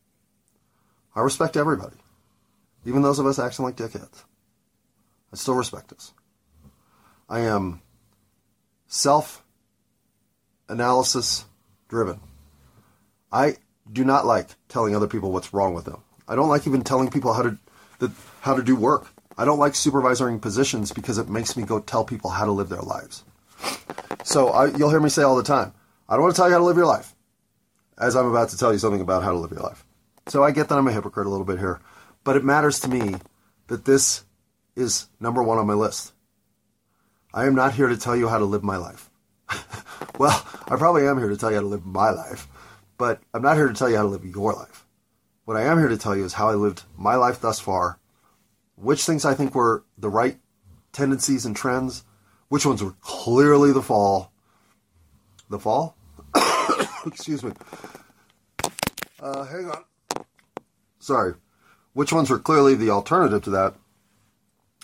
I 1.15 1.21
respect 1.21 1.57
everybody, 1.57 1.95
even 2.85 3.01
those 3.01 3.17
of 3.17 3.25
us 3.25 3.39
acting 3.39 3.65
like 3.65 3.75
dickheads. 3.75 4.23
I 5.33 5.37
still 5.37 5.55
respect 5.55 5.91
us. 5.91 6.13
I 7.27 7.39
am 7.39 7.81
self 8.85 9.43
analysis 10.69 11.45
driven. 11.89 12.19
I 13.31 13.57
do 13.91 14.05
not 14.05 14.27
like 14.27 14.49
telling 14.69 14.95
other 14.95 15.07
people 15.07 15.31
what's 15.31 15.51
wrong 15.51 15.73
with 15.73 15.85
them. 15.85 16.03
I 16.27 16.35
don't 16.35 16.49
like 16.49 16.67
even 16.67 16.83
telling 16.83 17.09
people 17.09 17.33
how 17.33 17.41
to 17.41 17.57
the, 17.99 18.11
how 18.47 18.55
to 18.55 18.63
do 18.63 18.75
work. 18.75 19.13
I 19.37 19.45
don't 19.45 19.59
like 19.59 19.73
supervisoring 19.73 20.41
positions 20.41 20.91
because 20.91 21.19
it 21.19 21.29
makes 21.29 21.55
me 21.55 21.63
go 21.63 21.79
tell 21.79 22.03
people 22.03 22.31
how 22.31 22.45
to 22.45 22.51
live 22.51 22.69
their 22.69 22.81
lives. 22.81 23.23
So 24.23 24.49
I, 24.49 24.75
you'll 24.75 24.89
hear 24.89 24.99
me 24.99 25.09
say 25.09 25.21
all 25.21 25.35
the 25.35 25.43
time, 25.43 25.73
I 26.09 26.13
don't 26.13 26.23
want 26.23 26.35
to 26.35 26.39
tell 26.39 26.47
you 26.47 26.53
how 26.53 26.59
to 26.59 26.65
live 26.65 26.77
your 26.77 26.85
life, 26.85 27.13
as 27.99 28.15
I'm 28.15 28.25
about 28.25 28.49
to 28.49 28.57
tell 28.57 28.73
you 28.73 28.79
something 28.79 29.01
about 29.01 29.23
how 29.23 29.31
to 29.31 29.37
live 29.37 29.51
your 29.51 29.61
life. 29.61 29.85
So 30.27 30.43
I 30.43 30.51
get 30.51 30.69
that 30.69 30.77
I'm 30.77 30.87
a 30.87 30.91
hypocrite 30.91 31.27
a 31.27 31.29
little 31.29 31.45
bit 31.45 31.59
here, 31.59 31.79
but 32.23 32.35
it 32.35 32.43
matters 32.43 32.79
to 32.81 32.89
me 32.89 33.17
that 33.67 33.85
this 33.85 34.23
is 34.75 35.07
number 35.19 35.43
one 35.43 35.57
on 35.57 35.67
my 35.67 35.73
list. 35.73 36.13
I 37.33 37.45
am 37.45 37.55
not 37.55 37.73
here 37.73 37.87
to 37.87 37.97
tell 37.97 38.15
you 38.15 38.29
how 38.29 38.37
to 38.37 38.45
live 38.45 38.63
my 38.63 38.77
life. 38.77 39.09
well, 40.17 40.45
I 40.67 40.75
probably 40.77 41.05
am 41.05 41.17
here 41.17 41.29
to 41.29 41.37
tell 41.37 41.51
you 41.51 41.57
how 41.57 41.61
to 41.61 41.67
live 41.67 41.85
my 41.85 42.09
life, 42.09 42.47
but 42.97 43.21
I'm 43.33 43.41
not 43.41 43.57
here 43.57 43.67
to 43.67 43.73
tell 43.73 43.89
you 43.89 43.97
how 43.97 44.03
to 44.03 44.09
live 44.09 44.25
your 44.25 44.53
life. 44.53 44.85
What 45.45 45.57
I 45.57 45.63
am 45.63 45.77
here 45.77 45.89
to 45.89 45.97
tell 45.97 46.15
you 46.15 46.25
is 46.25 46.33
how 46.33 46.49
I 46.49 46.55
lived 46.55 46.83
my 46.97 47.15
life 47.15 47.39
thus 47.39 47.59
far, 47.59 47.99
which 48.77 49.05
things 49.05 49.25
I 49.25 49.33
think 49.33 49.53
were 49.53 49.83
the 49.97 50.09
right 50.09 50.39
tendencies 50.93 51.45
and 51.45 51.55
trends, 51.55 52.03
which 52.47 52.65
ones 52.65 52.81
were 52.81 52.95
clearly 53.01 53.73
the 53.73 53.81
fall. 53.81 54.31
The 55.49 55.59
fall? 55.59 55.97
Excuse 57.05 57.43
me. 57.43 57.51
Uh, 59.19 59.45
hang 59.45 59.69
on. 59.69 59.83
Sorry. 60.99 61.33
Which 61.93 62.13
ones 62.13 62.29
were 62.29 62.39
clearly 62.39 62.75
the 62.75 62.91
alternative 62.91 63.43
to 63.43 63.49
that? 63.51 63.75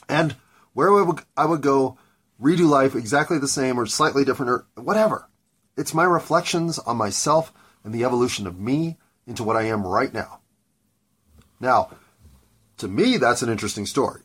And 0.10 0.36
where 0.74 0.92
I 0.92 1.04
would, 1.04 1.20
I 1.38 1.46
would 1.46 1.62
go 1.62 1.98
redo 2.42 2.68
life 2.68 2.96
exactly 2.96 3.38
the 3.38 3.48
same 3.48 3.80
or 3.80 3.86
slightly 3.86 4.26
different 4.26 4.50
or 4.50 4.66
whatever. 4.76 5.30
It's 5.78 5.94
my 5.94 6.04
reflections 6.04 6.80
on 6.80 6.98
myself 6.98 7.54
and 7.84 7.94
the 7.94 8.04
evolution 8.04 8.48
of 8.48 8.60
me 8.60 8.98
into 9.28 9.44
what 9.44 9.56
I 9.56 9.64
am 9.64 9.86
right 9.86 10.14
now. 10.14 10.40
Now, 11.60 11.92
to 12.84 12.90
me, 12.90 13.16
that's 13.16 13.42
an 13.42 13.50
interesting 13.50 13.86
story. 13.86 14.24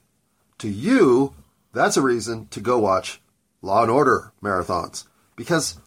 To 0.59 0.68
you, 0.68 1.32
that's 1.72 1.96
a 1.96 2.02
reason 2.02 2.48
to 2.48 2.61
go 2.61 2.76
watch 2.80 3.20
Law 3.62 3.82
and 3.82 3.90
Order 3.90 4.32
marathons 4.42 5.06
because 5.36 5.78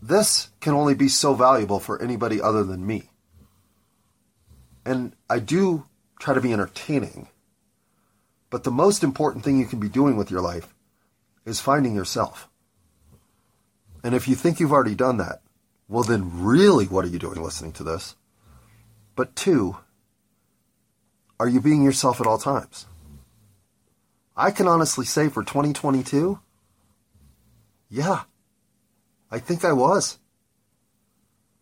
this 0.00 0.50
can 0.60 0.74
only 0.74 0.94
be 0.94 1.08
so 1.08 1.34
valuable 1.34 1.80
for 1.80 2.00
anybody 2.00 2.40
other 2.40 2.62
than 2.62 2.86
me. 2.86 3.10
And 4.86 5.16
I 5.28 5.40
do 5.40 5.86
try 6.20 6.34
to 6.34 6.40
be 6.40 6.52
entertaining. 6.52 7.26
But 8.48 8.62
the 8.62 8.70
most 8.70 9.02
important 9.02 9.44
thing 9.44 9.58
you 9.58 9.66
can 9.66 9.80
be 9.80 9.88
doing 9.88 10.16
with 10.16 10.30
your 10.30 10.40
life 10.40 10.72
is 11.44 11.60
finding 11.60 11.96
yourself. 11.96 12.48
And 14.04 14.14
if 14.14 14.28
you 14.28 14.36
think 14.36 14.60
you've 14.60 14.70
already 14.70 14.94
done 14.94 15.16
that, 15.16 15.42
well, 15.88 16.04
then 16.04 16.44
really, 16.44 16.86
what 16.86 17.04
are 17.04 17.08
you 17.08 17.18
doing 17.18 17.42
listening 17.42 17.72
to 17.72 17.82
this? 17.82 18.14
But 19.16 19.34
two, 19.34 19.78
are 21.42 21.48
you 21.48 21.60
being 21.60 21.82
yourself 21.82 22.20
at 22.20 22.26
all 22.28 22.38
times? 22.38 22.86
I 24.36 24.52
can 24.52 24.68
honestly 24.68 25.04
say 25.04 25.28
for 25.28 25.42
2022, 25.42 26.38
yeah, 27.90 28.20
I 29.28 29.40
think 29.40 29.64
I 29.64 29.72
was. 29.72 30.20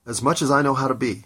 As 0.06 0.20
much 0.20 0.42
as 0.42 0.50
I 0.50 0.60
know 0.60 0.74
how 0.74 0.86
to 0.86 0.94
be. 0.94 1.24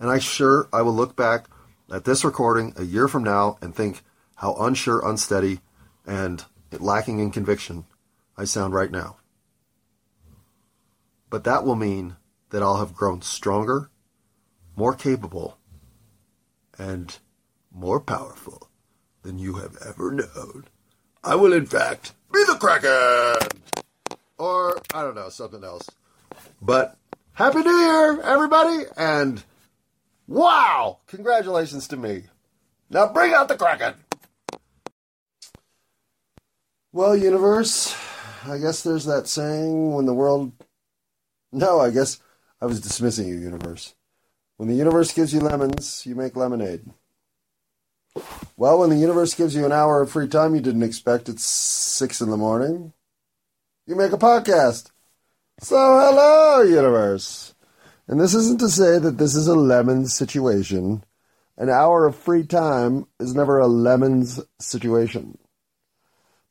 And 0.00 0.08
I 0.08 0.18
sure 0.18 0.66
I 0.72 0.80
will 0.80 0.94
look 0.94 1.14
back 1.14 1.44
at 1.92 2.06
this 2.06 2.24
recording 2.24 2.72
a 2.78 2.84
year 2.84 3.06
from 3.06 3.22
now 3.22 3.58
and 3.60 3.74
think 3.74 4.00
how 4.36 4.54
unsure, 4.54 5.06
unsteady, 5.06 5.60
and 6.06 6.42
lacking 6.72 7.18
in 7.18 7.30
conviction 7.30 7.84
I 8.34 8.44
sound 8.44 8.72
right 8.72 8.90
now. 8.90 9.18
But 11.28 11.44
that 11.44 11.66
will 11.66 11.76
mean 11.76 12.16
that 12.48 12.62
I'll 12.62 12.78
have 12.78 12.94
grown 12.94 13.20
stronger, 13.20 13.90
more 14.74 14.94
capable, 14.94 15.58
and 16.78 17.18
more 17.72 18.00
powerful 18.00 18.68
than 19.22 19.38
you 19.38 19.54
have 19.54 19.76
ever 19.86 20.10
known. 20.10 20.64
I 21.22 21.34
will, 21.34 21.52
in 21.52 21.66
fact, 21.66 22.14
be 22.32 22.42
the 22.44 22.54
Kraken! 22.54 23.62
Or, 24.38 24.80
I 24.94 25.02
don't 25.02 25.14
know, 25.14 25.28
something 25.28 25.64
else. 25.64 25.88
But, 26.62 26.96
Happy 27.32 27.60
New 27.60 27.76
Year, 27.76 28.20
everybody! 28.22 28.84
And, 28.96 29.42
wow! 30.26 30.98
Congratulations 31.06 31.88
to 31.88 31.96
me. 31.96 32.24
Now 32.90 33.12
bring 33.12 33.34
out 33.34 33.48
the 33.48 33.56
Kraken! 33.56 33.94
Well, 36.92 37.16
universe, 37.16 37.94
I 38.46 38.58
guess 38.58 38.82
there's 38.82 39.04
that 39.04 39.28
saying 39.28 39.92
when 39.94 40.06
the 40.06 40.14
world. 40.14 40.52
No, 41.52 41.80
I 41.80 41.90
guess 41.90 42.18
I 42.60 42.66
was 42.66 42.80
dismissing 42.80 43.28
you, 43.28 43.38
universe. 43.38 43.94
When 44.56 44.68
the 44.68 44.74
universe 44.74 45.12
gives 45.12 45.34
you 45.34 45.40
lemons, 45.40 46.04
you 46.06 46.14
make 46.14 46.34
lemonade. 46.34 46.86
Well, 48.56 48.78
when 48.78 48.90
the 48.90 48.96
universe 48.96 49.34
gives 49.34 49.54
you 49.54 49.64
an 49.64 49.72
hour 49.72 50.02
of 50.02 50.10
free 50.10 50.28
time 50.28 50.54
you 50.54 50.60
didn't 50.60 50.82
expect 50.82 51.28
at 51.28 51.38
six 51.38 52.20
in 52.20 52.30
the 52.30 52.36
morning, 52.36 52.92
you 53.86 53.96
make 53.96 54.12
a 54.12 54.18
podcast. 54.18 54.90
So, 55.60 55.76
hello, 55.76 56.62
universe. 56.62 57.54
And 58.06 58.20
this 58.20 58.34
isn't 58.34 58.60
to 58.60 58.68
say 58.68 58.98
that 58.98 59.18
this 59.18 59.34
is 59.34 59.48
a 59.48 59.54
lemons 59.54 60.14
situation. 60.14 61.04
An 61.56 61.68
hour 61.68 62.06
of 62.06 62.16
free 62.16 62.44
time 62.44 63.06
is 63.18 63.34
never 63.34 63.58
a 63.58 63.66
lemons 63.66 64.40
situation. 64.60 65.38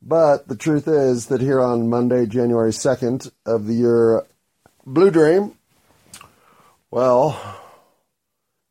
But 0.01 0.47
the 0.47 0.55
truth 0.55 0.87
is 0.87 1.27
that 1.27 1.41
here 1.41 1.61
on 1.61 1.89
Monday, 1.89 2.25
January 2.25 2.71
2nd 2.71 3.31
of 3.45 3.65
the 3.65 3.73
year 3.73 4.25
Blue 4.85 5.09
Dream, 5.09 5.57
well, 6.91 7.39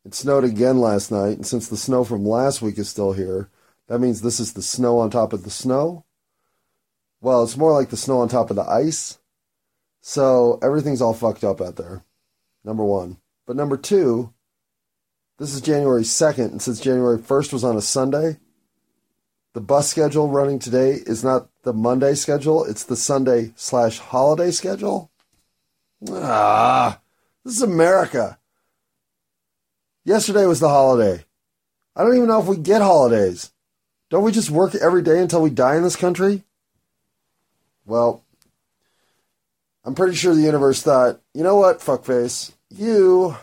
it 0.07 0.15
snowed 0.15 0.45
again 0.45 0.79
last 0.79 1.11
night, 1.11 1.35
and 1.35 1.45
since 1.45 1.67
the 1.67 1.75
snow 1.75 2.05
from 2.05 2.25
last 2.25 2.61
week 2.61 2.77
is 2.77 2.87
still 2.87 3.11
here, 3.11 3.49
that 3.87 3.99
means 3.99 4.21
this 4.21 4.39
is 4.39 4.53
the 4.53 4.61
snow 4.61 4.99
on 4.99 5.09
top 5.09 5.33
of 5.33 5.43
the 5.43 5.49
snow. 5.49 6.05
Well, 7.19 7.43
it's 7.43 7.57
more 7.57 7.73
like 7.73 7.89
the 7.89 7.97
snow 7.97 8.19
on 8.19 8.29
top 8.29 8.49
of 8.49 8.55
the 8.55 8.63
ice. 8.63 9.19
So 9.99 10.59
everything's 10.63 11.01
all 11.01 11.13
fucked 11.13 11.43
up 11.43 11.59
out 11.59 11.75
there. 11.75 12.05
Number 12.63 12.85
one. 12.85 13.17
But 13.45 13.57
number 13.57 13.75
two, 13.75 14.33
This 15.39 15.53
is 15.53 15.61
January 15.61 16.01
2nd, 16.01 16.51
and 16.51 16.61
since 16.61 16.79
January 16.79 17.19
1st 17.19 17.53
was 17.53 17.63
on 17.63 17.77
a 17.77 17.81
Sunday, 17.81 18.37
the 19.53 19.61
bus 19.61 19.87
schedule 19.87 20.29
running 20.29 20.57
today 20.57 20.93
is 21.05 21.23
not 21.23 21.49
the 21.61 21.73
Monday 21.73 22.15
schedule, 22.15 22.65
it's 22.65 22.83
the 22.83 22.95
Sunday 22.95 23.51
slash 23.55 23.99
holiday 23.99 24.49
schedule. 24.49 25.11
Ah, 26.09 27.01
this 27.43 27.55
is 27.57 27.61
America. 27.61 28.39
Yesterday 30.07 30.45
was 30.45 30.61
the 30.61 30.69
holiday. 30.69 31.25
I 31.93 32.01
don't 32.01 32.15
even 32.15 32.29
know 32.29 32.39
if 32.39 32.47
we 32.47 32.55
get 32.55 32.81
holidays. 32.81 33.51
Don't 34.09 34.23
we 34.23 34.31
just 34.31 34.49
work 34.49 34.73
every 34.73 35.01
day 35.01 35.19
until 35.19 35.41
we 35.41 35.49
die 35.49 35.75
in 35.75 35.83
this 35.83 35.97
country? 35.97 36.45
Well, 37.85 38.23
I'm 39.83 39.95
pretty 39.95 40.15
sure 40.15 40.33
the 40.33 40.39
universe 40.43 40.81
thought, 40.81 41.19
you 41.33 41.43
know 41.43 41.57
what, 41.57 41.81
fuckface, 41.81 42.53
you 42.69 43.35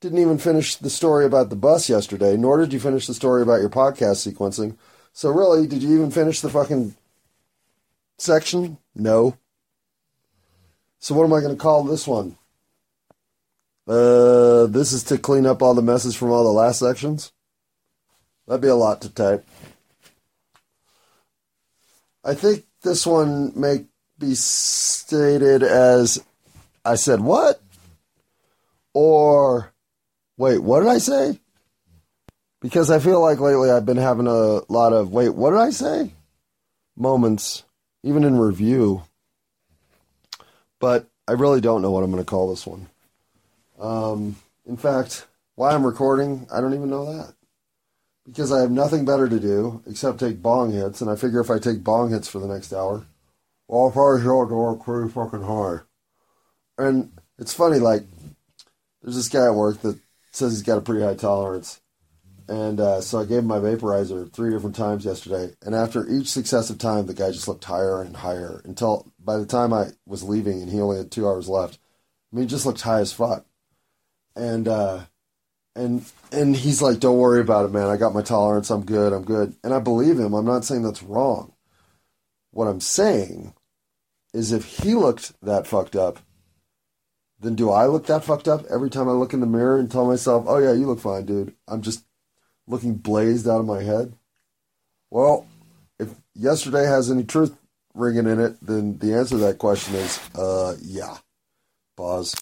didn't 0.00 0.18
even 0.18 0.38
finish 0.38 0.74
the 0.74 0.90
story 0.90 1.24
about 1.24 1.50
the 1.50 1.54
bus 1.56 1.88
yesterday, 1.88 2.36
nor 2.36 2.58
did 2.58 2.72
you 2.72 2.80
finish 2.80 3.06
the 3.06 3.14
story 3.14 3.42
about 3.42 3.60
your 3.60 3.70
podcast 3.70 4.26
sequencing. 4.26 4.76
So 5.12 5.30
really, 5.30 5.68
did 5.68 5.84
you 5.84 5.94
even 5.94 6.10
finish 6.10 6.40
the 6.40 6.50
fucking 6.50 6.96
section? 8.18 8.78
No. 8.96 9.38
So 10.98 11.14
what 11.14 11.26
am 11.26 11.32
I 11.32 11.38
going 11.38 11.54
to 11.54 11.62
call 11.62 11.84
this 11.84 12.08
one? 12.08 12.38
Uh, 13.86 14.66
this 14.66 14.92
is 14.92 15.04
to 15.04 15.18
clean 15.18 15.46
up 15.46 15.62
all 15.62 15.74
the 15.74 15.82
messes 15.82 16.16
from 16.16 16.30
all 16.30 16.44
the 16.44 16.50
last 16.50 16.80
sections. 16.80 17.32
That'd 18.46 18.62
be 18.62 18.68
a 18.68 18.74
lot 18.74 19.02
to 19.02 19.08
type. 19.08 19.46
I 22.24 22.34
think 22.34 22.64
this 22.82 23.06
one 23.06 23.52
may 23.54 23.84
be 24.18 24.34
stated 24.34 25.62
as 25.62 26.22
I 26.84 26.96
said 26.96 27.20
what? 27.20 27.60
Or 28.94 29.72
wait, 30.36 30.58
what 30.58 30.80
did 30.80 30.88
I 30.88 30.98
say? 30.98 31.38
Because 32.60 32.90
I 32.90 32.98
feel 32.98 33.20
like 33.20 33.38
lately 33.38 33.70
I've 33.70 33.86
been 33.86 33.96
having 33.96 34.26
a 34.26 34.60
lot 34.68 34.92
of 34.92 35.12
wait, 35.12 35.28
what 35.28 35.50
did 35.50 35.60
I 35.60 35.70
say? 35.70 36.10
Moments, 36.96 37.64
even 38.02 38.24
in 38.24 38.38
review. 38.38 39.02
But 40.80 41.06
I 41.28 41.32
really 41.32 41.60
don't 41.60 41.82
know 41.82 41.90
what 41.90 42.02
I'm 42.02 42.10
going 42.10 42.22
to 42.22 42.28
call 42.28 42.50
this 42.50 42.66
one. 42.66 42.88
Um, 43.78 44.36
in 44.66 44.76
fact, 44.76 45.26
why 45.54 45.72
I'm 45.72 45.86
recording, 45.86 46.46
I 46.52 46.60
don't 46.60 46.74
even 46.74 46.90
know 46.90 47.16
that. 47.16 47.34
Because 48.26 48.52
I 48.52 48.60
have 48.60 48.70
nothing 48.70 49.04
better 49.04 49.28
to 49.28 49.38
do 49.38 49.82
except 49.86 50.20
take 50.20 50.42
bong 50.42 50.72
hits, 50.72 51.00
and 51.00 51.10
I 51.10 51.16
figure 51.16 51.40
if 51.40 51.50
I 51.50 51.58
take 51.58 51.84
bong 51.84 52.10
hits 52.10 52.28
for 52.28 52.40
the 52.40 52.48
next 52.48 52.72
hour, 52.72 53.06
well, 53.68 53.84
I'll 53.84 53.90
probably 53.90 54.22
to 54.22 54.54
work 54.54 54.84
pretty 54.84 55.10
fucking 55.10 55.42
hard. 55.42 55.82
And 56.78 57.12
it's 57.38 57.54
funny, 57.54 57.78
like, 57.78 58.04
there's 59.02 59.16
this 59.16 59.28
guy 59.28 59.46
at 59.46 59.54
work 59.54 59.80
that 59.82 59.98
says 60.32 60.52
he's 60.52 60.62
got 60.62 60.78
a 60.78 60.82
pretty 60.82 61.02
high 61.02 61.14
tolerance. 61.14 61.80
And 62.48 62.78
uh, 62.78 63.00
so 63.00 63.20
I 63.20 63.24
gave 63.24 63.38
him 63.38 63.46
my 63.46 63.58
vaporizer 63.58 64.32
three 64.32 64.50
different 64.50 64.76
times 64.76 65.04
yesterday. 65.04 65.54
And 65.62 65.74
after 65.74 66.08
each 66.08 66.28
successive 66.28 66.78
time, 66.78 67.06
the 67.06 67.14
guy 67.14 67.32
just 67.32 67.48
looked 67.48 67.64
higher 67.64 68.00
and 68.00 68.16
higher 68.16 68.60
until 68.64 69.10
by 69.18 69.36
the 69.36 69.46
time 69.46 69.72
I 69.72 69.88
was 70.06 70.22
leaving 70.22 70.62
and 70.62 70.70
he 70.70 70.80
only 70.80 70.98
had 70.98 71.10
two 71.10 71.26
hours 71.26 71.48
left, 71.48 71.78
I 72.32 72.36
mean, 72.36 72.44
he 72.44 72.48
just 72.48 72.66
looked 72.66 72.82
high 72.82 73.00
as 73.00 73.12
fuck. 73.12 73.46
And, 74.36 74.68
uh, 74.68 75.00
and, 75.74 76.04
and 76.30 76.56
he's 76.56 76.80
like, 76.80 77.00
don't 77.00 77.18
worry 77.18 77.40
about 77.40 77.64
it, 77.64 77.72
man. 77.72 77.88
I 77.88 77.96
got 77.96 78.14
my 78.14 78.22
tolerance. 78.22 78.70
I'm 78.70 78.84
good. 78.84 79.12
I'm 79.12 79.24
good. 79.24 79.54
And 79.64 79.74
I 79.74 79.80
believe 79.80 80.18
him. 80.18 80.34
I'm 80.34 80.46
not 80.46 80.64
saying 80.64 80.82
that's 80.82 81.02
wrong. 81.02 81.52
What 82.52 82.66
I'm 82.66 82.80
saying 82.80 83.54
is 84.32 84.52
if 84.52 84.64
he 84.64 84.94
looked 84.94 85.32
that 85.42 85.66
fucked 85.66 85.96
up, 85.96 86.20
then 87.40 87.54
do 87.54 87.70
I 87.70 87.86
look 87.86 88.06
that 88.06 88.24
fucked 88.24 88.48
up 88.48 88.64
every 88.70 88.88
time 88.88 89.08
I 89.08 89.12
look 89.12 89.32
in 89.32 89.40
the 89.40 89.46
mirror 89.46 89.78
and 89.78 89.90
tell 89.90 90.06
myself, 90.06 90.44
oh 90.48 90.58
yeah, 90.58 90.72
you 90.72 90.86
look 90.86 91.00
fine, 91.00 91.26
dude? 91.26 91.54
I'm 91.68 91.82
just 91.82 92.04
looking 92.66 92.94
blazed 92.94 93.48
out 93.48 93.60
of 93.60 93.66
my 93.66 93.82
head? 93.82 94.14
Well, 95.10 95.46
if 95.98 96.14
yesterday 96.34 96.84
has 96.84 97.10
any 97.10 97.24
truth 97.24 97.56
ringing 97.94 98.26
in 98.26 98.40
it, 98.40 98.56
then 98.60 98.98
the 98.98 99.14
answer 99.14 99.36
to 99.36 99.42
that 99.42 99.58
question 99.58 99.94
is, 99.94 100.18
uh, 100.34 100.76
yeah. 100.82 101.18
Pause. 101.96 102.36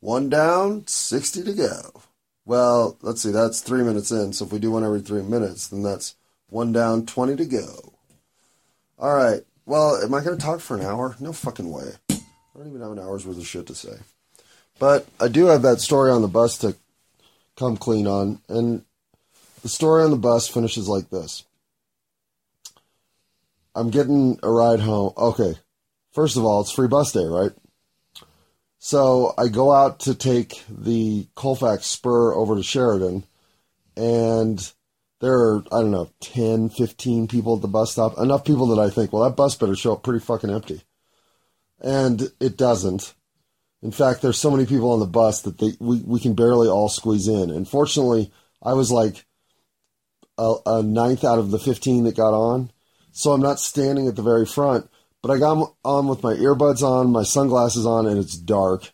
One 0.00 0.28
down, 0.28 0.86
60 0.86 1.44
to 1.44 1.52
go. 1.52 2.02
Well, 2.44 2.96
let's 3.02 3.22
see, 3.22 3.32
that's 3.32 3.60
three 3.60 3.82
minutes 3.82 4.10
in. 4.10 4.32
So 4.32 4.44
if 4.44 4.52
we 4.52 4.58
do 4.58 4.70
one 4.70 4.84
every 4.84 5.00
three 5.00 5.22
minutes, 5.22 5.68
then 5.68 5.82
that's 5.82 6.14
one 6.48 6.72
down, 6.72 7.06
20 7.06 7.36
to 7.36 7.44
go. 7.44 7.92
All 8.98 9.14
right. 9.14 9.42
Well, 9.64 9.96
am 9.96 10.14
I 10.14 10.22
going 10.22 10.38
to 10.38 10.44
talk 10.44 10.60
for 10.60 10.76
an 10.76 10.84
hour? 10.84 11.16
No 11.18 11.32
fucking 11.32 11.70
way. 11.70 11.90
I 12.08 12.14
don't 12.56 12.68
even 12.68 12.80
have 12.80 12.92
an 12.92 13.00
hour's 13.00 13.26
worth 13.26 13.38
of 13.38 13.46
shit 13.46 13.66
to 13.66 13.74
say. 13.74 13.96
But 14.78 15.06
I 15.20 15.28
do 15.28 15.46
have 15.46 15.62
that 15.62 15.80
story 15.80 16.10
on 16.10 16.22
the 16.22 16.28
bus 16.28 16.58
to 16.58 16.76
come 17.56 17.76
clean 17.76 18.06
on. 18.06 18.40
And 18.48 18.84
the 19.62 19.68
story 19.68 20.04
on 20.04 20.10
the 20.10 20.16
bus 20.16 20.48
finishes 20.48 20.88
like 20.88 21.10
this 21.10 21.44
I'm 23.74 23.90
getting 23.90 24.38
a 24.42 24.50
ride 24.50 24.80
home. 24.80 25.12
Okay. 25.16 25.54
First 26.12 26.36
of 26.36 26.44
all, 26.44 26.62
it's 26.62 26.70
free 26.70 26.88
bus 26.88 27.12
day, 27.12 27.24
right? 27.24 27.52
So 28.86 29.34
I 29.36 29.48
go 29.48 29.72
out 29.72 29.98
to 30.02 30.14
take 30.14 30.62
the 30.68 31.26
Colfax 31.34 31.86
Spur 31.86 32.32
over 32.32 32.54
to 32.54 32.62
Sheridan, 32.62 33.24
and 33.96 34.72
there 35.20 35.32
are, 35.32 35.64
I 35.72 35.80
don't 35.80 35.90
know, 35.90 36.08
10, 36.20 36.68
15 36.68 37.26
people 37.26 37.56
at 37.56 37.62
the 37.62 37.66
bus 37.66 37.90
stop. 37.90 38.16
Enough 38.16 38.44
people 38.44 38.68
that 38.68 38.80
I 38.80 38.88
think, 38.90 39.12
well, 39.12 39.24
that 39.24 39.34
bus 39.34 39.56
better 39.56 39.74
show 39.74 39.94
up 39.94 40.04
pretty 40.04 40.24
fucking 40.24 40.50
empty. 40.50 40.82
And 41.80 42.30
it 42.38 42.56
doesn't. 42.56 43.12
In 43.82 43.90
fact, 43.90 44.22
there's 44.22 44.38
so 44.38 44.52
many 44.52 44.66
people 44.66 44.92
on 44.92 45.00
the 45.00 45.06
bus 45.06 45.42
that 45.42 45.58
they, 45.58 45.72
we, 45.80 46.02
we 46.02 46.20
can 46.20 46.34
barely 46.34 46.68
all 46.68 46.88
squeeze 46.88 47.26
in. 47.26 47.50
And 47.50 47.66
fortunately, 47.66 48.30
I 48.62 48.74
was 48.74 48.92
like 48.92 49.26
a, 50.38 50.54
a 50.64 50.82
ninth 50.84 51.24
out 51.24 51.40
of 51.40 51.50
the 51.50 51.58
15 51.58 52.04
that 52.04 52.16
got 52.16 52.34
on. 52.34 52.70
So 53.10 53.32
I'm 53.32 53.42
not 53.42 53.58
standing 53.58 54.06
at 54.06 54.14
the 54.14 54.22
very 54.22 54.46
front, 54.46 54.88
but 55.22 55.30
I 55.30 55.38
got 55.38 55.74
on 55.84 56.08
with 56.08 56.22
my 56.22 56.34
earbuds 56.34 56.82
on, 56.82 57.10
my 57.10 57.22
sunglasses 57.22 57.86
on, 57.86 58.06
and 58.06 58.18
it's 58.18 58.36
dark. 58.36 58.92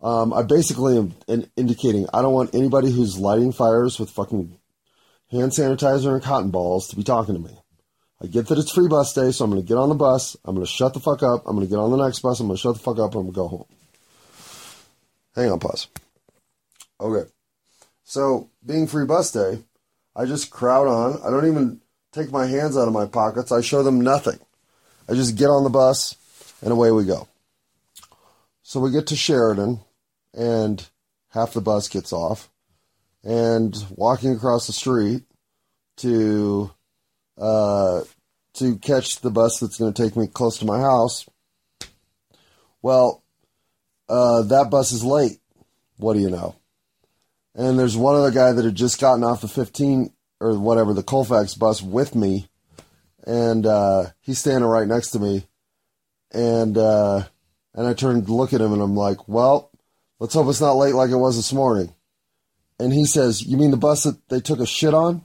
Um, 0.00 0.32
I 0.32 0.42
basically 0.42 0.96
am 0.96 1.14
indicating 1.56 2.06
I 2.12 2.22
don't 2.22 2.34
want 2.34 2.54
anybody 2.54 2.90
who's 2.90 3.18
lighting 3.18 3.52
fires 3.52 3.98
with 3.98 4.10
fucking 4.10 4.58
hand 5.30 5.52
sanitizer 5.52 6.14
and 6.14 6.22
cotton 6.22 6.50
balls 6.50 6.88
to 6.88 6.96
be 6.96 7.02
talking 7.02 7.34
to 7.34 7.40
me. 7.40 7.58
I 8.20 8.26
get 8.26 8.48
that 8.48 8.58
it's 8.58 8.72
free 8.72 8.88
bus 8.88 9.12
day, 9.12 9.30
so 9.30 9.44
I'm 9.44 9.50
going 9.50 9.62
to 9.62 9.68
get 9.68 9.76
on 9.76 9.88
the 9.88 9.94
bus. 9.94 10.36
I'm 10.44 10.54
going 10.54 10.66
to 10.66 10.72
shut 10.72 10.94
the 10.94 11.00
fuck 11.00 11.22
up. 11.22 11.44
I'm 11.46 11.54
going 11.54 11.66
to 11.66 11.70
get 11.70 11.78
on 11.78 11.90
the 11.90 12.04
next 12.04 12.20
bus. 12.20 12.40
I'm 12.40 12.48
going 12.48 12.56
to 12.56 12.60
shut 12.60 12.74
the 12.74 12.80
fuck 12.80 12.98
up. 12.98 13.14
I'm 13.14 13.22
going 13.22 13.26
to 13.26 13.32
go 13.32 13.48
home. 13.48 13.66
Hang 15.36 15.52
on, 15.52 15.60
pause. 15.60 15.86
Okay. 17.00 17.30
So, 18.02 18.50
being 18.66 18.88
free 18.88 19.04
bus 19.04 19.30
day, 19.30 19.62
I 20.16 20.24
just 20.24 20.50
crowd 20.50 20.88
on. 20.88 21.20
I 21.24 21.30
don't 21.30 21.46
even 21.46 21.80
take 22.12 22.32
my 22.32 22.46
hands 22.46 22.76
out 22.76 22.88
of 22.88 22.94
my 22.94 23.06
pockets. 23.06 23.52
I 23.52 23.60
show 23.60 23.84
them 23.84 24.00
nothing. 24.00 24.40
I 25.08 25.14
just 25.14 25.36
get 25.36 25.46
on 25.46 25.64
the 25.64 25.70
bus 25.70 26.16
and 26.62 26.72
away 26.72 26.90
we 26.90 27.04
go. 27.04 27.28
So 28.62 28.80
we 28.80 28.90
get 28.90 29.06
to 29.08 29.16
Sheridan 29.16 29.80
and 30.34 30.86
half 31.30 31.54
the 31.54 31.60
bus 31.60 31.88
gets 31.88 32.12
off 32.12 32.50
and 33.24 33.74
walking 33.90 34.32
across 34.32 34.66
the 34.66 34.72
street 34.72 35.22
to 35.98 36.70
uh, 37.38 38.02
to 38.54 38.76
catch 38.76 39.20
the 39.20 39.30
bus 39.30 39.60
that's 39.60 39.78
going 39.78 39.92
to 39.92 40.02
take 40.02 40.16
me 40.16 40.26
close 40.26 40.58
to 40.58 40.66
my 40.66 40.80
house. 40.80 41.26
Well, 42.82 43.22
uh, 44.08 44.42
that 44.42 44.70
bus 44.70 44.92
is 44.92 45.04
late. 45.04 45.38
What 45.96 46.14
do 46.14 46.20
you 46.20 46.30
know? 46.30 46.56
And 47.54 47.78
there's 47.78 47.96
one 47.96 48.14
other 48.14 48.30
guy 48.30 48.52
that 48.52 48.64
had 48.64 48.74
just 48.74 49.00
gotten 49.00 49.24
off 49.24 49.40
the 49.40 49.48
15 49.48 50.12
or 50.40 50.58
whatever 50.58 50.94
the 50.94 51.02
Colfax 51.02 51.54
bus 51.54 51.82
with 51.82 52.14
me 52.14 52.47
and 53.28 53.66
uh, 53.66 54.06
he's 54.22 54.38
standing 54.38 54.64
right 54.64 54.88
next 54.88 55.10
to 55.10 55.18
me, 55.18 55.46
and 56.32 56.76
uh, 56.78 57.22
and 57.74 57.86
I 57.86 57.92
turned 57.92 58.26
to 58.26 58.34
look 58.34 58.54
at 58.54 58.60
him, 58.60 58.72
and 58.72 58.80
I'm 58.80 58.96
like, 58.96 59.28
well, 59.28 59.70
let's 60.18 60.32
hope 60.32 60.48
it's 60.48 60.62
not 60.62 60.72
late 60.72 60.94
like 60.94 61.10
it 61.10 61.16
was 61.16 61.36
this 61.36 61.52
morning. 61.52 61.92
And 62.80 62.92
he 62.92 63.04
says, 63.04 63.44
you 63.44 63.56
mean 63.56 63.70
the 63.70 63.76
bus 63.76 64.04
that 64.04 64.28
they 64.28 64.40
took 64.40 64.60
a 64.60 64.66
shit 64.66 64.94
on? 64.94 65.22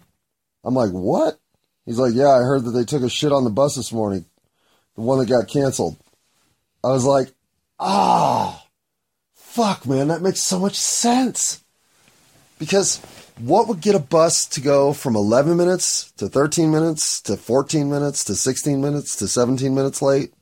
I'm 0.65 0.73
like, 0.73 0.91
what? 0.91 1.39
He's 1.85 1.99
like, 1.99 2.13
yeah, 2.13 2.29
I 2.29 2.39
heard 2.39 2.65
that 2.65 2.71
they 2.71 2.83
took 2.83 3.03
a 3.03 3.09
shit 3.09 3.31
on 3.31 3.45
the 3.45 3.49
bus 3.49 3.75
this 3.75 3.93
morning, 3.93 4.25
the 4.95 5.01
one 5.01 5.19
that 5.19 5.29
got 5.29 5.47
canceled. 5.47 5.95
I 6.83 6.89
was 6.89 7.05
like, 7.05 7.29
ah, 7.79 8.61
oh, 8.61 8.67
fuck, 9.33 9.85
man, 9.85 10.09
that 10.09 10.21
makes 10.21 10.41
so 10.41 10.59
much 10.59 10.75
sense. 10.75 11.63
Because 12.59 12.99
what 13.39 13.67
would 13.67 13.81
get 13.81 13.95
a 13.95 13.99
bus 13.99 14.45
to 14.47 14.61
go 14.61 14.93
from 14.93 15.15
11 15.15 15.57
minutes 15.57 16.11
to 16.13 16.27
13 16.27 16.71
minutes 16.71 17.21
to 17.21 17.37
14 17.37 17.89
minutes 17.89 18.23
to 18.25 18.35
16 18.35 18.81
minutes 18.81 19.15
to 19.17 19.27
17 19.27 19.73
minutes 19.73 20.01
late 20.01 20.33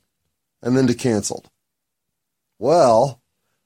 and 0.62 0.78
then 0.78 0.88
to 0.88 0.94
canceled? 0.94 1.50
Well, 2.60 3.22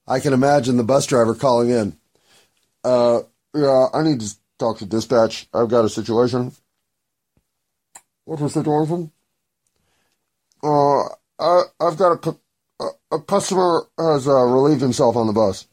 I 0.07 0.19
can 0.19 0.33
imagine 0.33 0.77
the 0.77 0.83
bus 0.83 1.05
driver 1.05 1.35
calling 1.35 1.69
in. 1.69 1.97
Uh, 2.83 3.21
yeah, 3.53 3.87
I 3.93 4.03
need 4.03 4.21
to 4.21 4.33
talk 4.59 4.77
to 4.77 4.85
dispatch. 4.85 5.47
I've 5.53 5.69
got 5.69 5.85
a 5.85 5.89
situation. 5.89 6.51
What's 8.25 8.41
the 8.41 8.49
situation? 8.49 9.11
Uh, 10.63 11.03
I, 11.39 11.63
I've 11.79 11.97
got 11.97 12.25
a, 12.25 12.85
a, 13.11 13.21
customer 13.21 13.83
has 13.97 14.27
uh, 14.27 14.43
relieved 14.43 14.81
himself 14.81 15.15
on 15.15 15.27
the 15.27 15.33
bus. 15.33 15.67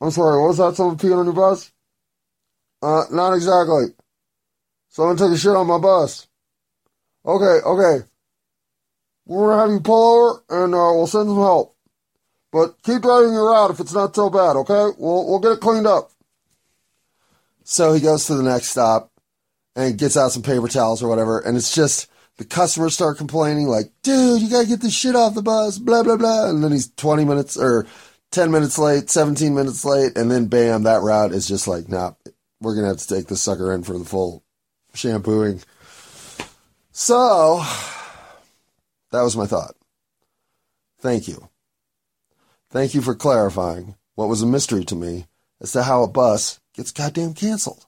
I'm 0.00 0.10
sorry, 0.10 0.40
what 0.40 0.48
was 0.48 0.58
that? 0.58 0.76
Someone 0.76 0.96
peeing 0.96 1.18
on 1.18 1.26
your 1.26 1.34
bus? 1.34 1.72
Uh, 2.80 3.04
not 3.10 3.34
exactly. 3.34 3.86
Someone 4.88 5.16
took 5.16 5.32
a 5.32 5.36
shit 5.36 5.54
on 5.54 5.66
my 5.66 5.78
bus. 5.78 6.26
Okay, 7.26 7.60
okay. 7.66 8.06
We're 9.26 9.48
gonna 9.48 9.60
have 9.62 9.70
you 9.70 9.80
pull 9.80 10.42
over 10.48 10.64
and 10.64 10.74
uh, 10.74 10.92
we'll 10.94 11.06
send 11.06 11.28
some 11.28 11.36
help. 11.36 11.76
But 12.50 12.82
keep 12.82 13.02
driving 13.02 13.32
your 13.32 13.50
route 13.50 13.70
if 13.70 13.80
it's 13.80 13.92
not 13.92 14.16
so 14.16 14.30
bad, 14.30 14.56
okay? 14.56 14.96
We'll 14.98 15.28
we'll 15.28 15.40
get 15.40 15.52
it 15.52 15.60
cleaned 15.60 15.86
up. 15.86 16.10
So 17.64 17.92
he 17.92 18.00
goes 18.00 18.26
to 18.26 18.34
the 18.34 18.42
next 18.42 18.68
stop 18.68 19.12
and 19.76 19.98
gets 19.98 20.16
out 20.16 20.32
some 20.32 20.42
paper 20.42 20.68
towels 20.68 21.02
or 21.02 21.08
whatever, 21.08 21.40
and 21.40 21.56
it's 21.56 21.74
just 21.74 22.10
the 22.38 22.44
customers 22.44 22.94
start 22.94 23.18
complaining, 23.18 23.66
like, 23.66 23.90
dude, 24.02 24.40
you 24.40 24.48
gotta 24.48 24.66
get 24.66 24.80
this 24.80 24.94
shit 24.94 25.14
off 25.14 25.34
the 25.34 25.42
bus, 25.42 25.78
blah 25.78 26.02
blah 26.02 26.16
blah. 26.16 26.48
And 26.48 26.64
then 26.64 26.72
he's 26.72 26.90
twenty 26.92 27.26
minutes 27.26 27.58
or 27.58 27.86
ten 28.30 28.50
minutes 28.50 28.78
late, 28.78 29.10
seventeen 29.10 29.54
minutes 29.54 29.84
late, 29.84 30.16
and 30.16 30.30
then 30.30 30.46
bam, 30.46 30.84
that 30.84 31.02
route 31.02 31.32
is 31.32 31.46
just 31.46 31.68
like, 31.68 31.88
nah, 31.90 32.12
we're 32.60 32.74
gonna 32.74 32.88
have 32.88 32.98
to 32.98 33.06
take 33.06 33.26
this 33.26 33.42
sucker 33.42 33.72
in 33.72 33.82
for 33.82 33.98
the 33.98 34.04
full 34.04 34.42
shampooing. 34.94 35.62
So 36.92 37.62
that 39.10 39.22
was 39.22 39.36
my 39.36 39.46
thought. 39.46 39.74
Thank 41.00 41.28
you. 41.28 41.48
Thank 42.70 42.94
you 42.94 43.00
for 43.00 43.14
clarifying 43.14 43.94
what 44.14 44.28
was 44.28 44.42
a 44.42 44.46
mystery 44.46 44.84
to 44.86 44.96
me 44.96 45.26
as 45.60 45.72
to 45.72 45.84
how 45.84 46.02
a 46.02 46.08
bus 46.08 46.60
gets 46.74 46.90
goddamn 46.90 47.34
canceled. 47.34 47.86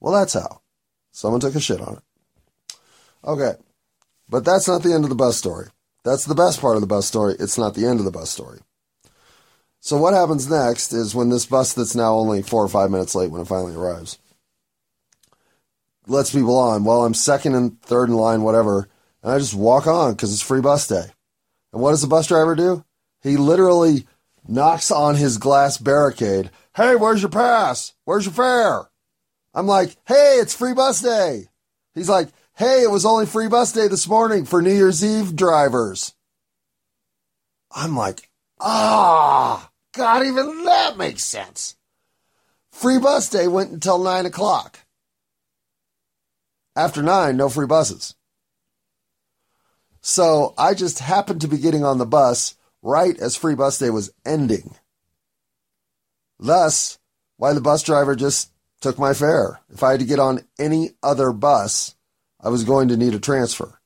Well, 0.00 0.14
that's 0.14 0.34
how. 0.34 0.60
Someone 1.10 1.40
took 1.40 1.56
a 1.56 1.60
shit 1.60 1.80
on 1.80 1.94
it. 1.94 2.76
Okay. 3.24 3.54
But 4.28 4.44
that's 4.44 4.68
not 4.68 4.82
the 4.82 4.94
end 4.94 5.04
of 5.04 5.10
the 5.10 5.16
bus 5.16 5.36
story. 5.36 5.66
That's 6.04 6.24
the 6.24 6.34
best 6.34 6.60
part 6.60 6.76
of 6.76 6.80
the 6.80 6.86
bus 6.86 7.06
story. 7.06 7.34
It's 7.38 7.58
not 7.58 7.74
the 7.74 7.86
end 7.86 7.98
of 7.98 8.04
the 8.04 8.12
bus 8.12 8.30
story. 8.30 8.60
So 9.80 9.96
what 9.96 10.14
happens 10.14 10.50
next 10.50 10.92
is 10.92 11.14
when 11.14 11.28
this 11.28 11.46
bus 11.46 11.72
that's 11.72 11.94
now 11.94 12.14
only 12.14 12.42
four 12.42 12.64
or 12.64 12.68
five 12.68 12.90
minutes 12.90 13.14
late 13.14 13.30
when 13.30 13.40
it 13.40 13.46
finally 13.46 13.74
arrives 13.74 14.18
lets 16.08 16.32
people 16.32 16.58
on. 16.58 16.84
Well, 16.84 17.04
I'm 17.04 17.14
second 17.14 17.54
and 17.54 17.80
third 17.82 18.08
in 18.08 18.14
line, 18.16 18.42
whatever, 18.42 18.88
and 19.22 19.32
I 19.32 19.38
just 19.38 19.54
walk 19.54 19.86
on 19.86 20.12
because 20.12 20.32
it's 20.32 20.42
free 20.42 20.60
bus 20.60 20.88
day. 20.88 21.04
And 21.72 21.82
what 21.82 21.90
does 21.90 22.02
the 22.02 22.08
bus 22.08 22.26
driver 22.26 22.54
do? 22.54 22.84
He 23.22 23.36
literally 23.36 24.06
knocks 24.46 24.90
on 24.90 25.16
his 25.16 25.38
glass 25.38 25.76
barricade. 25.76 26.50
Hey, 26.74 26.96
where's 26.96 27.20
your 27.20 27.30
pass? 27.30 27.94
Where's 28.04 28.24
your 28.24 28.32
fare? 28.32 28.88
I'm 29.54 29.66
like, 29.66 29.96
hey, 30.06 30.38
it's 30.40 30.54
free 30.54 30.74
bus 30.74 31.02
day. 31.02 31.48
He's 31.94 32.08
like, 32.08 32.28
hey, 32.56 32.82
it 32.82 32.90
was 32.90 33.04
only 33.04 33.26
free 33.26 33.48
bus 33.48 33.72
day 33.72 33.88
this 33.88 34.08
morning 34.08 34.44
for 34.44 34.62
New 34.62 34.72
Year's 34.72 35.04
Eve 35.04 35.36
drivers. 35.36 36.14
I'm 37.70 37.96
like, 37.96 38.27
ah, 38.60 39.70
God, 39.94 40.26
even 40.26 40.64
that 40.64 40.96
makes 40.96 41.24
sense. 41.24 41.76
Free 42.70 42.98
bus 42.98 43.28
day 43.28 43.48
went 43.48 43.72
until 43.72 43.98
nine 43.98 44.26
o'clock. 44.26 44.78
After 46.76 47.02
nine, 47.02 47.36
no 47.36 47.48
free 47.48 47.66
buses. 47.66 48.14
So 50.00 50.54
I 50.56 50.74
just 50.74 51.00
happened 51.00 51.40
to 51.40 51.48
be 51.48 51.58
getting 51.58 51.84
on 51.84 51.98
the 51.98 52.06
bus 52.06 52.54
right 52.82 53.18
as 53.18 53.36
free 53.36 53.56
bus 53.56 53.78
day 53.78 53.90
was 53.90 54.12
ending. 54.24 54.76
Thus, 56.38 56.98
why 57.36 57.52
the 57.52 57.60
bus 57.60 57.82
driver 57.82 58.14
just 58.14 58.52
took 58.80 58.98
my 58.98 59.12
fare. 59.12 59.60
If 59.70 59.82
I 59.82 59.92
had 59.92 60.00
to 60.00 60.06
get 60.06 60.20
on 60.20 60.44
any 60.58 60.90
other 61.02 61.32
bus, 61.32 61.96
I 62.40 62.48
was 62.48 62.64
going 62.64 62.88
to 62.88 62.96
need 62.96 63.14
a 63.14 63.18
transfer. 63.18 63.77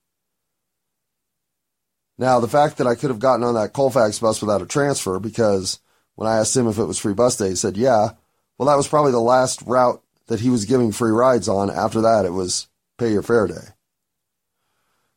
Now, 2.19 2.41
the 2.41 2.49
fact 2.49 2.79
that 2.79 2.87
I 2.87 2.95
could 2.95 3.11
have 3.11 3.19
gotten 3.19 3.45
on 3.45 3.55
that 3.55 3.73
Colfax 3.73 4.19
bus 4.19 4.41
without 4.41 4.63
a 4.63 4.67
transfer, 4.67 5.19
because 5.19 5.81
when 6.15 6.29
I 6.29 6.37
asked 6.37 6.57
him 6.57 6.69
if 6.69 6.79
it 6.79 6.85
was 6.85 6.99
free 6.99 7.15
bus 7.15 7.37
day, 7.37 7.51
he 7.51 7.57
said, 7.57 7.77
yeah. 7.77 8.11
Well, 8.59 8.69
that 8.69 8.77
was 8.77 8.89
probably 8.89 9.13
the 9.13 9.21
last 9.21 9.63
route 9.63 10.03
that 10.27 10.41
he 10.41 10.51
was 10.51 10.67
giving 10.67 10.93
free 10.93 11.11
rides 11.11 11.49
on. 11.49 11.71
After 11.71 12.01
that, 12.03 12.25
it 12.25 12.33
was 12.33 12.69
pay 12.99 13.11
your 13.11 13.23
fare 13.23 13.47
day. 13.47 13.75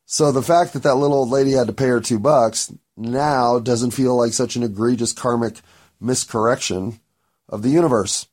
So 0.06 0.32
the 0.32 0.42
fact 0.42 0.72
that 0.72 0.82
that 0.84 0.96
little 0.96 1.18
old 1.18 1.30
lady 1.30 1.52
had 1.52 1.66
to 1.66 1.72
pay 1.72 1.88
her 1.88 2.00
two 2.00 2.18
bucks 2.18 2.72
now 2.96 3.58
doesn't 3.58 3.90
feel 3.90 4.16
like 4.16 4.32
such 4.32 4.56
an 4.56 4.62
egregious 4.62 5.12
karmic 5.12 5.60
miscorrection 6.00 7.00
of 7.48 7.62
the 7.62 7.68
universe. 7.68 8.26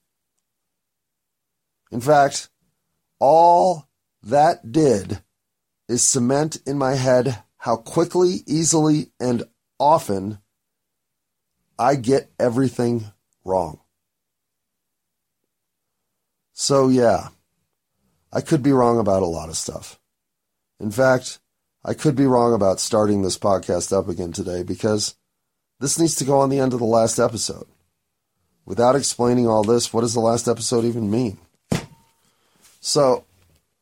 In 1.91 2.01
fact, 2.01 2.49
all 3.19 3.87
that 4.23 4.71
did 4.71 5.21
is 5.87 6.07
cement 6.07 6.57
in 6.65 6.77
my 6.77 6.95
head 6.95 7.43
how 7.63 7.77
quickly, 7.77 8.43
easily, 8.45 9.07
and 9.21 9.41
often 9.79 10.37
I 11.79 11.95
get 11.95 12.29
everything 12.37 13.05
wrong. 13.45 13.79
So, 16.51 16.89
yeah, 16.89 17.29
I 18.33 18.41
could 18.41 18.63
be 18.63 18.73
wrong 18.73 18.99
about 18.99 19.23
a 19.23 19.27
lot 19.27 19.47
of 19.47 19.55
stuff. 19.55 19.97
In 20.77 20.91
fact, 20.91 21.39
I 21.85 21.93
could 21.93 22.17
be 22.17 22.25
wrong 22.25 22.53
about 22.53 22.81
starting 22.81 23.21
this 23.21 23.37
podcast 23.37 23.97
up 23.97 24.09
again 24.09 24.33
today 24.33 24.63
because 24.63 25.15
this 25.79 25.97
needs 25.97 26.15
to 26.15 26.25
go 26.25 26.39
on 26.39 26.49
the 26.49 26.59
end 26.59 26.73
of 26.73 26.79
the 26.79 26.85
last 26.85 27.17
episode. 27.17 27.67
Without 28.65 28.97
explaining 28.97 29.47
all 29.47 29.63
this, 29.63 29.93
what 29.93 30.01
does 30.01 30.13
the 30.13 30.19
last 30.19 30.49
episode 30.49 30.83
even 30.83 31.09
mean? 31.09 31.37
So, 32.81 33.23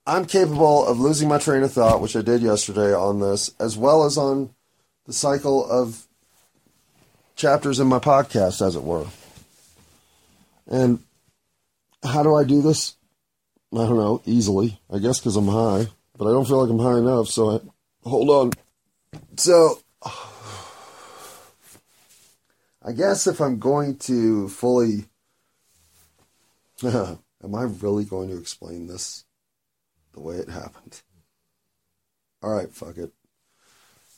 I'm 0.06 0.26
capable 0.26 0.86
of 0.86 1.00
losing 1.00 1.30
my 1.30 1.38
train 1.38 1.62
of 1.64 1.72
thought, 1.74 2.02
which 2.02 2.16
I 2.16 2.22
did 2.22 2.42
yesterday 2.42 2.94
on 2.94 3.20
this, 3.20 3.54
as 3.60 3.78
well 3.78 4.04
as 4.04 4.18
on 4.18 4.50
the 5.06 5.14
cycle 5.14 5.70
of 5.70 6.08
chapters 7.36 7.80
in 7.80 7.86
my 7.88 8.00
podcast, 8.00 8.66
as 8.66 8.76
it 8.76 8.84
were. 8.84 9.06
And 10.68 11.04
how 12.04 12.24
do 12.24 12.36
I 12.36 12.44
do 12.44 12.64
this? 12.64 12.96
I 13.74 13.78
don't 13.78 13.98
know, 13.98 14.22
easily. 14.26 14.80
I 14.92 14.98
guess 14.98 15.20
because 15.20 15.36
I'm 15.36 15.48
high, 15.48 15.86
but 16.18 16.28
I 16.28 16.32
don't 16.32 16.48
feel 16.48 16.62
like 16.62 16.72
I'm 16.72 16.80
high 16.80 16.98
enough, 16.98 17.28
so 17.28 17.52
I, 17.52 17.60
hold 18.10 18.30
on. 18.30 18.52
So, 19.38 19.80
I 22.84 22.92
guess 22.92 23.28
if 23.28 23.40
I'm 23.40 23.60
going 23.60 23.98
to 23.98 24.50
fully. 24.50 25.06
am 26.84 27.20
I 27.54 27.64
really 27.64 28.06
going 28.06 28.30
to 28.30 28.40
explain 28.40 28.88
this 28.88 29.26
the 30.14 30.20
way 30.20 30.36
it 30.36 30.50
happened? 30.50 31.02
Alright, 32.44 32.72
fuck 32.74 32.98
it. 32.98 33.12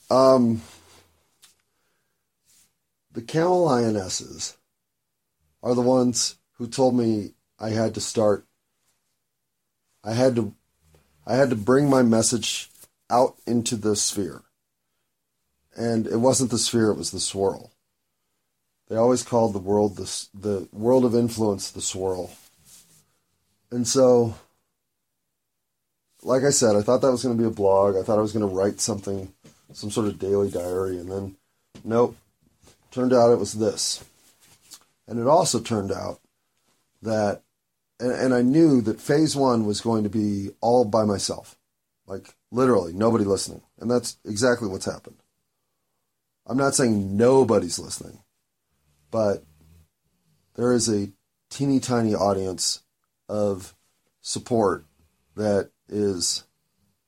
Um. 0.10 0.62
The 3.12 3.22
camel 3.22 3.64
lionesses 3.64 4.58
are 5.62 5.76
the 5.76 5.82
ones 5.82 6.36
who 6.54 6.68
told 6.68 6.96
me 6.96 7.34
I 7.60 7.70
had 7.70 7.94
to 7.94 8.02
start 8.02 8.48
I 10.04 10.14
had 10.14 10.36
to 10.36 10.54
I 11.26 11.36
had 11.36 11.50
to 11.52 11.56
bring 11.56 11.89
my 11.89 12.02
message 12.02 12.70
out 13.10 13.36
into 13.48 13.78
the 13.78 13.96
sphere. 13.96 14.41
And 15.76 16.06
it 16.06 16.18
wasn't 16.18 16.52
the 16.52 16.58
sphere, 16.58 16.91
it 16.91 16.98
was 16.98 17.12
the 17.12 17.20
swirl. 17.20 17.72
They 18.89 18.98
always 18.98 19.24
called 19.24 19.54
the 19.54 19.60
world 19.60 19.96
the, 19.96 20.28
the 20.34 20.68
world 20.72 21.06
of 21.06 21.16
influence 21.16 21.72
the 21.72 21.82
swirl. 21.82 22.32
And 23.72 23.88
so, 23.88 24.36
like 26.24 26.43
I 26.43 26.49
said, 26.49 26.76
I 26.76 26.82
thought 26.82 27.01
that 27.01 27.11
was 27.11 27.24
going 27.24 27.36
to 27.38 27.41
be 27.41 27.47
a 27.47 27.51
blog. 27.51 27.95
I 27.95 28.03
thought 28.03 28.17
I 28.17 28.21
was 28.21 28.34
going 28.34 28.47
to 28.47 28.55
write 28.55 28.80
something, 28.80 29.34
some 29.74 29.91
sort 29.91 30.07
of 30.07 30.19
daily 30.19 30.49
diary. 30.49 30.97
And 30.97 31.11
then, 31.11 31.36
nope, 31.84 32.15
turned 32.91 33.13
out 33.13 33.32
it 33.32 33.39
was 33.39 33.53
this. 33.53 34.03
And 35.07 35.19
it 35.19 35.28
also 35.28 35.59
turned 35.59 35.91
out 35.91 36.19
that 37.01 37.43
and, 37.99 38.11
and 38.11 38.34
I 38.34 38.41
knew 38.41 38.82
that 38.82 39.01
phase 39.01 39.36
one 39.36 39.65
was 39.65 39.82
going 39.82 40.03
to 40.03 40.09
be 40.09 40.51
all 40.61 40.86
by 40.86 41.05
myself, 41.05 41.57
like 42.05 42.36
literally 42.51 42.93
nobody 42.93 43.24
listening, 43.24 43.61
and 43.80 43.89
that's 43.89 44.17
exactly 44.26 44.67
what's 44.67 44.86
happened. 44.86 45.17
I'm 46.45 46.57
not 46.57 46.76
saying 46.76 47.15
nobody's 47.15 47.80
listening, 47.80 48.19
but 49.09 49.43
there 50.55 50.74
is 50.74 50.89
a 50.89 51.11
teeny 51.49 51.80
tiny 51.80 52.13
audience 52.13 52.82
of 53.30 53.74
support 54.21 54.86
that 55.36 55.69
is 55.88 56.44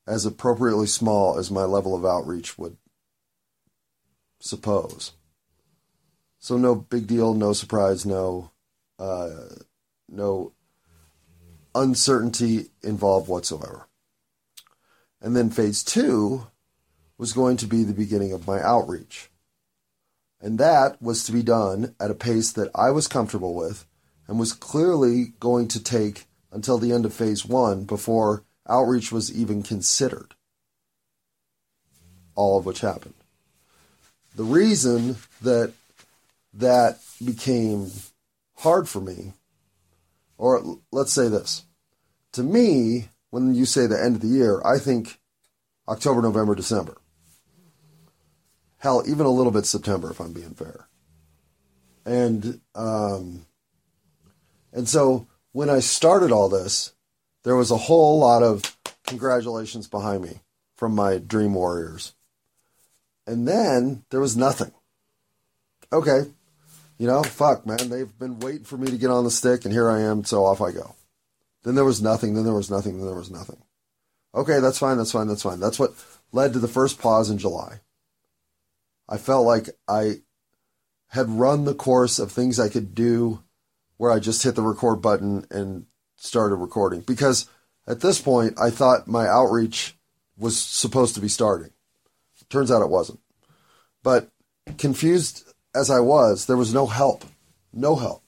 as 0.08 0.26
appropriately 0.26 0.88
small 0.88 1.38
as 1.38 1.50
my 1.50 1.64
level 1.64 1.96
of 1.96 2.06
outreach 2.06 2.58
would 2.58 2.78
suppose. 4.40 5.14
So 6.40 6.58
no 6.58 6.76
big 6.76 7.08
deal, 7.08 7.34
no 7.34 7.54
surprise, 7.54 8.06
no 8.06 8.52
uh, 9.00 9.56
no 10.08 10.54
uncertainty 11.74 12.68
involved 12.84 13.28
whatsoever. 13.28 13.88
And 15.22 15.36
then 15.36 15.50
phase 15.50 15.84
two 15.84 16.48
was 17.18 17.34
going 17.34 17.58
to 17.58 17.68
be 17.68 17.84
the 17.84 17.94
beginning 17.94 18.32
of 18.32 18.48
my 18.48 18.62
outreach. 18.62 19.30
And 20.40 20.60
that 20.60 21.02
was 21.02 21.24
to 21.24 21.32
be 21.32 21.42
done 21.42 21.96
at 22.00 22.12
a 22.12 22.16
pace 22.16 22.52
that 22.54 22.70
I 22.76 22.92
was 22.92 23.08
comfortable 23.08 23.56
with 23.56 23.88
and 24.28 24.40
was 24.40 24.54
clearly 24.54 25.34
going 25.40 25.68
to 25.70 25.84
take 25.84 26.26
until 26.52 26.78
the 26.78 26.92
end 26.92 27.06
of 27.06 27.14
phase 27.14 27.46
one 27.46 27.84
before 27.84 28.45
outreach 28.68 29.11
was 29.11 29.34
even 29.34 29.63
considered. 29.63 30.34
All 32.36 32.59
of 32.59 32.66
which 32.66 32.82
happened. 32.82 33.13
The 34.36 34.43
reason 34.43 35.18
that 35.41 35.74
that 36.53 36.99
became 37.24 37.91
hard 38.57 38.89
for 38.89 38.99
me, 38.99 39.34
or 40.38 40.80
let's 40.91 41.13
say 41.13 41.28
this. 41.28 41.63
To 42.34 42.43
me, 42.43 43.09
when 43.30 43.55
you 43.55 43.66
say 43.66 43.88
the 43.88 44.01
end 44.01 44.16
of 44.16 44.22
the 44.22 44.28
year, 44.28 44.61
I 44.66 44.80
think 44.80 45.20
October, 45.88 46.22
November, 46.22 46.55
December. 46.55 46.97
Hell, 48.78 49.03
even 49.07 49.26
a 49.26 49.32
little 49.32 49.51
bit 49.51 49.66
September, 49.66 50.11
if 50.11 50.20
I'm 50.20 50.34
being 50.34 50.53
fair. 50.53 50.88
And 52.05 52.59
um, 52.76 53.45
and 54.74 54.88
so 54.88 55.28
when 55.53 55.70
I 55.70 55.80
started 55.80 56.32
all 56.32 56.49
this, 56.49 56.93
there 57.46 57.56
was 57.56 57.72
a 57.72 57.78
whole 57.78 58.20
lot 58.20 58.43
of 58.43 58.76
congratulations 59.06 59.88
behind 59.88 60.24
me 60.24 60.41
from 60.76 60.93
my 60.93 61.20
dream 61.20 61.54
warriors. 61.54 62.14
And 63.26 63.48
then 63.48 64.04
there 64.10 64.20
was 64.20 64.36
nothing. 64.36 64.72
Okay, 65.93 66.24
you 66.98 67.08
know, 67.08 67.24
fuck, 67.24 67.66
man, 67.66 67.89
they've 67.89 68.18
been 68.18 68.39
waiting 68.39 68.64
for 68.64 68.78
me 68.78 68.88
to 68.88 68.98
get 68.98 69.12
on 69.12 69.24
the 69.24 69.32
stick, 69.32 69.64
and 69.64 69.74
here 69.74 69.89
I 69.89 70.02
am, 70.02 70.24
so 70.24 70.43
off 70.43 70.60
I 70.60 70.72
go. 70.72 70.96
Then 71.64 71.76
there 71.76 71.86
was 71.86 72.02
nothing, 72.02 72.34
then 72.34 72.43
there 72.43 72.54
was 72.54 72.72
nothing, 72.72 72.98
then 72.98 73.06
there 73.06 73.16
was 73.16 73.32
nothing. 73.32 73.62
Okay, 74.34 74.60
that's 74.60 74.80
fine, 74.80 74.98
that's 74.98 75.12
fine, 75.12 75.28
that's 75.28 75.43
fine. 75.43 75.60
That's 75.60 75.80
what 75.80 75.93
led 76.32 76.54
to 76.54 76.60
the 76.60 76.68
first 76.68 77.00
pause 77.00 77.30
in 77.30 77.38
July. 77.38 77.80
I 79.08 79.18
felt 79.18 79.46
like 79.46 79.70
I 79.88 80.22
had 81.10 81.30
run 81.30 81.66
the 81.66 81.76
course 81.76 82.18
of 82.18 82.32
things 82.32 82.60
I 82.60 82.70
could 82.70 82.96
do 82.96 83.43
where 83.98 84.12
I 84.12 84.20
just 84.20 84.43
hit 84.43 84.56
the 84.56 84.62
record 84.64 84.98
button 84.98 85.46
and 85.52 85.86
started 86.26 86.56
recording. 86.56 87.02
Because 87.02 87.50
at 87.88 88.02
this 88.02 88.20
point, 88.20 88.60
I 88.60 88.70
thought 88.70 89.08
my 89.08 89.28
outreach 89.28 89.96
was 90.38 90.58
supposed 90.58 91.16
to 91.16 91.22
be 91.22 91.28
starting. 91.28 91.72
Turns 92.50 92.72
out 92.72 92.82
it 92.82 92.90
wasn't. 92.90 93.20
But 94.04 94.30
confused 94.78 95.52
as 95.74 95.90
I 95.90 96.00
was, 96.00 96.46
there 96.46 96.58
was 96.58 96.74
no 96.74 96.86
help. 96.86 97.26
No 97.74 97.96
help. 97.96 98.24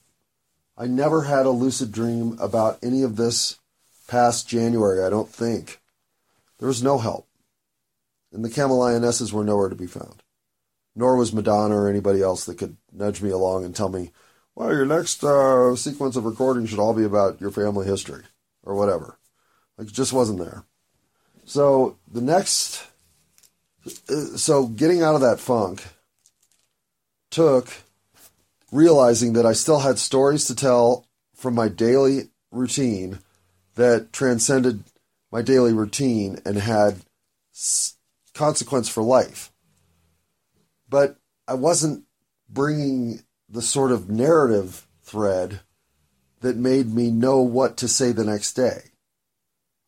I 0.76 0.86
never 0.86 1.22
had 1.22 1.46
a 1.46 1.50
lucid 1.50 1.92
dream 1.92 2.36
about 2.40 2.78
any 2.82 3.02
of 3.02 3.16
this 3.16 3.58
past 4.08 4.48
January, 4.48 5.02
I 5.02 5.10
don't 5.10 5.28
think. 5.28 5.80
There 6.58 6.68
was 6.68 6.82
no 6.82 6.98
help. 6.98 7.28
And 8.32 8.44
the 8.44 8.50
Camel 8.50 8.78
Lionesses 8.78 9.32
were 9.32 9.44
nowhere 9.44 9.68
to 9.68 9.74
be 9.74 9.86
found 9.86 10.22
nor 10.98 11.16
was 11.16 11.32
Madonna 11.32 11.76
or 11.76 11.88
anybody 11.88 12.20
else 12.20 12.44
that 12.44 12.58
could 12.58 12.76
nudge 12.92 13.22
me 13.22 13.30
along 13.30 13.64
and 13.64 13.74
tell 13.74 13.88
me, 13.88 14.10
well, 14.58 14.74
your 14.74 14.86
next 14.86 15.22
uh, 15.22 15.76
sequence 15.76 16.16
of 16.16 16.24
recording 16.24 16.66
should 16.66 16.80
all 16.80 16.92
be 16.92 17.04
about 17.04 17.40
your 17.40 17.52
family 17.52 17.86
history 17.86 18.24
or 18.64 18.74
whatever. 18.74 19.16
Like, 19.76 19.86
it 19.86 19.94
just 19.94 20.12
wasn't 20.12 20.40
there. 20.40 20.64
So 21.44 21.96
the 22.10 22.20
next, 22.20 22.84
uh, 23.86 24.36
so 24.36 24.66
getting 24.66 25.00
out 25.00 25.14
of 25.14 25.20
that 25.20 25.38
funk 25.38 25.86
took 27.30 27.68
realizing 28.72 29.34
that 29.34 29.46
I 29.46 29.52
still 29.52 29.78
had 29.78 29.96
stories 29.96 30.46
to 30.46 30.56
tell 30.56 31.06
from 31.36 31.54
my 31.54 31.68
daily 31.68 32.30
routine 32.50 33.20
that 33.76 34.12
transcended 34.12 34.82
my 35.30 35.40
daily 35.40 35.72
routine 35.72 36.40
and 36.44 36.58
had 36.58 36.96
consequence 38.34 38.88
for 38.88 39.04
life 39.04 39.52
but 40.88 41.16
I 41.46 41.54
wasn't 41.54 42.04
bringing 42.48 43.20
the 43.48 43.62
sort 43.62 43.92
of 43.92 44.10
narrative 44.10 44.86
thread 45.02 45.60
that 46.40 46.56
made 46.56 46.92
me 46.92 47.10
know 47.10 47.40
what 47.40 47.76
to 47.78 47.88
say 47.88 48.12
the 48.12 48.24
next 48.24 48.52
day. 48.52 48.82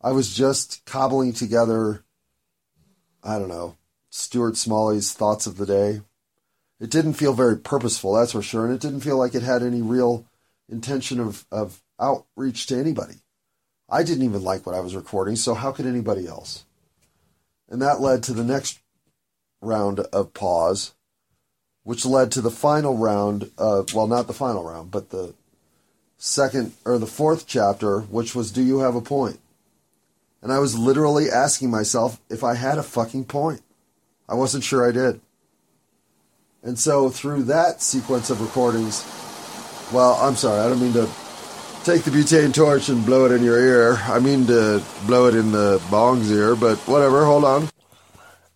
I 0.00 0.12
was 0.12 0.34
just 0.34 0.84
cobbling 0.86 1.32
together, 1.32 2.04
I 3.22 3.38
don't 3.38 3.48
know, 3.48 3.76
Stuart 4.08 4.56
Smalley's 4.56 5.12
thoughts 5.12 5.46
of 5.46 5.56
the 5.56 5.66
day. 5.66 6.00
It 6.80 6.90
didn't 6.90 7.14
feel 7.14 7.34
very 7.34 7.58
purposeful, 7.58 8.14
that's 8.14 8.32
for 8.32 8.42
sure, 8.42 8.64
and 8.64 8.74
it 8.74 8.80
didn't 8.80 9.00
feel 9.00 9.18
like 9.18 9.34
it 9.34 9.42
had 9.42 9.62
any 9.62 9.82
real 9.82 10.26
intention 10.68 11.20
of, 11.20 11.44
of 11.52 11.82
outreach 12.00 12.66
to 12.66 12.78
anybody. 12.78 13.16
I 13.88 14.02
didn't 14.02 14.24
even 14.24 14.42
like 14.42 14.64
what 14.64 14.74
I 14.74 14.80
was 14.80 14.96
recording, 14.96 15.36
so 15.36 15.52
how 15.54 15.72
could 15.72 15.84
anybody 15.84 16.26
else? 16.26 16.64
And 17.68 17.82
that 17.82 18.00
led 18.00 18.22
to 18.24 18.32
the 18.32 18.44
next 18.44 18.80
round 19.60 20.00
of 20.00 20.32
pause, 20.32 20.94
which 21.90 22.06
led 22.06 22.30
to 22.30 22.40
the 22.40 22.52
final 22.52 22.96
round 22.96 23.50
well, 23.58 24.06
not 24.06 24.28
the 24.28 24.32
final 24.32 24.62
round, 24.62 24.92
but 24.92 25.10
the 25.10 25.34
second 26.18 26.72
or 26.84 26.98
the 26.98 27.04
fourth 27.04 27.48
chapter, 27.48 28.02
which 28.02 28.32
was 28.32 28.52
Do 28.52 28.62
You 28.62 28.78
Have 28.78 28.94
a 28.94 29.00
Point? 29.00 29.40
And 30.40 30.52
I 30.52 30.60
was 30.60 30.78
literally 30.78 31.28
asking 31.28 31.68
myself 31.68 32.20
if 32.30 32.44
I 32.44 32.54
had 32.54 32.78
a 32.78 32.84
fucking 32.84 33.24
point. 33.24 33.62
I 34.28 34.34
wasn't 34.34 34.62
sure 34.62 34.88
I 34.88 34.92
did. 34.92 35.20
And 36.62 36.78
so 36.78 37.10
through 37.10 37.42
that 37.44 37.82
sequence 37.82 38.30
of 38.30 38.40
recordings, 38.40 39.04
well, 39.92 40.14
I'm 40.14 40.36
sorry, 40.36 40.60
I 40.60 40.68
don't 40.68 40.80
mean 40.80 40.92
to 40.92 41.08
take 41.82 42.04
the 42.04 42.12
butane 42.12 42.54
torch 42.54 42.88
and 42.88 43.04
blow 43.04 43.24
it 43.24 43.32
in 43.32 43.42
your 43.42 43.58
ear. 43.58 43.96
I 44.04 44.20
mean 44.20 44.46
to 44.46 44.80
blow 45.08 45.26
it 45.26 45.34
in 45.34 45.50
the 45.50 45.82
bong's 45.90 46.30
ear, 46.30 46.54
but 46.54 46.78
whatever, 46.86 47.24
hold 47.24 47.44
on. 47.44 47.68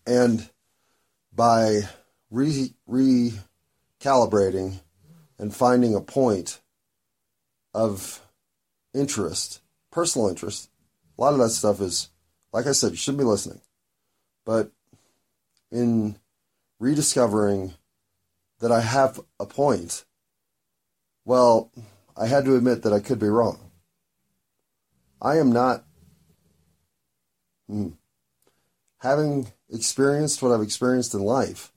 And 0.06 0.48
by 1.34 1.88
re 2.34 2.74
recalibrating 2.88 4.80
and 5.38 5.54
finding 5.54 5.94
a 5.94 6.00
point 6.00 6.60
of 7.72 8.20
interest, 8.92 9.60
personal 9.90 10.28
interest. 10.28 10.68
A 11.16 11.20
lot 11.20 11.32
of 11.32 11.38
that 11.38 11.50
stuff 11.50 11.80
is, 11.80 12.10
like 12.52 12.66
I 12.66 12.72
said, 12.72 12.90
you 12.90 12.96
shouldn't 12.96 13.20
be 13.20 13.24
listening. 13.24 13.60
But 14.44 14.72
in 15.70 16.16
rediscovering 16.80 17.74
that 18.60 18.72
I 18.72 18.80
have 18.80 19.20
a 19.38 19.46
point, 19.46 20.04
well, 21.24 21.70
I 22.16 22.26
had 22.26 22.44
to 22.44 22.56
admit 22.56 22.82
that 22.82 22.92
I 22.92 23.00
could 23.00 23.18
be 23.18 23.28
wrong. 23.28 23.70
I 25.22 25.38
am 25.38 25.52
not. 25.52 25.84
Hmm, 27.68 27.90
having 28.98 29.52
experienced 29.70 30.42
what 30.42 30.52
I've 30.52 30.60
experienced 30.60 31.14
in 31.14 31.20
life, 31.20 31.72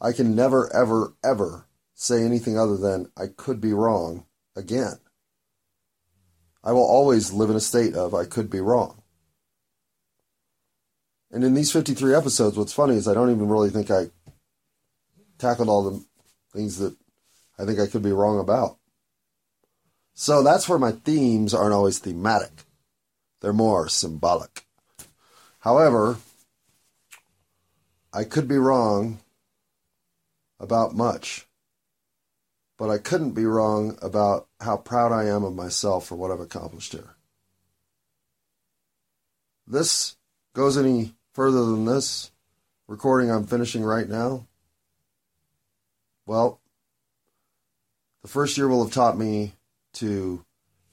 I 0.00 0.12
can 0.12 0.34
never, 0.34 0.74
ever, 0.74 1.14
ever 1.24 1.66
say 1.94 2.22
anything 2.22 2.58
other 2.58 2.76
than 2.76 3.10
I 3.16 3.26
could 3.36 3.60
be 3.60 3.72
wrong 3.72 4.24
again. 4.54 4.98
I 6.62 6.72
will 6.72 6.84
always 6.84 7.32
live 7.32 7.50
in 7.50 7.56
a 7.56 7.60
state 7.60 7.94
of 7.94 8.14
I 8.14 8.24
could 8.24 8.50
be 8.50 8.60
wrong. 8.60 9.02
And 11.30 11.44
in 11.44 11.54
these 11.54 11.72
53 11.72 12.14
episodes, 12.14 12.56
what's 12.56 12.72
funny 12.72 12.94
is 12.94 13.06
I 13.06 13.14
don't 13.14 13.30
even 13.30 13.48
really 13.48 13.70
think 13.70 13.90
I 13.90 14.10
tackled 15.38 15.68
all 15.68 15.90
the 15.90 16.04
things 16.52 16.78
that 16.78 16.96
I 17.58 17.64
think 17.64 17.78
I 17.78 17.86
could 17.86 18.02
be 18.02 18.12
wrong 18.12 18.38
about. 18.38 18.78
So 20.14 20.42
that's 20.42 20.68
where 20.68 20.78
my 20.78 20.92
themes 20.92 21.54
aren't 21.54 21.74
always 21.74 21.98
thematic, 21.98 22.64
they're 23.40 23.52
more 23.52 23.88
symbolic. 23.88 24.64
However, 25.60 26.16
I 28.12 28.24
could 28.24 28.48
be 28.48 28.56
wrong 28.56 29.18
about 30.60 30.94
much, 30.94 31.46
but 32.78 32.90
I 32.90 32.98
couldn't 32.98 33.32
be 33.32 33.44
wrong 33.44 33.98
about 34.02 34.48
how 34.60 34.76
proud 34.76 35.12
I 35.12 35.24
am 35.24 35.44
of 35.44 35.54
myself 35.54 36.06
for 36.06 36.16
what 36.16 36.30
I've 36.30 36.40
accomplished 36.40 36.92
here. 36.92 37.16
This 39.66 40.16
goes 40.54 40.78
any 40.78 41.14
further 41.32 41.64
than 41.64 41.84
this 41.84 42.30
recording 42.86 43.30
I'm 43.30 43.46
finishing 43.46 43.84
right 43.84 44.08
now. 44.08 44.46
Well, 46.26 46.60
the 48.22 48.28
first 48.28 48.56
year 48.56 48.68
will 48.68 48.82
have 48.82 48.92
taught 48.92 49.18
me 49.18 49.52
to 49.94 50.44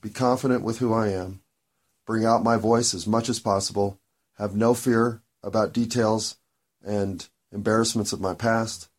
be 0.01 0.09
confident 0.09 0.63
with 0.63 0.79
who 0.79 0.93
I 0.93 1.09
am, 1.09 1.41
bring 2.05 2.25
out 2.25 2.43
my 2.43 2.57
voice 2.57 2.93
as 2.93 3.07
much 3.07 3.29
as 3.29 3.39
possible, 3.39 3.99
have 4.37 4.55
no 4.55 4.73
fear 4.73 5.21
about 5.41 5.73
details 5.73 6.37
and 6.83 7.27
embarrassments 7.51 8.13
of 8.13 8.21
my 8.21 8.33
past, 8.33 8.89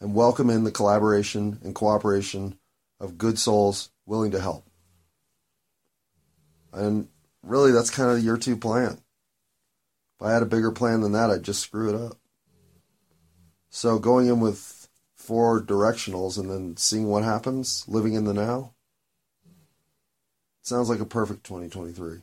and 0.00 0.14
welcome 0.14 0.48
in 0.48 0.64
the 0.64 0.70
collaboration 0.70 1.58
and 1.62 1.74
cooperation 1.74 2.58
of 2.98 3.18
good 3.18 3.38
souls 3.38 3.90
willing 4.06 4.30
to 4.30 4.40
help. 4.40 4.66
And 6.72 7.08
really, 7.42 7.72
that's 7.72 7.90
kind 7.90 8.10
of 8.10 8.16
the 8.16 8.22
year 8.22 8.36
two 8.36 8.56
plan. 8.56 9.00
If 10.18 10.26
I 10.26 10.32
had 10.32 10.42
a 10.42 10.46
bigger 10.46 10.72
plan 10.72 11.00
than 11.00 11.12
that, 11.12 11.30
I'd 11.30 11.42
just 11.42 11.60
screw 11.60 11.88
it 11.88 12.00
up. 12.00 12.18
So 13.68 13.98
going 13.98 14.26
in 14.26 14.40
with 14.40 14.88
four 15.14 15.62
directionals 15.62 16.38
and 16.38 16.50
then 16.50 16.76
seeing 16.76 17.06
what 17.06 17.24
happens, 17.24 17.84
living 17.86 18.14
in 18.14 18.24
the 18.24 18.34
now, 18.34 18.74
sounds 20.62 20.88
like 20.88 21.00
a 21.00 21.06
perfect 21.06 21.44
2023. 21.44 22.20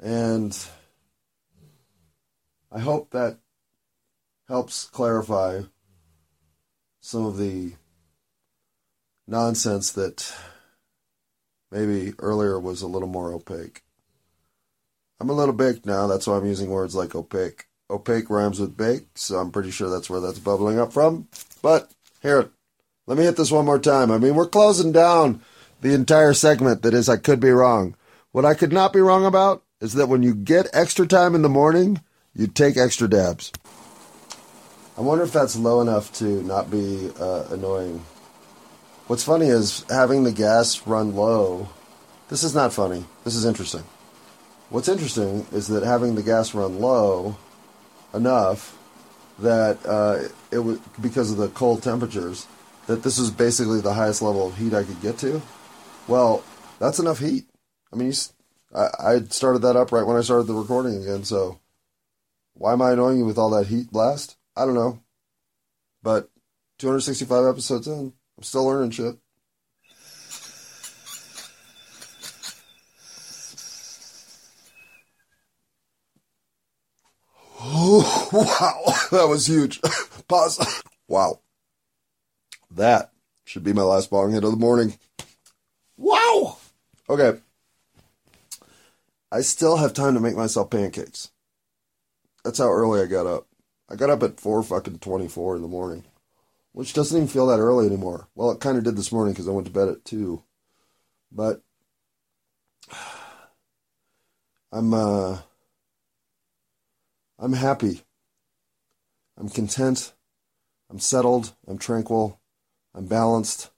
And 0.00 0.56
I 2.70 2.78
hope 2.78 3.10
that 3.10 3.38
helps 4.52 4.84
clarify 4.90 5.62
some 7.00 7.24
of 7.24 7.38
the 7.38 7.72
nonsense 9.26 9.92
that 9.92 10.30
maybe 11.70 12.12
earlier 12.18 12.60
was 12.60 12.82
a 12.82 12.86
little 12.86 13.08
more 13.08 13.32
opaque. 13.32 13.82
I'm 15.18 15.30
a 15.30 15.32
little 15.32 15.54
baked 15.54 15.86
now, 15.86 16.06
that's 16.06 16.26
why 16.26 16.36
I'm 16.36 16.44
using 16.44 16.68
words 16.68 16.94
like 16.94 17.14
opaque. 17.14 17.64
Opaque 17.88 18.28
rhymes 18.28 18.60
with 18.60 18.76
bake, 18.76 19.06
so 19.14 19.38
I'm 19.38 19.50
pretty 19.50 19.70
sure 19.70 19.88
that's 19.88 20.10
where 20.10 20.20
that's 20.20 20.38
bubbling 20.38 20.78
up 20.78 20.92
from. 20.92 21.28
But 21.62 21.90
here, 22.20 22.50
Let 23.06 23.16
me 23.16 23.24
hit 23.24 23.38
this 23.38 23.50
one 23.50 23.64
more 23.64 23.78
time. 23.78 24.10
I 24.10 24.18
mean, 24.18 24.34
we're 24.34 24.46
closing 24.46 24.92
down 24.92 25.40
the 25.80 25.94
entire 25.94 26.34
segment 26.34 26.82
that 26.82 26.92
is 26.92 27.08
I 27.08 27.16
could 27.16 27.40
be 27.40 27.50
wrong. 27.50 27.96
What 28.32 28.44
I 28.44 28.52
could 28.52 28.72
not 28.72 28.92
be 28.92 29.00
wrong 29.00 29.24
about 29.24 29.62
is 29.80 29.94
that 29.94 30.10
when 30.10 30.22
you 30.22 30.34
get 30.34 30.68
extra 30.74 31.06
time 31.06 31.34
in 31.34 31.40
the 31.40 31.48
morning, 31.48 32.02
you 32.34 32.48
take 32.48 32.76
extra 32.76 33.08
dabs. 33.08 33.50
I 34.96 35.00
wonder 35.00 35.24
if 35.24 35.32
that's 35.32 35.56
low 35.56 35.80
enough 35.80 36.12
to 36.14 36.42
not 36.42 36.70
be 36.70 37.10
uh, 37.18 37.46
annoying. 37.50 38.04
What's 39.06 39.24
funny 39.24 39.46
is 39.46 39.84
having 39.88 40.24
the 40.24 40.32
gas 40.32 40.86
run 40.86 41.14
low. 41.14 41.68
This 42.28 42.42
is 42.42 42.54
not 42.54 42.72
funny. 42.72 43.04
This 43.24 43.34
is 43.34 43.46
interesting. 43.46 43.84
What's 44.68 44.88
interesting 44.88 45.46
is 45.52 45.68
that 45.68 45.82
having 45.82 46.14
the 46.14 46.22
gas 46.22 46.54
run 46.54 46.78
low 46.78 47.36
enough 48.12 48.78
that 49.38 49.78
uh, 49.86 50.28
it 50.50 50.58
was 50.58 50.78
because 51.00 51.30
of 51.30 51.38
the 51.38 51.48
cold 51.48 51.82
temperatures 51.82 52.46
that 52.86 53.02
this 53.02 53.18
is 53.18 53.30
basically 53.30 53.80
the 53.80 53.94
highest 53.94 54.20
level 54.20 54.48
of 54.48 54.58
heat 54.58 54.74
I 54.74 54.84
could 54.84 55.00
get 55.00 55.16
to. 55.18 55.40
Well, 56.06 56.44
that's 56.78 56.98
enough 56.98 57.18
heat. 57.18 57.46
I 57.92 57.96
mean, 57.96 58.12
I, 58.74 58.88
I 58.98 59.20
started 59.30 59.60
that 59.62 59.76
up 59.76 59.90
right 59.90 60.06
when 60.06 60.16
I 60.16 60.22
started 60.22 60.46
the 60.46 60.54
recording 60.54 61.02
again. 61.02 61.24
So 61.24 61.60
why 62.54 62.74
am 62.74 62.82
I 62.82 62.92
annoying 62.92 63.18
you 63.18 63.24
with 63.24 63.38
all 63.38 63.50
that 63.50 63.68
heat 63.68 63.90
blast? 63.90 64.36
I 64.56 64.64
don't 64.64 64.74
know. 64.74 65.00
But 66.02 66.30
265 66.78 67.46
episodes 67.46 67.86
in, 67.86 68.12
I'm 68.36 68.42
still 68.42 68.66
learning 68.66 68.90
shit. 68.90 69.16
Oh, 77.64 78.28
wow, 78.32 79.18
that 79.18 79.28
was 79.28 79.46
huge. 79.46 79.80
Pause. 80.28 80.82
Wow. 81.08 81.40
That 82.70 83.12
should 83.44 83.62
be 83.62 83.72
my 83.72 83.82
last 83.82 84.10
bong 84.10 84.32
hit 84.32 84.44
of 84.44 84.50
the 84.50 84.56
morning. 84.56 84.98
Wow. 85.96 86.58
Okay. 87.08 87.38
I 89.30 89.40
still 89.42 89.76
have 89.76 89.92
time 89.92 90.14
to 90.14 90.20
make 90.20 90.36
myself 90.36 90.70
pancakes. 90.70 91.30
That's 92.44 92.58
how 92.58 92.70
early 92.70 93.00
I 93.00 93.06
got 93.06 93.26
up. 93.26 93.46
I 93.92 93.94
got 93.94 94.08
up 94.08 94.22
at 94.22 94.40
4 94.40 94.62
fucking 94.62 95.00
24 95.00 95.56
in 95.56 95.62
the 95.62 95.68
morning, 95.68 96.04
which 96.72 96.94
doesn't 96.94 97.14
even 97.14 97.28
feel 97.28 97.46
that 97.48 97.58
early 97.58 97.84
anymore. 97.86 98.26
Well, 98.34 98.50
it 98.50 98.58
kind 98.58 98.78
of 98.78 98.84
did 98.84 98.96
this 98.96 99.12
morning 99.12 99.34
because 99.34 99.46
I 99.46 99.50
went 99.50 99.66
to 99.66 99.72
bed 99.72 99.88
at 99.88 100.06
2. 100.06 100.42
But 101.30 101.60
I'm 104.72 104.94
uh 104.94 105.40
I'm 107.38 107.52
happy. 107.52 108.00
I'm 109.36 109.50
content. 109.50 110.14
I'm 110.88 110.98
settled. 110.98 111.52
I'm 111.68 111.76
tranquil. 111.76 112.40
I'm 112.94 113.04
balanced. 113.04 113.70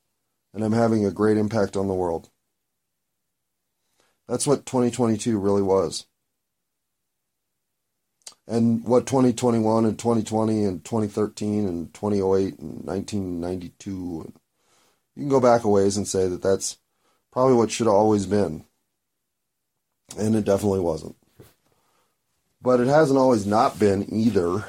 And 0.53 0.63
I'm 0.63 0.73
having 0.73 1.05
a 1.05 1.11
great 1.11 1.37
impact 1.37 1.77
on 1.77 1.89
the 1.89 1.95
world. 1.95 2.31
That's 4.29 4.47
what 4.47 4.65
2022 4.65 5.37
really 5.39 5.63
was. 5.63 6.07
And 8.47 8.85
what 8.85 9.07
2021 9.07 9.87
and 9.87 9.99
2020 9.99 10.65
and 10.65 10.85
2013 10.85 11.67
and 11.67 11.95
2008 11.95 12.59
and 12.59 12.85
1992, 12.85 14.23
and 14.25 14.33
you 15.17 15.23
can 15.23 15.29
go 15.29 15.41
back 15.41 15.65
a 15.65 15.69
ways 15.69 15.97
and 15.97 16.07
say 16.07 16.29
that 16.29 16.43
that's 16.43 16.77
probably 17.33 17.55
what 17.55 17.71
should 17.71 17.87
have 17.87 17.95
always 17.95 18.27
been. 18.27 18.65
And 20.19 20.37
it 20.37 20.45
definitely 20.45 20.81
wasn't. 20.81 21.17
But 22.61 22.81
it 22.81 22.87
hasn't 22.87 23.19
always 23.19 23.47
not 23.47 23.79
been 23.79 24.13
either. 24.13 24.65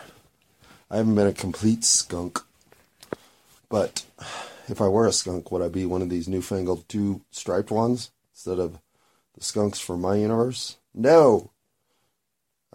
I 0.90 0.98
haven't 0.98 1.16
been 1.16 1.28
a 1.28 1.34
complete 1.34 1.84
skunk. 1.84 2.40
But 3.70 4.06
if 4.68 4.80
I 4.80 4.88
were 4.88 5.08
a 5.08 5.12
skunk, 5.12 5.52
would 5.52 5.62
I 5.62 5.68
be 5.68 5.86
one 5.86 6.02
of 6.02 6.10
these 6.10 6.28
newfangled 6.28 6.88
two 6.88 7.22
striped 7.32 7.72
ones 7.72 8.12
instead 8.34 8.60
of 8.60 8.80
the 9.34 9.44
skunks 9.44 9.80
from 9.80 10.02
my 10.02 10.16
universe? 10.16 10.78
No! 10.94 11.52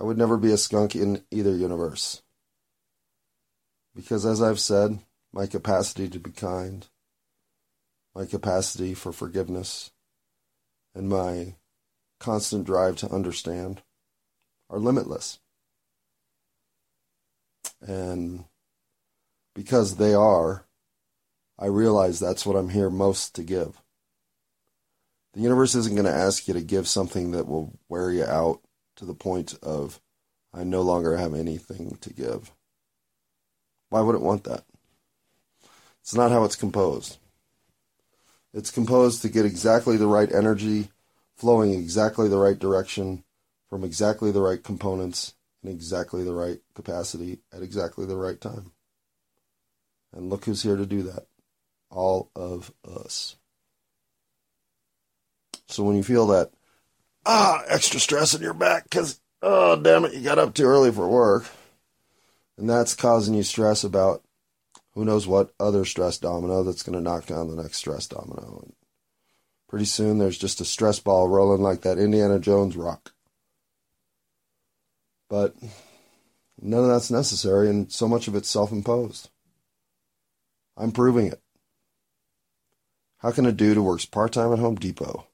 I 0.01 0.05
would 0.05 0.17
never 0.17 0.39
be 0.39 0.51
a 0.51 0.57
skunk 0.57 0.97
in 0.97 1.23
either 1.31 1.55
universe. 1.55 2.23
Because 3.95 4.25
as 4.25 4.41
I've 4.41 4.59
said, 4.59 5.01
my 5.31 5.47
capacity 5.47 6.09
to 6.09 6.19
be 6.19 6.31
kind, 6.31 6.89
my 8.15 8.25
capacity 8.25 8.95
for 8.95 9.13
forgiveness, 9.13 9.91
and 10.95 11.09
my 11.09 11.57
constant 12.19 12.65
drive 12.65 12.97
to 12.97 13.13
understand 13.13 13.83
are 14.71 14.79
limitless. 14.79 15.39
And 17.83 18.45
because 19.55 19.97
they 19.97 20.15
are, 20.15 20.67
I 21.59 21.67
realize 21.67 22.19
that's 22.19 22.47
what 22.47 22.57
I'm 22.57 22.71
here 22.71 22.89
most 22.89 23.35
to 23.35 23.43
give. 23.43 23.83
The 25.35 25.41
universe 25.41 25.75
isn't 25.75 25.95
going 25.95 26.07
to 26.07 26.11
ask 26.11 26.49
you 26.49 26.55
to 26.55 26.63
give 26.63 26.89
something 26.89 27.33
that 27.33 27.47
will 27.47 27.79
wear 27.89 28.11
you 28.11 28.25
out 28.25 28.63
to 29.01 29.07
the 29.07 29.15
point 29.15 29.59
of, 29.63 29.99
I 30.55 30.63
no 30.63 30.83
longer 30.83 31.17
have 31.17 31.35
anything 31.35 31.97
to 32.03 32.13
give. 32.13 32.53
Why 33.89 34.03
would 34.03 34.15
it 34.15 34.21
want 34.21 34.45
that? 34.45 34.65
It's 36.03 36.15
not 36.15 36.31
how 36.31 36.45
it's 36.45 36.55
composed. 36.55 37.17
It's 38.53 38.71
composed 38.71 39.23
to 39.23 39.31
get 39.31 39.47
exactly 39.47 39.97
the 39.97 40.07
right 40.07 40.31
energy, 40.31 40.91
flowing 41.35 41.73
exactly 41.73 42.29
the 42.29 42.39
right 42.39 42.59
direction, 42.59 43.25
from 43.71 43.85
exactly 43.85 44.31
the 44.31 44.43
right 44.43 44.63
components 44.63 45.35
in 45.63 45.71
exactly 45.71 46.23
the 46.23 46.35
right 46.35 46.61
capacity 46.75 47.39
at 47.55 47.63
exactly 47.63 48.05
the 48.05 48.17
right 48.17 48.41
time. 48.41 48.73
And 50.13 50.29
look 50.29 50.45
who's 50.45 50.63
here 50.63 50.77
to 50.77 50.87
do 50.87 51.03
that. 51.05 51.27
All 51.91 52.31
of 52.37 52.73
us. 52.85 53.37
So 55.69 55.85
when 55.85 55.97
you 55.97 56.03
feel 56.03 56.27
that, 56.29 56.51
ah, 57.27 57.63
extra 57.69 58.01
stress 58.01 58.35
in 58.35 58.43
your 58.43 58.55
back 58.55 58.85
because, 58.85 59.21
oh, 59.43 59.77
damn 59.77 60.05
it, 60.05 60.15
you 60.15 60.23
got 60.23 60.39
up 60.39 60.55
too 60.55 60.65
early 60.65 60.91
for 60.91 61.09
work, 61.09 61.47
and 62.57 62.69
that's 62.69 62.95
causing 62.95 63.35
you 63.35 63.43
stress 63.43 63.85
about 63.85 64.23
who 64.95 65.05
knows 65.05 65.27
what 65.27 65.53
other 65.61 65.85
stress 65.85 66.19
domino 66.19 66.63
that's 66.63 66.83
going 66.83 66.97
to 66.97 67.03
knock 67.03 67.27
down 67.27 67.49
the 67.49 67.63
next 67.63 67.79
stress 67.79 68.07
domino. 68.07 68.61
And 68.63 68.75
pretty 69.69 69.85
soon 69.85 70.19
there's 70.19 70.39
just 70.39 70.61
a 70.61 70.65
stress 70.65 70.99
ball 70.99 71.29
rolling 71.29 71.63
like 71.63 71.83
that 71.83 71.99
Indiana 71.99 72.39
Jones 72.39 72.77
rock. 72.77 73.13
But 75.29 75.55
none 76.61 76.83
of 76.83 76.89
that's 76.89 77.11
necessary, 77.11 77.71
and 77.71 77.91
so 77.91 78.09
much 78.09 78.27
of 78.27 78.35
it's 78.35 78.49
self 78.49 78.73
imposed. 78.73 79.31
I'm 80.77 80.93
proving 80.93 81.27
it. 81.27 81.41
How 83.19 83.31
can 83.31 83.47
a 83.47 83.53
dude 83.53 83.77
who 83.77 83.83
works 83.83 84.07
part 84.07 84.33
time 84.33 84.53
at 84.53 84.59
Home 84.59 84.77
Depot 84.77 85.27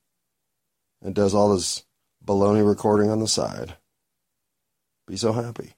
and 1.02 1.14
does 1.14 1.34
all 1.34 1.54
this 1.54 1.84
baloney 2.24 2.66
recording 2.66 3.10
on 3.10 3.20
the 3.20 3.28
side 3.28 3.74
be 5.06 5.16
so 5.16 5.32
happy? 5.32 5.74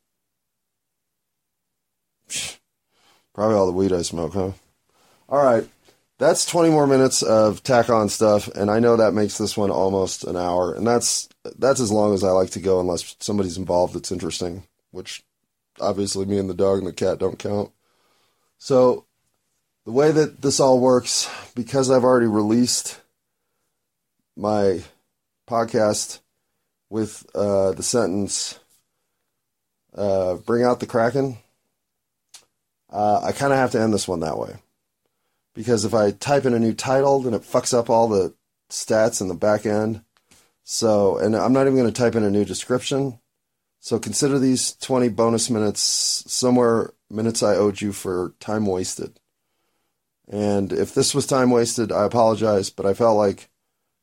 Probably 3.35 3.57
all 3.57 3.67
the 3.67 3.73
weed 3.73 3.93
I 3.93 4.03
smoke, 4.03 4.35
huh? 4.35 4.53
All 5.29 5.45
right. 5.45 5.69
That's 6.19 6.47
20 6.47 6.71
more 6.71 6.89
minutes 6.89 7.23
of 7.23 7.63
tack 7.63 7.89
on 7.91 8.09
stuff, 8.09 8.49
and 8.49 8.73
I 8.73 8.81
know 8.81 8.97
that 8.97 9.15
makes 9.15 9.39
this 9.39 9.57
one 9.57 9.71
almost 9.71 10.25
an 10.25 10.37
hour, 10.37 10.75
and 10.75 10.85
that's 10.85 11.29
that's 11.57 11.79
as 11.79 11.93
long 11.93 12.13
as 12.13 12.25
I 12.25 12.31
like 12.31 12.51
to 12.51 12.61
go 12.61 12.81
unless 12.81 13.15
somebody's 13.21 13.57
involved 13.57 13.95
that's 13.95 14.11
interesting, 14.11 14.65
which 14.91 15.23
obviously 15.81 16.27
me 16.27 16.39
and 16.39 16.51
the 16.51 16.55
dog 16.55 16.79
and 16.79 16.89
the 16.89 16.93
cat 16.93 17.21
don't 17.21 17.39
count. 17.39 17.71
So 18.59 19.05
the 19.85 19.93
way 19.93 20.11
that 20.11 20.43
this 20.43 20.59
all 20.59 20.81
works, 20.81 21.31
because 21.55 21.89
I've 21.89 22.05
already 22.05 22.27
released 22.27 23.01
my 24.37 24.83
podcast 25.49 26.21
with 26.91 27.27
uh, 27.35 27.73
the 27.73 27.83
sentence 27.83 28.59
uh, 29.95 30.35
"Bring 30.35 30.65
out 30.65 30.81
the 30.81 30.87
Kraken," 30.87 31.39
uh, 32.91 33.21
I 33.25 33.33
kind 33.33 33.53
of 33.53 33.59
have 33.59 33.73
to 33.73 33.81
end 33.81 33.93
this 33.93 34.07
one 34.07 34.21
that 34.21 34.39
way 34.39 34.57
because 35.59 35.85
if 35.85 35.93
I 35.93 36.13
type 36.13 36.47
in 36.47 36.55
a 36.55 36.59
new 36.61 36.73
title, 36.73 37.19
then 37.19 37.35
it 37.35 37.43
fucks 37.43 37.77
up 37.77 37.91
all 37.91 38.07
the 38.07 38.33
stats 38.71 39.21
in 39.21 39.27
the 39.27 39.35
back 39.35 39.67
end. 39.67 40.03
So, 40.63 41.19
and 41.19 41.35
I'm 41.35 41.53
not 41.53 41.63
even 41.63 41.75
going 41.75 41.93
to 41.93 42.01
type 42.01 42.15
in 42.15 42.23
a 42.23 42.31
new 42.31 42.45
description. 42.45 43.19
So 43.81 43.99
consider 43.99 44.39
these 44.39 44.75
20 44.77 45.09
bonus 45.09 45.51
minutes 45.51 45.81
somewhere 45.81 46.93
minutes 47.11 47.43
I 47.43 47.57
owed 47.57 47.81
you 47.81 47.93
for 47.93 48.35
time 48.39 48.67
wasted. 48.67 49.19
And 50.31 50.73
if 50.73 50.95
this 50.95 51.13
was 51.13 51.27
time 51.27 51.51
wasted, 51.51 51.91
I 51.91 52.05
apologize, 52.05 52.71
but 52.71 52.87
I 52.87 52.95
felt 52.95 53.17
like 53.17 53.49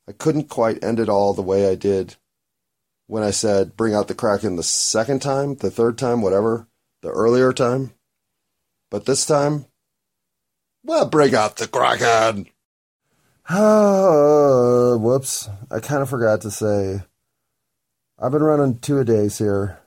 I 0.08 0.12
couldn't 0.12 0.48
quite 0.48 0.82
end 0.82 1.00
it 1.00 1.08
all 1.08 1.34
the 1.34 1.42
way 1.42 1.68
I 1.70 1.74
did 1.74 2.16
when 3.06 3.22
I 3.22 3.30
said 3.30 3.76
bring 3.76 3.94
out 3.94 4.08
the 4.08 4.14
Kraken 4.14 4.56
the 4.56 4.62
second 4.62 5.20
time, 5.20 5.56
the 5.56 5.70
third 5.70 5.98
time, 5.98 6.22
whatever, 6.22 6.68
the 7.02 7.10
earlier 7.10 7.52
time. 7.52 7.92
But 8.90 9.06
this 9.06 9.26
time, 9.26 9.66
well, 10.84 11.06
bring 11.06 11.34
out 11.34 11.56
the 11.56 11.66
Kraken. 11.66 12.46
Whoops. 15.02 15.48
I 15.70 15.80
kind 15.80 16.02
of 16.02 16.10
forgot 16.10 16.40
to 16.42 16.50
say. 16.50 17.02
I've 18.18 18.32
been 18.32 18.42
running 18.42 18.78
two 18.78 18.98
a 18.98 19.04
days 19.04 19.38
here. 19.38 19.80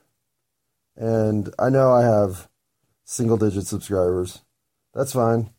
And 0.96 1.52
I 1.58 1.70
know 1.70 1.92
I 1.92 2.02
have 2.02 2.48
single 3.04 3.36
digit 3.36 3.66
subscribers. 3.66 4.40
That's 4.94 5.12
fine. 5.12 5.50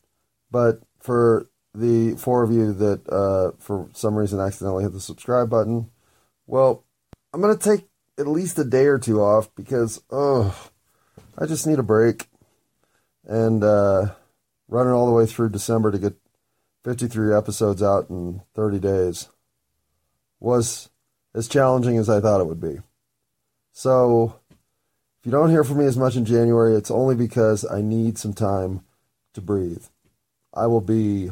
But 0.50 0.82
for 1.00 1.48
the 1.74 2.16
four 2.16 2.44
of 2.44 2.52
you 2.52 2.74
that 2.74 3.08
uh, 3.10 3.52
for 3.60 3.90
some 3.94 4.16
reason 4.16 4.40
accidentally 4.40 4.84
hit 4.84 4.94
the 4.94 5.00
subscribe 5.00 5.50
button. 5.50 5.90
Well, 6.48 6.84
I'm 7.34 7.42
gonna 7.42 7.58
take 7.58 7.88
at 8.18 8.28
least 8.28 8.60
a 8.60 8.64
day 8.64 8.86
or 8.86 9.00
two 9.00 9.22
off 9.22 9.54
because 9.56 10.02
oh, 10.10 10.70
I 11.38 11.46
just 11.46 11.66
need 11.66 11.80
a 11.80 11.84
break. 11.84 12.28
And 13.26 13.64
uh, 13.64 14.14
running 14.68 14.94
all 14.94 15.06
the 15.06 15.14
way 15.14 15.26
through 15.26 15.50
December 15.50 15.92
to 15.92 16.00
get 16.00 16.16
53 16.84 17.34
episodes 17.34 17.84
out 17.84 18.10
in 18.10 18.42
30 18.56 18.80
days 18.80 19.30
was 20.40 20.90
as 21.36 21.48
challenging 21.48 21.98
as 21.98 22.10
I 22.10 22.20
thought 22.20 22.42
it 22.42 22.48
would 22.48 22.60
be. 22.60 22.80
So, 23.72 24.40
if 25.20 25.26
you 25.26 25.32
don't 25.32 25.52
hear 25.52 25.64
from 25.64 25.78
me 25.78 25.86
as 25.86 25.98
much 25.98 26.16
in 26.16 26.26
January, 26.26 26.76
it's 26.76 26.92
only 26.92 27.16
because 27.16 27.64
I 27.70 27.82
need 27.82 28.18
some 28.18 28.34
time 28.34 28.84
to 29.34 29.42
breathe. 29.42 29.86
I 30.54 30.66
will 30.66 30.82
be 30.82 31.32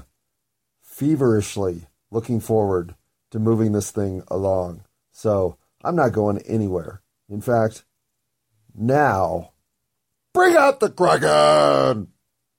feverishly 1.00 1.88
looking 2.12 2.42
forward 2.42 2.94
to 3.32 3.40
moving 3.40 3.72
this 3.72 3.90
thing 3.90 4.22
along. 4.28 4.84
So, 5.14 5.56
I'm 5.82 5.96
not 5.96 6.12
going 6.12 6.40
anywhere. 6.40 7.02
In 7.30 7.40
fact, 7.40 7.86
now, 8.76 9.54
bring 10.34 10.58
out 10.58 10.82
the 10.82 10.90
Kraken! 10.90 12.10